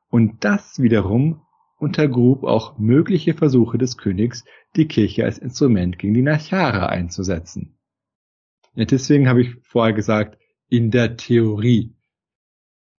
Und 0.09 0.43
das 0.43 0.79
wiederum 0.79 1.41
untergrub 1.77 2.43
auch 2.43 2.77
mögliche 2.77 3.33
Versuche 3.33 3.77
des 3.77 3.97
Königs, 3.97 4.45
die 4.75 4.87
Kirche 4.87 5.25
als 5.25 5.39
Instrument 5.39 5.97
gegen 5.97 6.13
die 6.13 6.21
Nachara 6.21 6.87
einzusetzen. 6.87 7.79
Ja, 8.75 8.85
deswegen 8.85 9.27
habe 9.27 9.41
ich 9.41 9.55
vorher 9.63 9.93
gesagt, 9.93 10.37
in 10.69 10.91
der 10.91 11.17
Theorie 11.17 11.95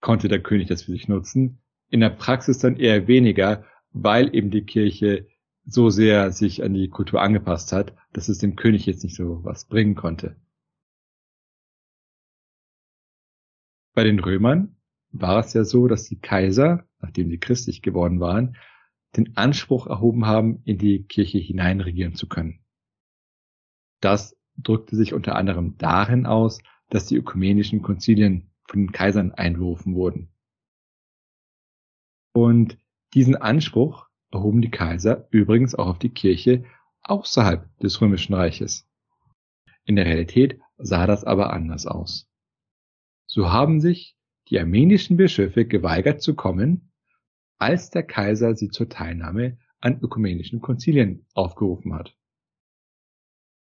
konnte 0.01 0.29
der 0.29 0.43
König 0.43 0.69
das 0.69 0.83
für 0.83 0.91
sich 0.91 1.07
nutzen, 1.07 1.62
in 1.93 2.01
der 2.01 2.11
Praxis 2.11 2.59
dann 2.59 2.77
eher 2.77 3.07
weniger, 3.07 3.67
weil 3.93 4.35
eben 4.35 4.51
die 4.51 4.65
Kirche 4.65 5.29
so 5.67 5.91
sehr 5.91 6.33
sich 6.33 6.65
an 6.65 6.73
die 6.73 6.89
Kultur 6.89 7.21
angepasst 7.21 7.71
hat, 7.73 7.95
dass 8.15 8.31
es 8.31 8.39
dem 8.39 8.57
König 8.57 8.87
jetzt 8.87 9.05
nicht 9.05 9.15
so 9.15 9.45
was 9.45 9.67
bringen 9.67 9.95
konnte. 9.95 10.37
Bei 13.95 14.05
den 14.05 14.21
Römern 14.21 14.75
war 15.11 15.41
es 15.41 15.53
ja 15.53 15.65
so, 15.65 15.87
dass 15.87 16.05
die 16.05 16.19
Kaiser, 16.19 16.89
nachdem 17.03 17.29
sie 17.29 17.39
christlich 17.39 17.83
geworden 17.83 18.21
waren, 18.21 18.57
den 19.15 19.37
Anspruch 19.37 19.87
erhoben 19.87 20.25
haben, 20.25 20.63
in 20.65 20.79
die 20.79 21.05
Kirche 21.05 21.37
hineinregieren 21.37 22.15
zu 22.15 22.27
können. 22.27 22.65
Das 24.01 24.35
drückte 24.57 24.97
sich 24.97 25.13
unter 25.13 25.37
anderem 25.37 25.77
darin 25.77 26.25
aus, 26.25 26.63
dass 26.89 27.05
die 27.05 27.17
ökumenischen 27.17 27.83
Konzilien 27.83 28.51
von 28.67 28.81
den 28.81 28.93
Kaisern 28.93 29.33
einberufen 29.33 29.95
wurden. 29.95 30.32
Und 32.33 32.79
diesen 33.15 33.37
Anspruch 33.37 34.09
erhoben 34.31 34.63
die 34.63 34.71
Kaiser 34.71 35.29
übrigens 35.31 35.75
auch 35.75 35.87
auf 35.87 35.99
die 35.99 36.11
Kirche 36.11 36.65
außerhalb 37.03 37.69
des 37.79 38.01
Römischen 38.01 38.35
Reiches. 38.35 38.89
In 39.85 39.97
der 39.97 40.07
Realität 40.07 40.61
sah 40.79 41.07
das 41.07 41.25
aber 41.25 41.53
anders 41.53 41.87
aus. 41.87 42.29
So 43.27 43.51
haben 43.51 43.81
sich 43.81 44.17
die 44.49 44.59
armenischen 44.59 45.17
Bischöfe 45.17 45.67
geweigert 45.67 46.23
zu 46.23 46.35
kommen, 46.35 46.93
als 47.59 47.91
der 47.91 48.03
Kaiser 48.03 48.55
sie 48.55 48.69
zur 48.69 48.89
Teilnahme 48.89 49.59
an 49.81 50.01
ökumenischen 50.01 50.61
Konzilien 50.61 51.27
aufgerufen 51.35 51.95
hat. 51.95 52.17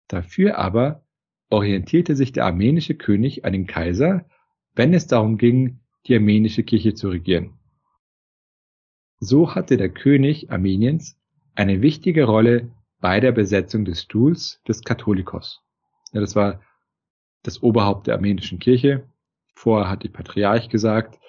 Dafür 0.08 0.58
aber 0.58 1.06
orientierte 1.50 2.16
sich 2.16 2.32
der 2.32 2.46
armenische 2.46 2.96
König 2.96 3.46
an 3.46 3.54
den 3.54 3.68
Kaiser, 3.68 4.26
wenn 4.74 4.94
es 4.94 5.08
darum 5.08 5.38
ging, 5.38 5.80
die 6.08 6.16
armenische 6.16 6.64
Kirche 6.64 6.94
zu 6.94 7.10
regieren. 7.10 7.60
So 9.24 9.56
hatte 9.56 9.78
der 9.78 9.88
König 9.88 10.52
Armeniens 10.52 11.18
eine 11.56 11.82
wichtige 11.82 12.26
Rolle 12.26 12.70
bei 13.00 13.22
der 13.22 13.32
Besetzung 13.32 13.86
des 13.86 14.02
Stuhls 14.02 14.62
des 14.68 14.82
Katholikos. 14.84 15.64
Ja, 16.12 16.20
das 16.20 16.36
war 16.36 16.62
das 17.42 17.64
Oberhaupt 17.64 18.08
der 18.08 18.16
armenischen 18.16 18.60
Kirche. 18.60 19.08
Vorher 19.56 19.90
hat 19.90 20.04
die 20.04 20.10
Patriarch 20.10 20.68
gesagt, 20.68 21.22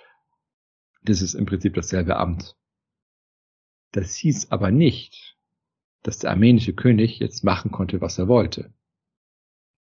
das 1.05 1.23
ist 1.23 1.35
im 1.35 1.47
Prinzip 1.47 1.75
dasselbe 1.75 2.17
Amt. 2.17 2.57
Das 3.93 4.17
hieß 4.17 4.51
aber 4.51 4.73
nicht, 4.73 5.37
dass 6.03 6.19
der 6.19 6.31
armenische 6.31 6.73
König 6.73 7.21
jetzt 7.21 7.45
machen 7.45 7.71
konnte, 7.71 8.01
was 8.01 8.19
er 8.19 8.27
wollte. 8.27 8.75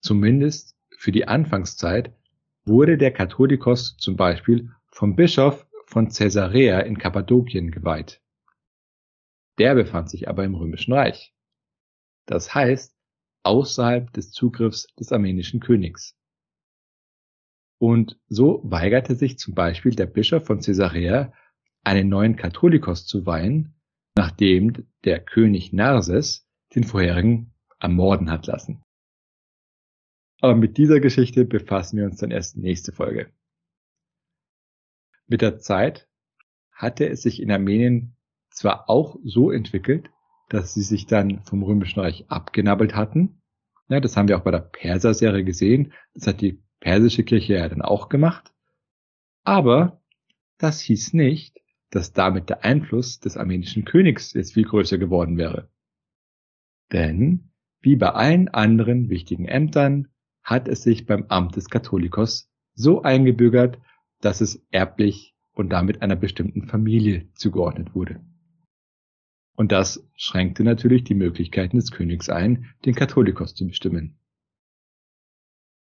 Zumindest 0.01 0.77
für 0.97 1.11
die 1.11 1.27
Anfangszeit 1.27 2.15
wurde 2.65 2.99
der 2.99 3.11
Katholikos 3.11 3.97
zum 3.97 4.15
Beispiel 4.15 4.71
vom 4.93 5.17
Bischof 5.17 5.66
von 5.97 6.11
Caesarea 6.11 6.81
in 6.81 6.99
Kappadokien 6.99 7.71
geweiht. 7.71 8.21
Der 9.59 9.75
befand 9.75 10.11
sich 10.11 10.29
aber 10.29 10.45
im 10.45 10.55
Römischen 10.55 10.93
Reich. 10.93 11.33
Das 12.27 12.55
heißt, 12.55 12.95
außerhalb 13.45 14.13
des 14.13 14.31
Zugriffs 14.31 14.89
des 15.01 15.11
armenischen 15.11 15.59
Königs. 15.59 16.15
Und 17.79 18.21
so 18.29 18.61
weigerte 18.63 19.15
sich 19.15 19.39
zum 19.39 19.55
Beispiel 19.55 19.95
der 19.95 20.05
Bischof 20.05 20.45
von 20.45 20.61
Caesarea, 20.61 21.33
einen 21.83 22.11
neuen 22.11 22.37
Katholikos 22.37 23.07
zu 23.07 23.25
weihen, 23.25 23.75
nachdem 24.19 24.87
der 25.05 25.25
König 25.25 25.73
Narses 25.73 26.47
den 26.75 26.85
vorherigen 26.85 27.55
ermorden 27.81 28.31
hat 28.31 28.47
lassen. 28.47 28.83
Aber 30.43 30.57
mit 30.57 30.77
dieser 30.77 31.01
Geschichte 31.01 31.47
befassen 31.47 31.97
wir 31.97 32.05
uns 32.05 32.19
dann 32.19 32.33
erst 32.33 32.59
nächste 32.59 32.93
Folge. 32.93 33.33
Mit 35.27 35.43
der 35.43 35.59
Zeit 35.59 36.09
hatte 36.73 37.09
es 37.09 37.23
sich 37.23 37.41
in 37.41 37.51
Armenien 37.51 38.17
zwar 38.51 38.89
auch 38.89 39.17
so 39.25 39.51
entwickelt, 39.51 40.11
dass 40.49 40.75
sie 40.75 40.83
sich 40.83 41.07
dann 41.07 41.43
vom 41.43 41.63
Römischen 41.63 42.01
Reich 42.01 42.27
abgenabbelt 42.29 42.95
hatten. 42.95 43.43
Ja, 43.89 44.01
das 44.01 44.17
haben 44.17 44.29
wir 44.29 44.39
auch 44.39 44.45
bei 44.45 44.51
der 44.51 44.61
Perser-Serie 44.61 45.45
gesehen. 45.45 45.93
Das 46.15 46.27
hat 46.27 46.41
die 46.41 46.63
persische 46.81 47.25
Kirche 47.25 47.55
ja 47.55 47.69
dann 47.69 47.83
auch 47.83 48.09
gemacht. 48.09 48.53
Aber 49.45 50.03
das 50.59 50.81
hieß 50.81 51.13
nicht, 51.13 51.61
dass 51.91 52.13
damit 52.13 52.49
der 52.49 52.65
Einfluss 52.65 53.21
des 53.21 53.37
armenischen 53.37 53.85
Königs 53.85 54.33
jetzt 54.33 54.55
viel 54.55 54.65
größer 54.65 54.99
geworden 54.99 55.39
wäre. 55.39 55.71
Denn, 56.93 57.51
wie 57.81 57.97
bei 57.97 58.11
allen 58.11 58.49
anderen 58.49 59.09
wichtigen 59.09 59.47
Ämtern, 59.47 60.09
hat 60.43 60.69
es 60.69 60.83
sich 60.83 61.07
beim 61.07 61.27
Amt 61.29 61.57
des 61.57 61.69
Katholikos 61.69 62.51
so 62.75 63.03
eingebürgert, 63.03 63.79
dass 64.21 64.41
es 64.41 64.67
erblich 64.71 65.35
und 65.53 65.71
damit 65.71 66.03
einer 66.03 66.17
bestimmten 66.17 66.67
Familie 66.67 67.29
zugeordnet 67.35 67.95
wurde. 67.95 68.21
Und 69.57 69.73
das 69.73 70.07
schränkte 70.15 70.65
natürlich 70.65 71.05
die 71.05 71.15
Möglichkeiten 71.15 71.79
des 71.79 71.91
Königs 71.91 72.29
ein, 72.29 72.67
den 72.85 72.95
Katholikos 72.95 73.55
zu 73.55 73.67
bestimmen. 73.67 74.19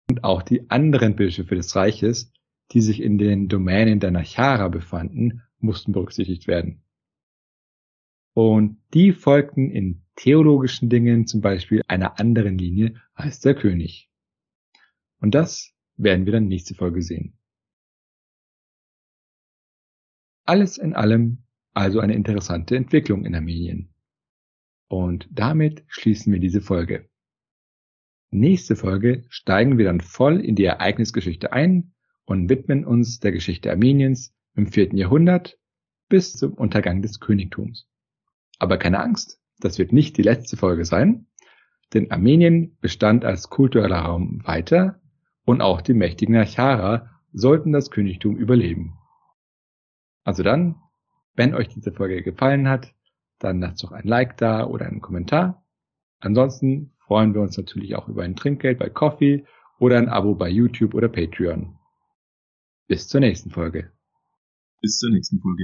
Und 0.10 0.24
auch 0.24 0.44
die 0.44 0.70
anderen 0.70 1.16
Bischöfe 1.16 1.56
des 1.56 1.76
Reiches, 1.76 2.32
die 2.72 2.82
sich 2.82 3.02
in 3.02 3.18
den 3.18 3.48
Domänen 3.48 4.00
der 4.00 4.12
Nachara 4.12 4.68
befanden, 4.68 5.42
mussten 5.60 5.92
berücksichtigt 5.92 6.48
werden. 6.48 6.84
Und 8.34 8.78
die 8.94 9.12
folgten 9.12 9.70
in 9.70 10.04
theologischen 10.16 10.90
Dingen 10.90 11.26
zum 11.26 11.42
Beispiel 11.42 11.82
einer 11.88 12.20
anderen 12.20 12.58
Linie 12.58 13.02
als 13.14 13.40
der 13.40 13.56
König. 13.56 14.10
Und 15.20 15.36
das 15.36 15.74
werden 15.98 16.26
wir 16.26 16.34
dann 16.34 16.48
nächste 16.48 16.76
Folge 16.76 17.02
sehen. 17.02 17.38
Alles 20.46 20.78
in 20.78 20.94
allem 20.94 21.44
also 21.74 22.00
eine 22.00 22.16
interessante 22.16 22.76
Entwicklung 22.76 23.26
in 23.26 23.36
Armenien. 23.36 23.94
Und 24.88 25.28
damit 25.32 25.84
schließen 25.88 26.32
wir 26.34 26.40
diese 26.40 26.62
Folge. 26.62 27.10
Nächste 28.30 28.76
Folge 28.76 29.24
steigen 29.30 29.78
wir 29.78 29.86
dann 29.86 30.02
voll 30.02 30.40
in 30.40 30.56
die 30.56 30.66
Ereignisgeschichte 30.66 31.54
ein 31.54 31.94
und 32.26 32.50
widmen 32.50 32.86
uns 32.86 33.20
der 33.20 33.32
Geschichte 33.32 33.72
Armeniens 33.72 34.36
im 34.56 34.68
vierten 34.68 34.98
Jahrhundert 34.98 35.58
bis 36.10 36.34
zum 36.34 36.54
Untergang 36.54 37.02
des 37.02 37.20
Königtums. 37.20 37.88
Aber 38.60 38.78
keine 38.78 39.00
Angst, 39.00 39.40
das 39.60 39.80
wird 39.80 39.94
nicht 39.94 40.18
die 40.18 40.24
letzte 40.24 40.58
Folge 40.58 40.86
sein, 40.86 41.28
denn 41.94 42.12
Armenien 42.12 42.78
bestand 42.82 43.24
als 43.24 43.50
kultureller 43.50 44.00
Raum 44.00 44.42
weiter 44.46 45.00
und 45.46 45.62
auch 45.62 45.82
die 45.82 45.94
mächtigen 45.94 46.36
Achara 46.36 47.10
sollten 47.32 47.72
das 47.72 47.92
Königtum 47.92 48.36
überleben. 48.38 48.98
Also 50.24 50.44
dann, 50.44 50.76
wenn 51.36 51.54
euch 51.54 51.68
diese 51.70 51.92
Folge 51.92 52.22
gefallen 52.24 52.68
hat, 52.68 52.94
dann 53.40 53.60
lasst 53.60 53.84
doch 53.84 53.92
ein 53.92 54.08
Like 54.08 54.38
da 54.38 54.66
oder 54.66 54.86
einen 54.86 55.02
Kommentar. 55.02 55.66
Ansonsten 56.20 56.94
freuen 57.00 57.34
wir 57.34 57.42
uns 57.42 57.58
natürlich 57.58 57.96
auch 57.96 58.08
über 58.08 58.24
ein 58.24 58.36
Trinkgeld 58.36 58.80
bei 58.80 58.90
Coffee 58.90 59.46
oder 59.80 59.98
ein 59.98 60.08
Abo 60.08 60.36
bei 60.36 60.50
YouTube 60.50 60.94
oder 60.94 61.10
Patreon. 61.10 61.78
Bis 62.88 63.08
zur 63.08 63.20
nächsten 63.20 63.50
Folge. 63.50 63.92
Bis 64.82 64.98
zur 64.98 65.12
nächsten 65.12 65.40
Folge. 65.42 65.64